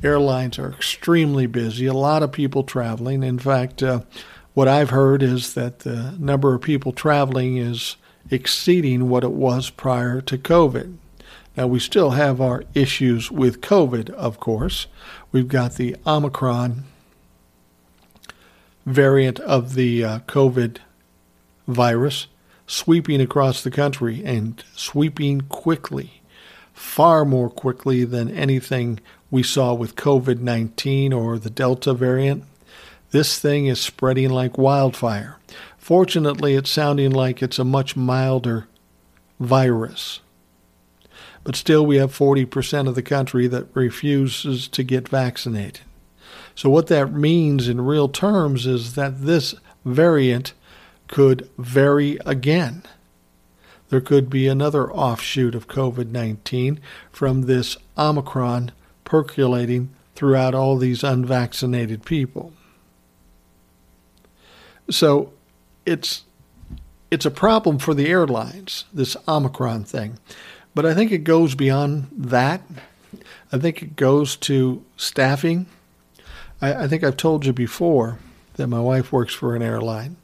airlines 0.01 0.57
are 0.57 0.71
extremely 0.71 1.45
busy, 1.45 1.85
a 1.85 1.93
lot 1.93 2.23
of 2.23 2.31
people 2.31 2.63
traveling. 2.63 3.21
In 3.21 3.37
fact, 3.37 3.83
uh, 3.83 3.99
what 4.55 4.67
I've 4.67 4.89
heard 4.89 5.21
is 5.21 5.53
that 5.53 5.79
the 5.81 6.15
number 6.17 6.55
of 6.55 6.61
people 6.63 6.93
traveling 6.93 7.57
is 7.57 7.95
exceeding 8.31 9.07
what 9.07 9.23
it 9.23 9.33
was 9.33 9.69
prior 9.69 10.19
to 10.21 10.39
COVID. 10.39 10.97
Now, 11.55 11.67
we 11.67 11.79
still 11.79 12.11
have 12.11 12.41
our 12.41 12.63
issues 12.73 13.29
with 13.29 13.61
COVID, 13.61 14.09
of 14.11 14.39
course. 14.39 14.87
We've 15.31 15.47
got 15.47 15.75
the 15.75 15.95
Omicron 16.05 16.85
variant 18.85 19.39
of 19.39 19.75
the 19.75 20.03
uh, 20.03 20.19
COVID 20.21 20.77
virus 21.67 22.27
sweeping 22.65 23.21
across 23.21 23.61
the 23.63 23.71
country 23.71 24.23
and 24.25 24.63
sweeping 24.75 25.41
quickly, 25.41 26.21
far 26.73 27.23
more 27.23 27.49
quickly 27.49 28.03
than 28.03 28.31
anything 28.31 28.99
we 29.29 29.43
saw 29.43 29.73
with 29.73 29.95
COVID 29.95 30.39
19 30.39 31.13
or 31.13 31.37
the 31.37 31.49
Delta 31.49 31.93
variant. 31.93 32.43
This 33.11 33.37
thing 33.37 33.67
is 33.67 33.79
spreading 33.79 34.31
like 34.31 34.57
wildfire. 34.57 35.37
Fortunately, 35.77 36.55
it's 36.55 36.71
sounding 36.71 37.11
like 37.11 37.43
it's 37.43 37.59
a 37.59 37.63
much 37.63 37.95
milder 37.95 38.67
virus. 39.39 40.19
But 41.43 41.55
still, 41.55 41.85
we 41.85 41.97
have 41.97 42.17
40% 42.17 42.87
of 42.87 42.95
the 42.95 43.01
country 43.01 43.47
that 43.47 43.67
refuses 43.73 44.67
to 44.69 44.83
get 44.83 45.09
vaccinated. 45.09 45.81
So, 46.55 46.69
what 46.69 46.87
that 46.87 47.11
means 47.11 47.67
in 47.67 47.81
real 47.81 48.07
terms 48.07 48.65
is 48.65 48.95
that 48.95 49.21
this 49.21 49.55
variant 49.83 50.53
could 51.07 51.49
vary 51.57 52.17
again. 52.25 52.83
There 53.89 54.01
could 54.01 54.29
be 54.29 54.47
another 54.47 54.91
offshoot 54.91 55.53
of 55.53 55.67
COVID 55.67 56.09
19 56.09 56.79
from 57.11 57.43
this 57.43 57.77
Omicron 57.97 58.71
percolating 59.03 59.89
throughout 60.15 60.55
all 60.55 60.77
these 60.77 61.03
unvaccinated 61.03 62.05
people. 62.05 62.53
So 64.89 65.33
it's 65.85 66.23
it's 67.11 67.25
a 67.25 67.31
problem 67.31 67.77
for 67.77 67.93
the 67.93 68.07
airlines, 68.07 68.85
this 68.91 69.15
Omicron 69.27 69.83
thing. 69.83 70.17
But 70.75 70.85
I 70.85 70.93
think 70.93 71.11
it 71.11 71.19
goes 71.19 71.55
beyond 71.55 72.07
that. 72.17 72.61
I 73.51 73.57
think 73.59 73.81
it 73.83 73.95
goes 73.95 74.35
to 74.37 74.83
staffing. 74.97 75.67
I, 76.61 76.83
I 76.85 76.87
think 76.87 77.03
I've 77.03 77.17
told 77.17 77.45
you 77.45 77.53
before 77.53 78.17
that 78.55 78.67
my 78.67 78.79
wife 78.79 79.11
works 79.11 79.33
for 79.33 79.55
an 79.55 79.61
airline, 79.61 80.15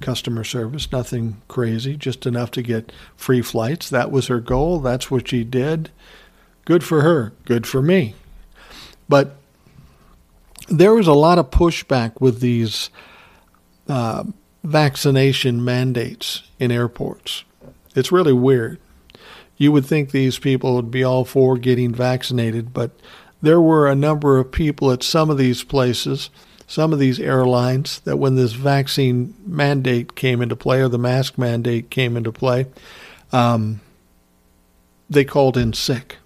customer 0.00 0.44
service, 0.44 0.90
nothing 0.90 1.40
crazy, 1.48 1.96
just 1.96 2.26
enough 2.26 2.50
to 2.52 2.62
get 2.62 2.92
free 3.16 3.42
flights. 3.42 3.88
That 3.88 4.10
was 4.10 4.26
her 4.26 4.40
goal. 4.40 4.80
That's 4.80 5.10
what 5.10 5.28
she 5.28 5.44
did. 5.44 5.90
Good 6.64 6.82
for 6.82 7.02
her. 7.02 7.32
Good 7.44 7.66
for 7.66 7.82
me. 7.82 8.14
But 9.08 9.36
there 10.68 10.94
was 10.94 11.06
a 11.06 11.12
lot 11.12 11.38
of 11.38 11.50
pushback 11.50 12.20
with 12.20 12.40
these 12.40 12.90
uh, 13.88 14.24
vaccination 14.64 15.64
mandates 15.64 16.42
in 16.58 16.70
airports. 16.70 17.44
It's 17.94 18.12
really 18.12 18.32
weird. 18.32 18.78
You 19.62 19.70
would 19.70 19.86
think 19.86 20.10
these 20.10 20.40
people 20.40 20.74
would 20.74 20.90
be 20.90 21.04
all 21.04 21.24
for 21.24 21.56
getting 21.56 21.94
vaccinated, 21.94 22.74
but 22.74 22.90
there 23.40 23.60
were 23.60 23.86
a 23.86 23.94
number 23.94 24.38
of 24.38 24.50
people 24.50 24.90
at 24.90 25.04
some 25.04 25.30
of 25.30 25.38
these 25.38 25.62
places, 25.62 26.30
some 26.66 26.92
of 26.92 26.98
these 26.98 27.20
airlines, 27.20 28.00
that 28.00 28.16
when 28.16 28.34
this 28.34 28.54
vaccine 28.54 29.36
mandate 29.46 30.16
came 30.16 30.42
into 30.42 30.56
play 30.56 30.80
or 30.80 30.88
the 30.88 30.98
mask 30.98 31.38
mandate 31.38 31.90
came 31.90 32.16
into 32.16 32.32
play, 32.32 32.66
um, 33.30 33.80
they 35.08 35.24
called 35.24 35.56
in 35.56 35.72
sick. 35.72 36.16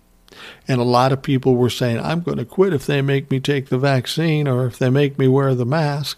And 0.66 0.80
a 0.80 0.84
lot 0.84 1.12
of 1.12 1.20
people 1.20 1.56
were 1.56 1.68
saying, 1.68 2.00
I'm 2.00 2.22
going 2.22 2.38
to 2.38 2.46
quit 2.46 2.72
if 2.72 2.86
they 2.86 3.02
make 3.02 3.30
me 3.30 3.38
take 3.38 3.68
the 3.68 3.76
vaccine 3.76 4.48
or 4.48 4.64
if 4.64 4.78
they 4.78 4.88
make 4.88 5.18
me 5.18 5.28
wear 5.28 5.54
the 5.54 5.66
mask. 5.66 6.16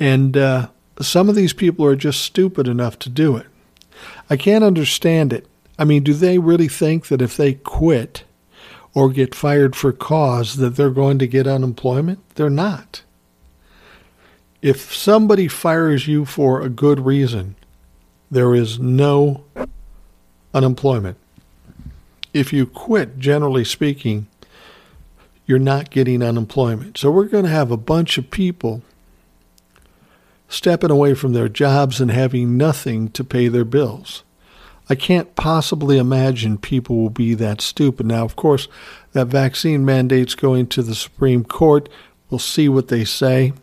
And 0.00 0.36
uh, 0.36 0.70
some 1.00 1.28
of 1.28 1.36
these 1.36 1.52
people 1.52 1.86
are 1.86 1.94
just 1.94 2.22
stupid 2.22 2.66
enough 2.66 2.98
to 2.98 3.08
do 3.08 3.36
it. 3.36 3.46
I 4.30 4.36
can't 4.36 4.64
understand 4.64 5.32
it. 5.32 5.46
I 5.78 5.84
mean, 5.84 6.02
do 6.02 6.14
they 6.14 6.38
really 6.38 6.68
think 6.68 7.08
that 7.08 7.22
if 7.22 7.36
they 7.36 7.54
quit 7.54 8.24
or 8.94 9.10
get 9.10 9.34
fired 9.34 9.74
for 9.74 9.92
cause 9.92 10.56
that 10.56 10.76
they're 10.76 10.90
going 10.90 11.18
to 11.18 11.26
get 11.26 11.46
unemployment? 11.46 12.20
They're 12.36 12.50
not. 12.50 13.02
If 14.62 14.94
somebody 14.94 15.48
fires 15.48 16.06
you 16.08 16.24
for 16.24 16.62
a 16.62 16.68
good 16.68 17.00
reason, 17.00 17.56
there 18.30 18.54
is 18.54 18.78
no 18.78 19.44
unemployment. 20.54 21.18
If 22.32 22.52
you 22.52 22.66
quit, 22.66 23.18
generally 23.18 23.64
speaking, 23.64 24.26
you're 25.46 25.58
not 25.58 25.90
getting 25.90 26.22
unemployment. 26.22 26.96
So 26.96 27.10
we're 27.10 27.24
going 27.24 27.44
to 27.44 27.50
have 27.50 27.70
a 27.70 27.76
bunch 27.76 28.16
of 28.16 28.30
people 28.30 28.82
stepping 30.54 30.90
away 30.90 31.14
from 31.14 31.32
their 31.32 31.48
jobs 31.48 32.00
and 32.00 32.10
having 32.10 32.56
nothing 32.56 33.10
to 33.10 33.24
pay 33.24 33.48
their 33.48 33.64
bills. 33.64 34.22
I 34.88 34.94
can't 34.94 35.34
possibly 35.34 35.96
imagine 35.96 36.58
people 36.58 36.96
will 36.96 37.10
be 37.10 37.34
that 37.34 37.60
stupid. 37.60 38.06
Now, 38.06 38.24
of 38.24 38.36
course, 38.36 38.68
that 39.12 39.26
vaccine 39.26 39.84
mandate's 39.84 40.34
going 40.34 40.66
to 40.68 40.82
the 40.82 40.94
Supreme 40.94 41.44
Court. 41.44 41.88
We'll 42.28 42.38
see 42.38 42.68
what 42.68 42.88
they 42.88 43.04
say. 43.04 43.54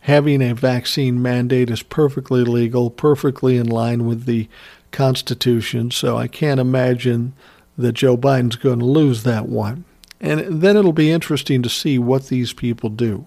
Having 0.00 0.42
a 0.42 0.54
vaccine 0.54 1.20
mandate 1.20 1.70
is 1.70 1.82
perfectly 1.82 2.44
legal, 2.44 2.88
perfectly 2.88 3.56
in 3.56 3.66
line 3.66 4.06
with 4.06 4.24
the 4.24 4.48
Constitution, 4.92 5.90
so 5.90 6.16
I 6.16 6.26
can't 6.26 6.60
imagine 6.60 7.34
that 7.76 7.92
Joe 7.92 8.16
Biden's 8.16 8.56
going 8.56 8.78
to 8.78 8.84
lose 8.84 9.24
that 9.24 9.46
one. 9.46 9.84
And 10.20 10.62
then 10.62 10.76
it'll 10.76 10.92
be 10.92 11.10
interesting 11.10 11.62
to 11.62 11.68
see 11.68 11.98
what 11.98 12.28
these 12.28 12.52
people 12.52 12.90
do. 12.90 13.26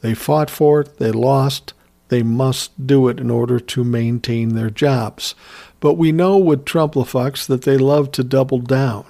They 0.00 0.14
fought 0.14 0.50
for 0.50 0.80
it, 0.80 0.98
they 0.98 1.10
lost, 1.10 1.72
they 2.08 2.22
must 2.22 2.86
do 2.86 3.08
it 3.08 3.18
in 3.18 3.30
order 3.30 3.58
to 3.58 3.84
maintain 3.84 4.54
their 4.54 4.70
jobs. 4.70 5.34
But 5.80 5.94
we 5.94 6.12
know 6.12 6.36
with 6.36 6.64
Trumplafucks 6.64 7.46
that 7.46 7.62
they 7.62 7.76
love 7.76 8.12
to 8.12 8.24
double 8.24 8.58
down. 8.58 9.04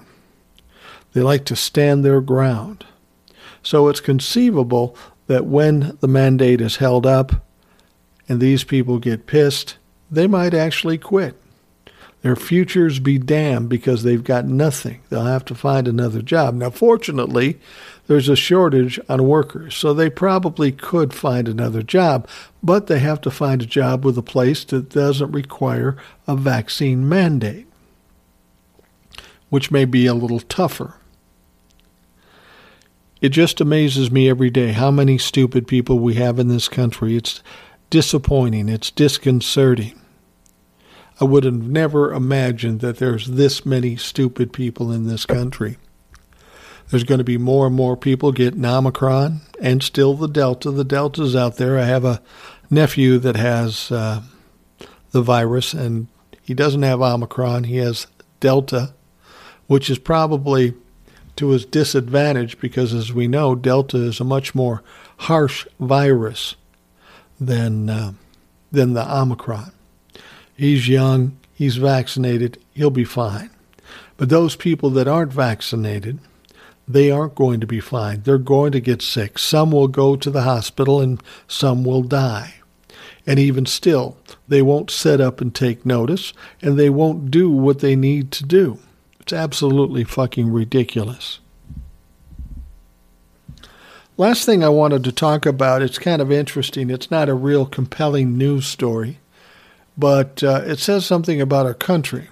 They 1.12 1.20
like 1.20 1.44
to 1.46 1.56
stand 1.56 2.04
their 2.04 2.20
ground. 2.20 2.84
So 3.62 3.88
it's 3.88 4.00
conceivable 4.00 4.96
that 5.26 5.46
when 5.46 5.96
the 6.00 6.08
mandate 6.08 6.60
is 6.60 6.76
held 6.76 7.06
up 7.06 7.44
and 8.28 8.40
these 8.40 8.64
people 8.64 8.98
get 8.98 9.26
pissed, 9.26 9.76
they 10.10 10.26
might 10.26 10.54
actually 10.54 10.98
quit. 10.98 11.40
Their 12.22 12.36
futures 12.36 12.98
be 12.98 13.18
damned 13.18 13.68
because 13.68 14.02
they've 14.02 14.24
got 14.24 14.46
nothing. 14.46 15.00
They'll 15.08 15.24
have 15.24 15.44
to 15.46 15.54
find 15.54 15.86
another 15.86 16.22
job. 16.22 16.54
Now, 16.54 16.70
fortunately, 16.70 17.60
there's 18.06 18.28
a 18.28 18.36
shortage 18.36 19.00
on 19.08 19.26
workers, 19.26 19.74
so 19.74 19.92
they 19.92 20.08
probably 20.08 20.70
could 20.70 21.12
find 21.12 21.48
another 21.48 21.82
job, 21.82 22.28
but 22.62 22.86
they 22.86 23.00
have 23.00 23.20
to 23.22 23.30
find 23.30 23.62
a 23.62 23.66
job 23.66 24.04
with 24.04 24.16
a 24.16 24.22
place 24.22 24.64
that 24.64 24.90
doesn't 24.90 25.32
require 25.32 25.96
a 26.26 26.36
vaccine 26.36 27.08
mandate, 27.08 27.66
which 29.50 29.70
may 29.70 29.84
be 29.84 30.06
a 30.06 30.14
little 30.14 30.40
tougher. 30.40 30.94
It 33.20 33.30
just 33.30 33.60
amazes 33.60 34.10
me 34.10 34.28
every 34.28 34.50
day 34.50 34.72
how 34.72 34.90
many 34.90 35.18
stupid 35.18 35.66
people 35.66 35.98
we 35.98 36.14
have 36.14 36.38
in 36.38 36.48
this 36.48 36.68
country. 36.68 37.16
It's 37.16 37.42
disappointing, 37.90 38.68
it's 38.68 38.90
disconcerting. 38.90 40.00
I 41.20 41.24
would 41.24 41.44
have 41.44 41.54
never 41.54 42.12
imagined 42.12 42.80
that 42.80 42.98
there's 42.98 43.26
this 43.26 43.64
many 43.64 43.96
stupid 43.96 44.52
people 44.52 44.92
in 44.92 45.08
this 45.08 45.24
country. 45.24 45.78
There's 46.90 47.04
going 47.04 47.18
to 47.18 47.24
be 47.24 47.38
more 47.38 47.66
and 47.66 47.74
more 47.74 47.96
people 47.96 48.32
getting 48.32 48.64
Omicron 48.64 49.40
and 49.60 49.82
still 49.82 50.14
the 50.14 50.28
Delta. 50.28 50.70
The 50.70 50.84
Delta's 50.84 51.34
out 51.34 51.56
there. 51.56 51.78
I 51.78 51.84
have 51.84 52.04
a 52.04 52.22
nephew 52.70 53.18
that 53.18 53.36
has 53.36 53.90
uh, 53.90 54.22
the 55.10 55.22
virus, 55.22 55.74
and 55.74 56.06
he 56.42 56.54
doesn't 56.54 56.82
have 56.82 57.00
Omicron. 57.00 57.64
He 57.64 57.76
has 57.78 58.06
Delta, 58.40 58.94
which 59.66 59.90
is 59.90 59.98
probably 59.98 60.74
to 61.36 61.50
his 61.50 61.64
disadvantage 61.64 62.58
because, 62.60 62.94
as 62.94 63.12
we 63.12 63.26
know, 63.26 63.54
Delta 63.54 63.98
is 63.98 64.20
a 64.20 64.24
much 64.24 64.54
more 64.54 64.82
harsh 65.18 65.66
virus 65.80 66.56
than 67.40 67.90
uh, 67.90 68.12
than 68.72 68.94
the 68.94 69.14
Omicron. 69.14 69.72
He's 70.56 70.88
young. 70.88 71.38
He's 71.52 71.76
vaccinated. 71.76 72.58
He'll 72.74 72.90
be 72.90 73.04
fine. 73.04 73.50
But 74.16 74.28
those 74.28 74.56
people 74.56 74.90
that 74.90 75.08
aren't 75.08 75.32
vaccinated, 75.32 76.18
they 76.88 77.10
aren't 77.10 77.34
going 77.34 77.60
to 77.60 77.66
be 77.66 77.80
fine. 77.80 78.22
They're 78.22 78.38
going 78.38 78.72
to 78.72 78.80
get 78.80 79.02
sick. 79.02 79.38
Some 79.38 79.72
will 79.72 79.88
go 79.88 80.16
to 80.16 80.30
the 80.30 80.42
hospital 80.42 81.00
and 81.00 81.22
some 81.48 81.84
will 81.84 82.02
die. 82.02 82.54
And 83.26 83.40
even 83.40 83.66
still, 83.66 84.16
they 84.46 84.62
won't 84.62 84.90
set 84.90 85.20
up 85.20 85.40
and 85.40 85.52
take 85.52 85.84
notice 85.84 86.32
and 86.62 86.78
they 86.78 86.90
won't 86.90 87.30
do 87.30 87.50
what 87.50 87.80
they 87.80 87.96
need 87.96 88.30
to 88.32 88.44
do. 88.44 88.78
It's 89.20 89.32
absolutely 89.32 90.04
fucking 90.04 90.52
ridiculous. 90.52 91.40
Last 94.16 94.46
thing 94.46 94.62
I 94.62 94.68
wanted 94.68 95.04
to 95.04 95.12
talk 95.12 95.44
about, 95.44 95.82
it's 95.82 95.98
kind 95.98 96.22
of 96.22 96.32
interesting. 96.32 96.88
It's 96.88 97.10
not 97.10 97.28
a 97.28 97.34
real 97.34 97.66
compelling 97.66 98.38
news 98.38 98.66
story, 98.66 99.18
but 99.98 100.42
uh, 100.42 100.62
it 100.64 100.78
says 100.78 101.04
something 101.04 101.40
about 101.40 101.66
our 101.66 101.74
country. 101.74 102.28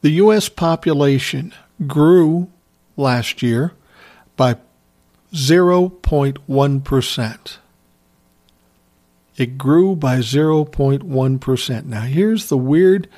The 0.00 0.10
U.S. 0.10 0.48
population 0.48 1.54
grew 1.86 2.50
last 2.96 3.42
year 3.42 3.72
by 4.36 4.56
0.1%. 5.32 7.56
It 9.36 9.58
grew 9.58 9.96
by 9.96 10.18
0.1%. 10.18 11.84
Now, 11.86 12.02
here's 12.02 12.48
the 12.48 12.56
weird, 12.56 13.08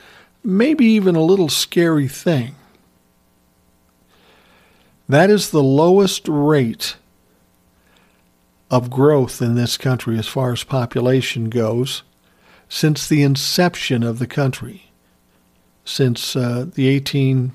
maybe 0.42 0.86
even 0.86 1.14
a 1.14 1.22
little 1.22 1.50
scary 1.50 2.08
thing. 2.08 2.54
That 5.08 5.30
is 5.30 5.50
the 5.50 5.62
lowest 5.62 6.26
rate 6.26 6.96
of 8.70 8.90
growth 8.90 9.40
in 9.40 9.54
this 9.54 9.76
country 9.76 10.18
as 10.18 10.26
far 10.26 10.52
as 10.52 10.64
population 10.64 11.48
goes 11.48 12.02
since 12.68 13.06
the 13.06 13.22
inception 13.22 14.02
of 14.02 14.18
the 14.18 14.26
country, 14.26 14.90
since 15.84 16.34
uh, 16.34 16.66
the 16.74 16.88
18 16.88 17.52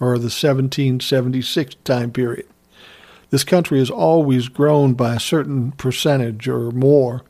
or 0.00 0.16
the 0.16 0.24
1776 0.24 1.74
time 1.84 2.10
period. 2.10 2.46
This 3.28 3.44
country 3.44 3.78
has 3.78 3.90
always 3.90 4.48
grown 4.48 4.94
by 4.94 5.14
a 5.14 5.20
certain 5.20 5.72
percentage 5.72 6.48
or 6.48 6.72
more 6.72 7.22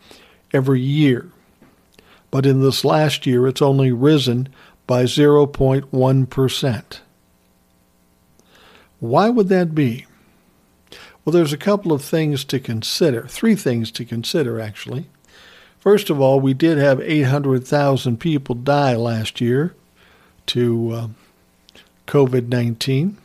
every 0.53 0.81
year. 0.81 1.31
But 2.31 2.47
in 2.47 2.63
this 2.63 2.85
last 2.85 3.27
year, 3.27 3.47
it's 3.47 3.61
only 3.61 3.93
risen 3.93 4.49
by 4.87 5.05
0.1%. 5.05 7.01
Why 9.01 9.29
would 9.29 9.49
that 9.49 9.75
be? 9.75 10.07
Well, 11.25 11.33
there's 11.33 11.53
a 11.53 11.59
couple 11.59 11.93
of 11.93 12.03
things 12.03 12.45
to 12.47 12.59
consider, 12.59 13.27
three 13.27 13.55
things 13.55 13.91
to 13.93 14.05
consider, 14.05 14.61
actually. 14.61 15.07
First 15.79 16.11
of 16.11 16.21
all, 16.21 16.41
we 16.41 16.55
did 16.55 16.79
have 16.79 17.01
800,000 17.01 18.19
people 18.19 18.55
die 18.55 18.95
last 18.95 19.41
year 19.41 19.75
to 20.47 20.91
uh, 20.93 21.09
COVID 22.11 22.49
19. 22.49 23.17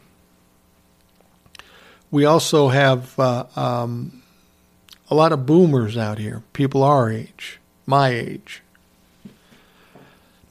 We 2.12 2.24
also 2.24 2.68
have 2.68 3.20
uh, 3.20 3.46
um, 3.56 4.22
a 5.10 5.16
lot 5.16 5.32
of 5.32 5.48
boomers 5.48 5.98
out 5.98 6.20
here, 6.20 6.44
people 6.54 6.84
our 6.84 7.10
age, 7.10 7.60
my 7.88 8.10
age. 8.10 8.62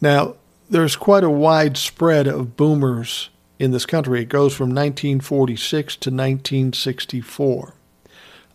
Now, 0.01 0.35
there's 0.68 0.97
quite 0.97 1.22
a 1.22 1.30
wide 1.30 1.76
spread 1.76 2.26
of 2.26 2.57
boomers 2.57 3.30
in 3.61 3.70
this 3.70 3.87
country. 3.87 4.22
It 4.22 4.28
goes 4.30 4.53
from 4.53 4.70
1946 4.70 5.95
to 5.95 6.11
1964. 6.11 7.74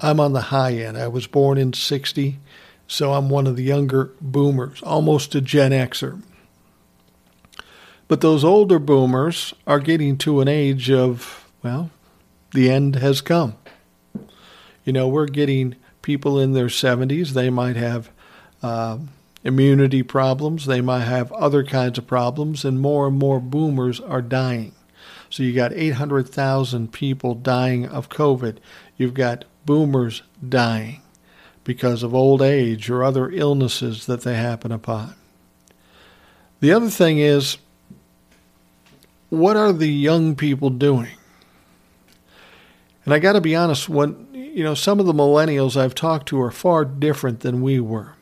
I'm 0.01 0.19
on 0.19 0.33
the 0.33 0.41
high 0.41 0.73
end. 0.73 0.97
I 0.97 1.07
was 1.07 1.25
born 1.25 1.57
in 1.57 1.71
60, 1.71 2.37
so 2.85 3.13
I'm 3.13 3.29
one 3.29 3.47
of 3.47 3.55
the 3.55 3.63
younger 3.63 4.11
boomers, 4.19 4.81
almost 4.81 5.35
a 5.35 5.41
Gen 5.41 5.71
Xer. 5.71 6.21
But 8.09 8.21
those 8.21 8.43
older 8.43 8.79
boomers 8.79 9.53
are 9.67 9.79
getting 9.79 10.17
to 10.17 10.41
an 10.41 10.47
age 10.47 10.89
of, 10.89 11.47
well, 11.63 11.91
the 12.53 12.69
end 12.69 12.95
has 12.95 13.21
come. 13.21 13.55
You 14.83 14.91
know, 14.91 15.07
we're 15.07 15.27
getting 15.27 15.75
people 16.01 16.39
in 16.39 16.53
their 16.53 16.67
70s. 16.67 17.29
They 17.29 17.51
might 17.51 17.75
have 17.75 18.09
uh, 18.63 18.97
immunity 19.43 20.01
problems, 20.01 20.65
they 20.65 20.81
might 20.81 21.03
have 21.03 21.31
other 21.33 21.63
kinds 21.63 21.97
of 21.99 22.07
problems, 22.07 22.65
and 22.65 22.81
more 22.81 23.07
and 23.07 23.17
more 23.17 23.39
boomers 23.39 23.99
are 23.99 24.23
dying. 24.23 24.73
So 25.29 25.43
you 25.43 25.53
got 25.53 25.71
800,000 25.71 26.91
people 26.91 27.35
dying 27.35 27.85
of 27.85 28.09
COVID. 28.09 28.57
You've 28.97 29.13
got 29.13 29.45
boomers 29.65 30.23
dying 30.47 31.01
because 31.63 32.01
of 32.01 32.15
old 32.15 32.41
age 32.41 32.89
or 32.89 33.03
other 33.03 33.29
illnesses 33.29 34.07
that 34.07 34.21
they 34.21 34.35
happen 34.35 34.71
upon. 34.71 35.13
The 36.59 36.71
other 36.71 36.89
thing 36.89 37.19
is, 37.19 37.57
what 39.29 39.55
are 39.55 39.71
the 39.71 39.87
young 39.87 40.35
people 40.35 40.69
doing? 40.69 41.11
And 43.05 43.13
I 43.13 43.19
got 43.19 43.33
to 43.33 43.41
be 43.41 43.55
honest, 43.55 43.89
when 43.89 44.27
you 44.33 44.63
know 44.63 44.73
some 44.73 44.99
of 44.99 45.05
the 45.05 45.13
millennials 45.13 45.75
I've 45.75 45.95
talked 45.95 46.27
to 46.29 46.41
are 46.41 46.51
far 46.51 46.85
different 46.85 47.39
than 47.41 47.61
we 47.61 47.79
were. 47.79 48.13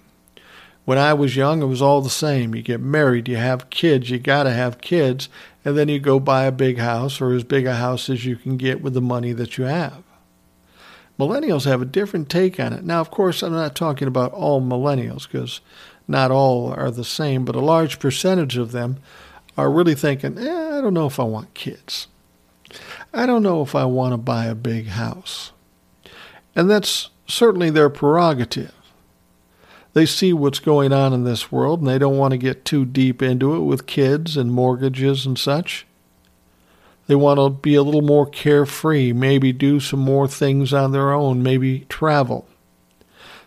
When 0.85 0.97
I 0.97 1.13
was 1.13 1.35
young, 1.35 1.61
it 1.61 1.65
was 1.65 1.81
all 1.81 1.99
the 2.01 2.09
same. 2.09 2.55
You 2.55 2.61
get 2.61 2.79
married, 2.79 3.27
you 3.27 3.35
have 3.35 3.69
kids, 3.69 4.09
you 4.09 4.19
got 4.19 4.43
to 4.43 4.51
have 4.51 4.79
kids, 4.79 5.27
and 5.65 5.77
then 5.77 5.89
you 5.89 5.99
go 5.99 6.17
buy 6.17 6.45
a 6.45 6.51
big 6.51 6.77
house 6.77 7.19
or 7.19 7.33
as 7.33 7.43
big 7.43 7.65
a 7.65 7.75
house 7.75 8.09
as 8.09 8.25
you 8.25 8.37
can 8.37 8.55
get 8.55 8.81
with 8.81 8.93
the 8.93 9.01
money 9.01 9.33
that 9.33 9.57
you 9.57 9.65
have. 9.65 10.01
Millennials 11.19 11.65
have 11.65 11.81
a 11.81 11.85
different 11.85 12.29
take 12.29 12.57
on 12.57 12.71
it. 12.71 12.85
Now, 12.85 13.01
of 13.01 13.11
course, 13.11 13.43
I'm 13.43 13.51
not 13.51 13.75
talking 13.75 14.07
about 14.07 14.31
all 14.31 14.61
millennials 14.61 15.29
because 15.29 15.59
not 16.07 16.31
all 16.31 16.71
are 16.71 16.91
the 16.91 17.03
same, 17.03 17.43
but 17.43 17.55
a 17.55 17.59
large 17.59 17.99
percentage 17.99 18.55
of 18.55 18.71
them 18.71 18.97
are 19.57 19.71
really 19.71 19.95
thinking, 19.95 20.37
eh, 20.37 20.77
I 20.77 20.81
don't 20.81 20.93
know 20.93 21.07
if 21.07 21.19
I 21.19 21.23
want 21.23 21.53
kids. 21.53 22.07
I 23.13 23.25
don't 23.25 23.43
know 23.43 23.61
if 23.61 23.73
I 23.73 23.85
want 23.85 24.13
to 24.13 24.17
buy 24.17 24.45
a 24.45 24.55
big 24.55 24.87
house. 24.87 25.51
And 26.55 26.69
that's 26.69 27.09
certainly 27.25 27.69
their 27.69 27.89
prerogative. 27.89 28.73
They 29.93 30.05
see 30.05 30.31
what's 30.31 30.59
going 30.59 30.93
on 30.93 31.13
in 31.13 31.23
this 31.23 31.51
world 31.51 31.79
and 31.79 31.87
they 31.87 31.97
don't 31.97 32.17
want 32.17 32.31
to 32.31 32.37
get 32.37 32.65
too 32.65 32.85
deep 32.85 33.21
into 33.21 33.55
it 33.55 33.61
with 33.61 33.87
kids 33.87 34.37
and 34.37 34.51
mortgages 34.51 35.25
and 35.25 35.39
such. 35.39 35.87
They 37.07 37.15
want 37.15 37.39
to 37.39 37.49
be 37.49 37.75
a 37.75 37.81
little 37.81 38.01
more 38.01 38.25
carefree, 38.25 39.13
maybe 39.13 39.53
do 39.53 39.79
some 39.79 40.01
more 40.01 40.27
things 40.27 40.73
on 40.73 40.91
their 40.91 41.11
own, 41.13 41.41
maybe 41.41 41.85
travel. 41.89 42.47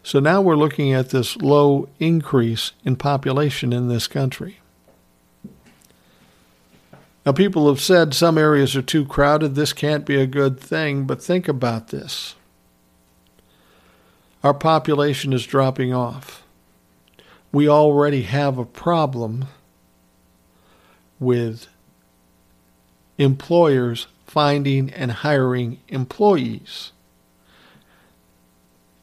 So 0.02 0.18
now 0.18 0.40
we're 0.40 0.56
looking 0.56 0.92
at 0.92 1.10
this 1.10 1.36
low 1.36 1.88
increase 1.98 2.72
in 2.84 2.96
population 2.96 3.72
in 3.72 3.88
this 3.88 4.08
country. 4.08 4.59
Now, 7.30 7.34
people 7.34 7.68
have 7.68 7.80
said 7.80 8.12
some 8.12 8.36
areas 8.36 8.74
are 8.74 8.82
too 8.82 9.06
crowded, 9.06 9.54
this 9.54 9.72
can't 9.72 10.04
be 10.04 10.20
a 10.20 10.26
good 10.26 10.58
thing, 10.58 11.04
but 11.04 11.22
think 11.22 11.46
about 11.46 11.90
this. 11.90 12.34
Our 14.42 14.52
population 14.52 15.32
is 15.32 15.46
dropping 15.46 15.94
off. 15.94 16.42
We 17.52 17.68
already 17.68 18.22
have 18.22 18.58
a 18.58 18.64
problem 18.64 19.44
with 21.20 21.68
employers 23.16 24.08
finding 24.26 24.92
and 24.92 25.12
hiring 25.12 25.78
employees. 25.86 26.90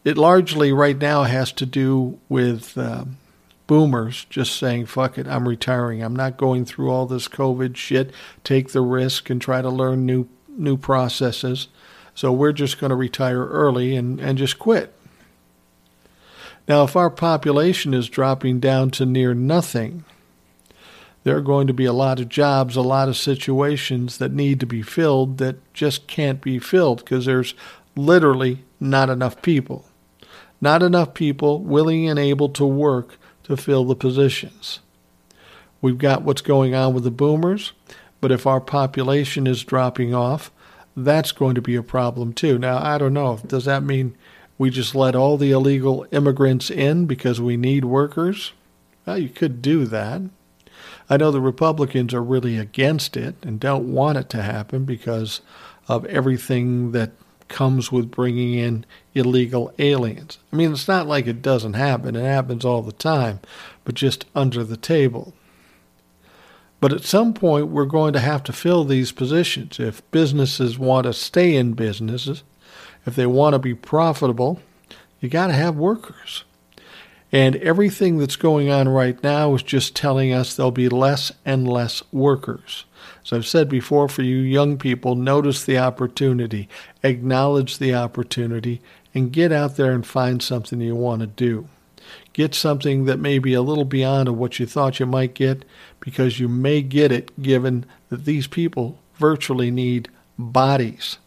It 0.03 0.17
largely 0.17 0.73
right 0.73 0.97
now 0.97 1.23
has 1.23 1.53
to 1.53 1.65
do 1.65 2.19
with 2.27 2.77
uh, 2.77 3.05
boomers 3.67 4.25
just 4.29 4.55
saying, 4.57 4.87
fuck 4.87 5.17
it, 5.17 5.27
I'm 5.27 5.47
retiring. 5.47 6.01
I'm 6.01 6.15
not 6.15 6.37
going 6.37 6.65
through 6.65 6.89
all 6.89 7.05
this 7.05 7.27
COVID 7.27 7.75
shit, 7.75 8.11
take 8.43 8.71
the 8.71 8.81
risk 8.81 9.29
and 9.29 9.41
try 9.41 9.61
to 9.61 9.69
learn 9.69 10.05
new 10.05 10.27
new 10.49 10.77
processes. 10.77 11.67
So 12.15 12.31
we're 12.31 12.53
just 12.53 12.79
going 12.79 12.89
to 12.89 12.95
retire 12.95 13.45
early 13.45 13.95
and, 13.95 14.19
and 14.19 14.39
just 14.39 14.57
quit. 14.57 14.93
Now, 16.67 16.83
if 16.83 16.95
our 16.95 17.11
population 17.11 17.93
is 17.93 18.09
dropping 18.09 18.59
down 18.59 18.89
to 18.91 19.05
near 19.05 19.35
nothing, 19.35 20.03
there 21.23 21.37
are 21.37 21.41
going 21.41 21.67
to 21.67 21.73
be 21.73 21.85
a 21.85 21.93
lot 21.93 22.19
of 22.19 22.27
jobs, 22.27 22.75
a 22.75 22.81
lot 22.81 23.07
of 23.07 23.15
situations 23.17 24.17
that 24.17 24.33
need 24.33 24.59
to 24.61 24.65
be 24.65 24.81
filled 24.81 25.37
that 25.37 25.73
just 25.73 26.07
can't 26.07 26.41
be 26.41 26.57
filled 26.57 26.99
because 26.99 27.25
there's 27.25 27.53
literally 27.95 28.63
not 28.79 29.09
enough 29.09 29.41
people. 29.41 29.85
Not 30.59 30.81
enough 30.81 31.13
people 31.13 31.59
willing 31.59 32.09
and 32.09 32.17
able 32.17 32.49
to 32.49 32.65
work 32.65 33.17
to 33.47 33.57
fill 33.57 33.85
the 33.85 33.95
positions. 33.95 34.79
We've 35.81 35.97
got 35.97 36.23
what's 36.23 36.41
going 36.41 36.75
on 36.75 36.93
with 36.93 37.03
the 37.03 37.11
boomers, 37.11 37.73
but 38.19 38.31
if 38.31 38.45
our 38.45 38.59
population 38.59 39.47
is 39.47 39.63
dropping 39.63 40.13
off, 40.13 40.51
that's 40.95 41.31
going 41.31 41.55
to 41.55 41.61
be 41.61 41.75
a 41.75 41.83
problem 41.83 42.33
too. 42.33 42.57
Now, 42.57 42.79
I 42.83 42.97
don't 42.97 43.13
know. 43.13 43.39
Does 43.45 43.65
that 43.65 43.83
mean 43.83 44.17
we 44.57 44.69
just 44.69 44.95
let 44.95 45.15
all 45.15 45.37
the 45.37 45.51
illegal 45.51 46.05
immigrants 46.11 46.69
in 46.69 47.05
because 47.05 47.39
we 47.39 47.55
need 47.55 47.85
workers? 47.85 48.53
Well, 49.05 49.17
you 49.17 49.29
could 49.29 49.61
do 49.61 49.85
that. 49.85 50.21
I 51.09 51.15
know 51.17 51.31
the 51.31 51.39
Republicans 51.39 52.13
are 52.13 52.23
really 52.23 52.57
against 52.57 53.15
it 53.15 53.35
and 53.43 53.59
don't 53.59 53.93
want 53.93 54.17
it 54.17 54.29
to 54.29 54.41
happen 54.41 54.83
because 54.83 55.41
of 55.87 56.03
everything 56.05 56.91
that 56.91 57.11
comes 57.47 57.91
with 57.91 58.11
bringing 58.11 58.53
in 58.53 58.85
illegal 59.13 59.73
aliens. 59.79 60.37
I 60.51 60.55
mean, 60.55 60.71
it's 60.71 60.87
not 60.87 61.07
like 61.07 61.27
it 61.27 61.41
doesn't 61.41 61.73
happen, 61.73 62.15
it 62.15 62.23
happens 62.23 62.65
all 62.65 62.81
the 62.81 62.91
time, 62.91 63.39
but 63.83 63.95
just 63.95 64.25
under 64.35 64.63
the 64.63 64.77
table. 64.77 65.33
But 66.79 66.93
at 66.93 67.03
some 67.03 67.33
point, 67.33 67.67
we're 67.67 67.85
going 67.85 68.13
to 68.13 68.19
have 68.19 68.43
to 68.43 68.53
fill 68.53 68.83
these 68.83 69.11
positions. 69.11 69.79
If 69.79 70.09
businesses 70.11 70.77
want 70.77 71.05
to 71.05 71.13
stay 71.13 71.55
in 71.55 71.73
businesses, 71.73 72.43
if 73.05 73.15
they 73.15 73.25
want 73.25 73.53
to 73.53 73.59
be 73.59 73.73
profitable, 73.73 74.61
you 75.19 75.29
got 75.29 75.47
to 75.47 75.53
have 75.53 75.75
workers. 75.75 76.43
And 77.31 77.57
everything 77.57 78.17
that's 78.17 78.37
going 78.37 78.69
on 78.69 78.87
right 78.87 79.21
now 79.21 79.53
is 79.53 79.63
just 79.63 79.95
telling 79.95 80.31
us 80.31 80.55
there'll 80.55 80.71
be 80.71 80.89
less 80.89 81.31
and 81.45 81.67
less 81.67 82.01
workers. 82.11 82.85
As 83.25 83.33
I've 83.33 83.45
said 83.45 83.67
before, 83.67 84.07
for 84.07 84.21
you 84.21 84.37
young 84.37 84.77
people, 84.77 85.15
notice 85.15 85.63
the 85.63 85.77
opportunity, 85.77 86.69
acknowledge 87.03 87.77
the 87.77 87.93
opportunity, 87.93 88.81
and 89.13 89.33
get 89.33 89.51
out 89.51 89.75
there 89.75 89.91
and 89.91 90.05
find 90.05 90.41
something 90.41 90.79
you 90.79 90.95
want 90.95 91.19
to 91.21 91.27
do. 91.27 91.67
Get 92.31 92.55
something 92.55 93.05
that 93.05 93.19
may 93.19 93.39
be 93.39 93.53
a 93.53 93.61
little 93.61 93.83
beyond 93.83 94.29
of 94.29 94.37
what 94.37 94.59
you 94.59 94.65
thought 94.65 94.99
you 94.99 95.05
might 95.05 95.33
get 95.33 95.65
because 95.99 96.39
you 96.39 96.47
may 96.47 96.81
get 96.81 97.11
it 97.11 97.41
given 97.41 97.85
that 98.09 98.23
these 98.25 98.47
people 98.47 98.99
virtually 99.15 99.71
need 99.71 100.07
bodies. 100.37 101.17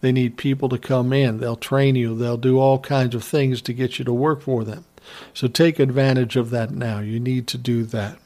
They 0.00 0.12
need 0.12 0.38
people 0.38 0.68
to 0.70 0.78
come 0.78 1.12
in. 1.12 1.38
They'll 1.38 1.56
train 1.56 1.96
you. 1.96 2.16
They'll 2.16 2.38
do 2.38 2.58
all 2.58 2.78
kinds 2.78 3.14
of 3.14 3.24
things 3.24 3.60
to 3.62 3.74
get 3.74 3.98
you 3.98 4.04
to 4.06 4.12
work 4.12 4.40
for 4.40 4.64
them. 4.64 4.84
So 5.34 5.48
take 5.48 5.78
advantage 5.78 6.36
of 6.36 6.50
that 6.50 6.70
now. 6.70 7.00
You 7.00 7.20
need 7.20 7.46
to 7.48 7.58
do 7.58 7.84
that. 7.84 8.18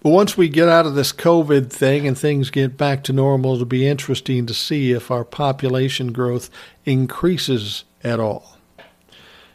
But 0.00 0.10
once 0.10 0.36
we 0.36 0.48
get 0.48 0.68
out 0.68 0.86
of 0.86 0.94
this 0.94 1.12
COVID 1.12 1.70
thing 1.70 2.06
and 2.06 2.16
things 2.16 2.50
get 2.50 2.76
back 2.76 3.02
to 3.04 3.12
normal, 3.12 3.54
it'll 3.54 3.66
be 3.66 3.88
interesting 3.88 4.46
to 4.46 4.54
see 4.54 4.92
if 4.92 5.10
our 5.10 5.24
population 5.24 6.12
growth 6.12 6.48
increases 6.84 7.84
at 8.04 8.20
all. 8.20 8.56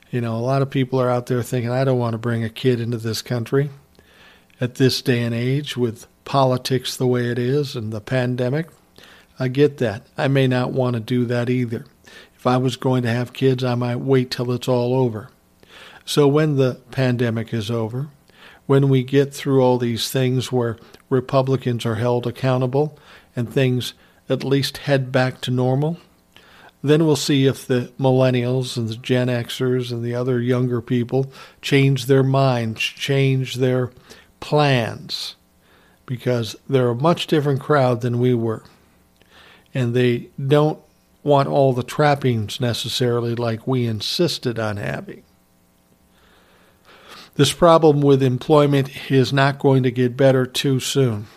You 0.10 0.20
know, 0.20 0.36
a 0.36 0.44
lot 0.44 0.62
of 0.62 0.70
people 0.70 1.00
are 1.00 1.10
out 1.10 1.28
there 1.28 1.42
thinking, 1.42 1.72
I 1.72 1.86
don't 1.86 2.00
want 2.00 2.16
to 2.16 2.18
bring 2.18 2.44
a 2.44 2.50
kid 2.50 2.82
into 2.82 2.98
this 2.98 3.22
country 3.22 3.70
at 4.60 4.76
this 4.76 5.02
day 5.02 5.24
and 5.24 5.34
age 5.34 5.78
with 5.78 6.06
politics 6.26 6.98
the 6.98 7.08
way 7.08 7.28
it 7.28 7.40
is 7.40 7.76
and 7.76 7.94
the 7.94 8.02
pandemic. 8.02 8.68
I 9.40 9.48
get 9.48 9.78
that. 9.78 10.06
I 10.18 10.28
may 10.28 10.48
not 10.48 10.74
want 10.74 10.96
to 10.96 11.00
do 11.00 11.26
that 11.26 11.50
either. 11.50 11.86
If 12.42 12.48
I 12.48 12.58
was 12.58 12.76
going 12.76 13.04
to 13.04 13.10
have 13.12 13.34
kids, 13.34 13.64
I 13.64 13.76
might 13.76 13.98
wait 13.98 14.32
till 14.32 14.52
it's 14.52 14.68
all 14.68 14.96
over. 14.96 15.30
So 16.06 16.28
when 16.28 16.56
the 16.56 16.82
pandemic 16.90 17.54
is 17.54 17.70
over, 17.70 18.08
when 18.66 18.90
we 18.90 19.04
get 19.04 19.32
through 19.32 19.62
all 19.62 19.78
these 19.78 20.10
things 20.10 20.52
where 20.52 20.80
Republicans 21.08 21.86
are 21.86 21.98
held 21.98 22.26
accountable 22.26 22.98
and 23.36 23.48
things 23.48 23.94
at 24.28 24.44
least 24.44 24.78
head 24.78 25.12
back 25.12 25.40
to 25.42 25.52
normal, 25.52 26.00
then 26.82 27.06
we'll 27.06 27.16
see 27.16 27.46
if 27.46 27.68
the 27.68 27.92
millennials 28.00 28.76
and 28.76 28.90
the 28.90 28.96
Gen 28.96 29.28
Xers 29.28 29.92
and 29.92 30.04
the 30.04 30.16
other 30.16 30.42
younger 30.42 30.82
people 30.82 31.32
change 31.62 32.08
their 32.08 32.24
minds, 32.24 32.82
change 32.82 33.58
their 33.58 33.92
plans, 34.40 35.36
because 36.08 36.56
they're 36.68 36.90
a 36.90 36.96
much 36.96 37.28
different 37.28 37.62
crowd 37.62 38.02
than 38.02 38.18
we 38.18 38.34
were 38.34 38.64
and 39.74 39.94
they 39.94 40.30
don't 40.48 40.80
want 41.24 41.48
all 41.48 41.74
the 41.74 41.84
trappings 41.84 42.60
necessarily 42.60 43.36
like 43.36 43.68
we 43.68 43.86
insisted 43.86 44.60
on 44.60 44.78
having. 44.78 45.24
This 47.36 47.54
problem 47.54 48.02
with 48.02 48.22
employment 48.24 49.12
is 49.12 49.32
not 49.32 49.60
going 49.60 49.84
to 49.84 49.92
get 49.92 50.18
better 50.18 50.46
too 50.46 50.80
soon. 50.80 51.28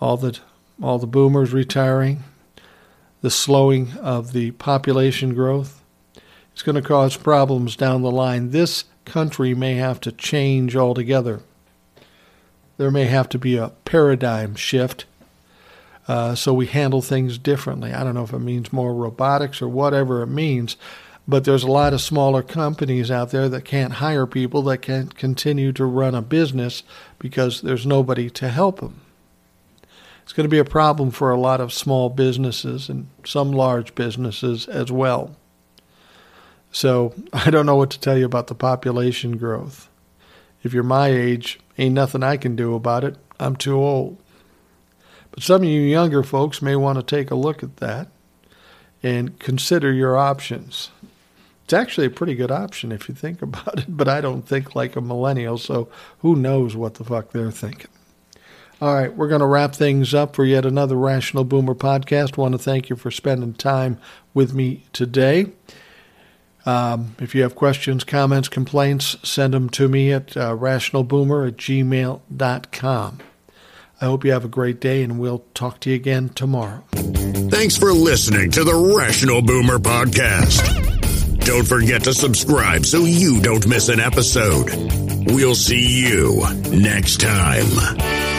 all 0.00 0.16
the 0.16 0.38
all 0.82 0.98
the 0.98 1.06
boomers 1.06 1.52
retiring, 1.52 2.24
the 3.20 3.30
slowing 3.30 3.92
of 4.00 4.32
the 4.32 4.50
population 4.52 5.32
growth. 5.32 5.80
It's 6.52 6.62
going 6.62 6.74
to 6.74 6.82
cause 6.82 7.16
problems 7.16 7.76
down 7.76 8.02
the 8.02 8.10
line. 8.10 8.50
This 8.50 8.84
country 9.04 9.54
may 9.54 9.74
have 9.74 10.00
to 10.00 10.12
change 10.12 10.74
altogether. 10.74 11.40
There 12.78 12.90
may 12.90 13.04
have 13.04 13.28
to 13.30 13.38
be 13.38 13.56
a 13.56 13.70
paradigm 13.84 14.56
shift 14.56 15.04
uh, 16.08 16.34
so 16.34 16.52
we 16.52 16.66
handle 16.66 17.02
things 17.02 17.38
differently. 17.38 17.92
I 17.92 18.02
don't 18.02 18.14
know 18.14 18.24
if 18.24 18.32
it 18.32 18.40
means 18.40 18.72
more 18.72 18.94
robotics 18.94 19.62
or 19.62 19.68
whatever 19.68 20.22
it 20.22 20.26
means, 20.26 20.76
but 21.28 21.44
there's 21.44 21.62
a 21.62 21.70
lot 21.70 21.92
of 21.92 22.00
smaller 22.00 22.42
companies 22.42 23.10
out 23.10 23.30
there 23.30 23.48
that 23.48 23.64
can't 23.64 23.94
hire 23.94 24.26
people 24.26 24.62
that 24.62 24.78
can't 24.78 25.14
continue 25.14 25.72
to 25.72 25.84
run 25.84 26.14
a 26.14 26.22
business 26.22 26.82
because 27.18 27.62
there's 27.62 27.86
nobody 27.86 28.28
to 28.30 28.48
help 28.48 28.80
them. 28.80 29.00
It's 30.24 30.32
going 30.32 30.44
to 30.44 30.50
be 30.50 30.58
a 30.58 30.64
problem 30.64 31.10
for 31.10 31.30
a 31.30 31.40
lot 31.40 31.60
of 31.60 31.72
small 31.72 32.08
businesses 32.08 32.88
and 32.88 33.08
some 33.24 33.52
large 33.52 33.94
businesses 33.94 34.66
as 34.66 34.90
well. 34.90 35.36
So 36.72 37.14
I 37.32 37.50
don't 37.50 37.66
know 37.66 37.76
what 37.76 37.90
to 37.90 38.00
tell 38.00 38.18
you 38.18 38.24
about 38.24 38.48
the 38.48 38.54
population 38.54 39.36
growth. 39.36 39.88
If 40.62 40.72
you're 40.72 40.84
my 40.84 41.08
age, 41.08 41.60
ain't 41.76 41.94
nothing 41.94 42.22
I 42.22 42.36
can 42.36 42.56
do 42.56 42.74
about 42.74 43.04
it. 43.04 43.16
I'm 43.38 43.56
too 43.56 43.76
old. 43.76 44.21
But 45.32 45.42
some 45.42 45.62
of 45.62 45.68
you 45.68 45.80
younger 45.80 46.22
folks 46.22 46.62
may 46.62 46.76
want 46.76 46.98
to 46.98 47.02
take 47.02 47.30
a 47.30 47.34
look 47.34 47.62
at 47.62 47.78
that 47.78 48.08
and 49.02 49.38
consider 49.38 49.92
your 49.92 50.16
options. 50.16 50.90
It's 51.64 51.72
actually 51.72 52.06
a 52.06 52.10
pretty 52.10 52.34
good 52.34 52.50
option 52.50 52.92
if 52.92 53.08
you 53.08 53.14
think 53.14 53.42
about 53.42 53.80
it, 53.80 53.96
but 53.96 54.08
I 54.08 54.20
don't 54.20 54.46
think 54.46 54.74
like 54.74 54.94
a 54.94 55.00
millennial, 55.00 55.58
so 55.58 55.88
who 56.20 56.36
knows 56.36 56.76
what 56.76 56.94
the 56.94 57.04
fuck 57.04 57.30
they're 57.30 57.50
thinking. 57.50 57.90
All 58.80 58.94
right, 58.94 59.14
we're 59.14 59.28
going 59.28 59.40
to 59.40 59.46
wrap 59.46 59.74
things 59.74 60.12
up 60.12 60.34
for 60.34 60.44
yet 60.44 60.66
another 60.66 60.96
Rational 60.96 61.44
Boomer 61.44 61.74
podcast. 61.74 62.36
want 62.36 62.52
to 62.52 62.58
thank 62.58 62.90
you 62.90 62.96
for 62.96 63.12
spending 63.12 63.54
time 63.54 63.96
with 64.34 64.54
me 64.54 64.84
today. 64.92 65.52
Um, 66.66 67.14
if 67.20 67.34
you 67.34 67.42
have 67.42 67.54
questions, 67.54 68.02
comments, 68.02 68.48
complaints, 68.48 69.16
send 69.22 69.54
them 69.54 69.68
to 69.70 69.88
me 69.88 70.12
at 70.12 70.36
uh, 70.36 70.56
rationalboomer 70.56 71.46
at 71.46 71.56
gmail.com. 71.56 73.18
I 74.02 74.06
hope 74.06 74.24
you 74.24 74.32
have 74.32 74.44
a 74.44 74.48
great 74.48 74.80
day, 74.80 75.04
and 75.04 75.20
we'll 75.20 75.44
talk 75.54 75.78
to 75.80 75.90
you 75.90 75.94
again 75.94 76.28
tomorrow. 76.30 76.82
Thanks 76.90 77.76
for 77.76 77.92
listening 77.92 78.50
to 78.50 78.64
the 78.64 78.74
Rational 78.98 79.40
Boomer 79.42 79.78
Podcast. 79.78 81.44
Don't 81.44 81.66
forget 81.66 82.02
to 82.04 82.12
subscribe 82.12 82.84
so 82.84 83.04
you 83.04 83.40
don't 83.40 83.64
miss 83.68 83.88
an 83.88 84.00
episode. 84.00 84.70
We'll 85.30 85.54
see 85.54 86.08
you 86.08 86.42
next 86.72 87.20
time. 87.20 88.31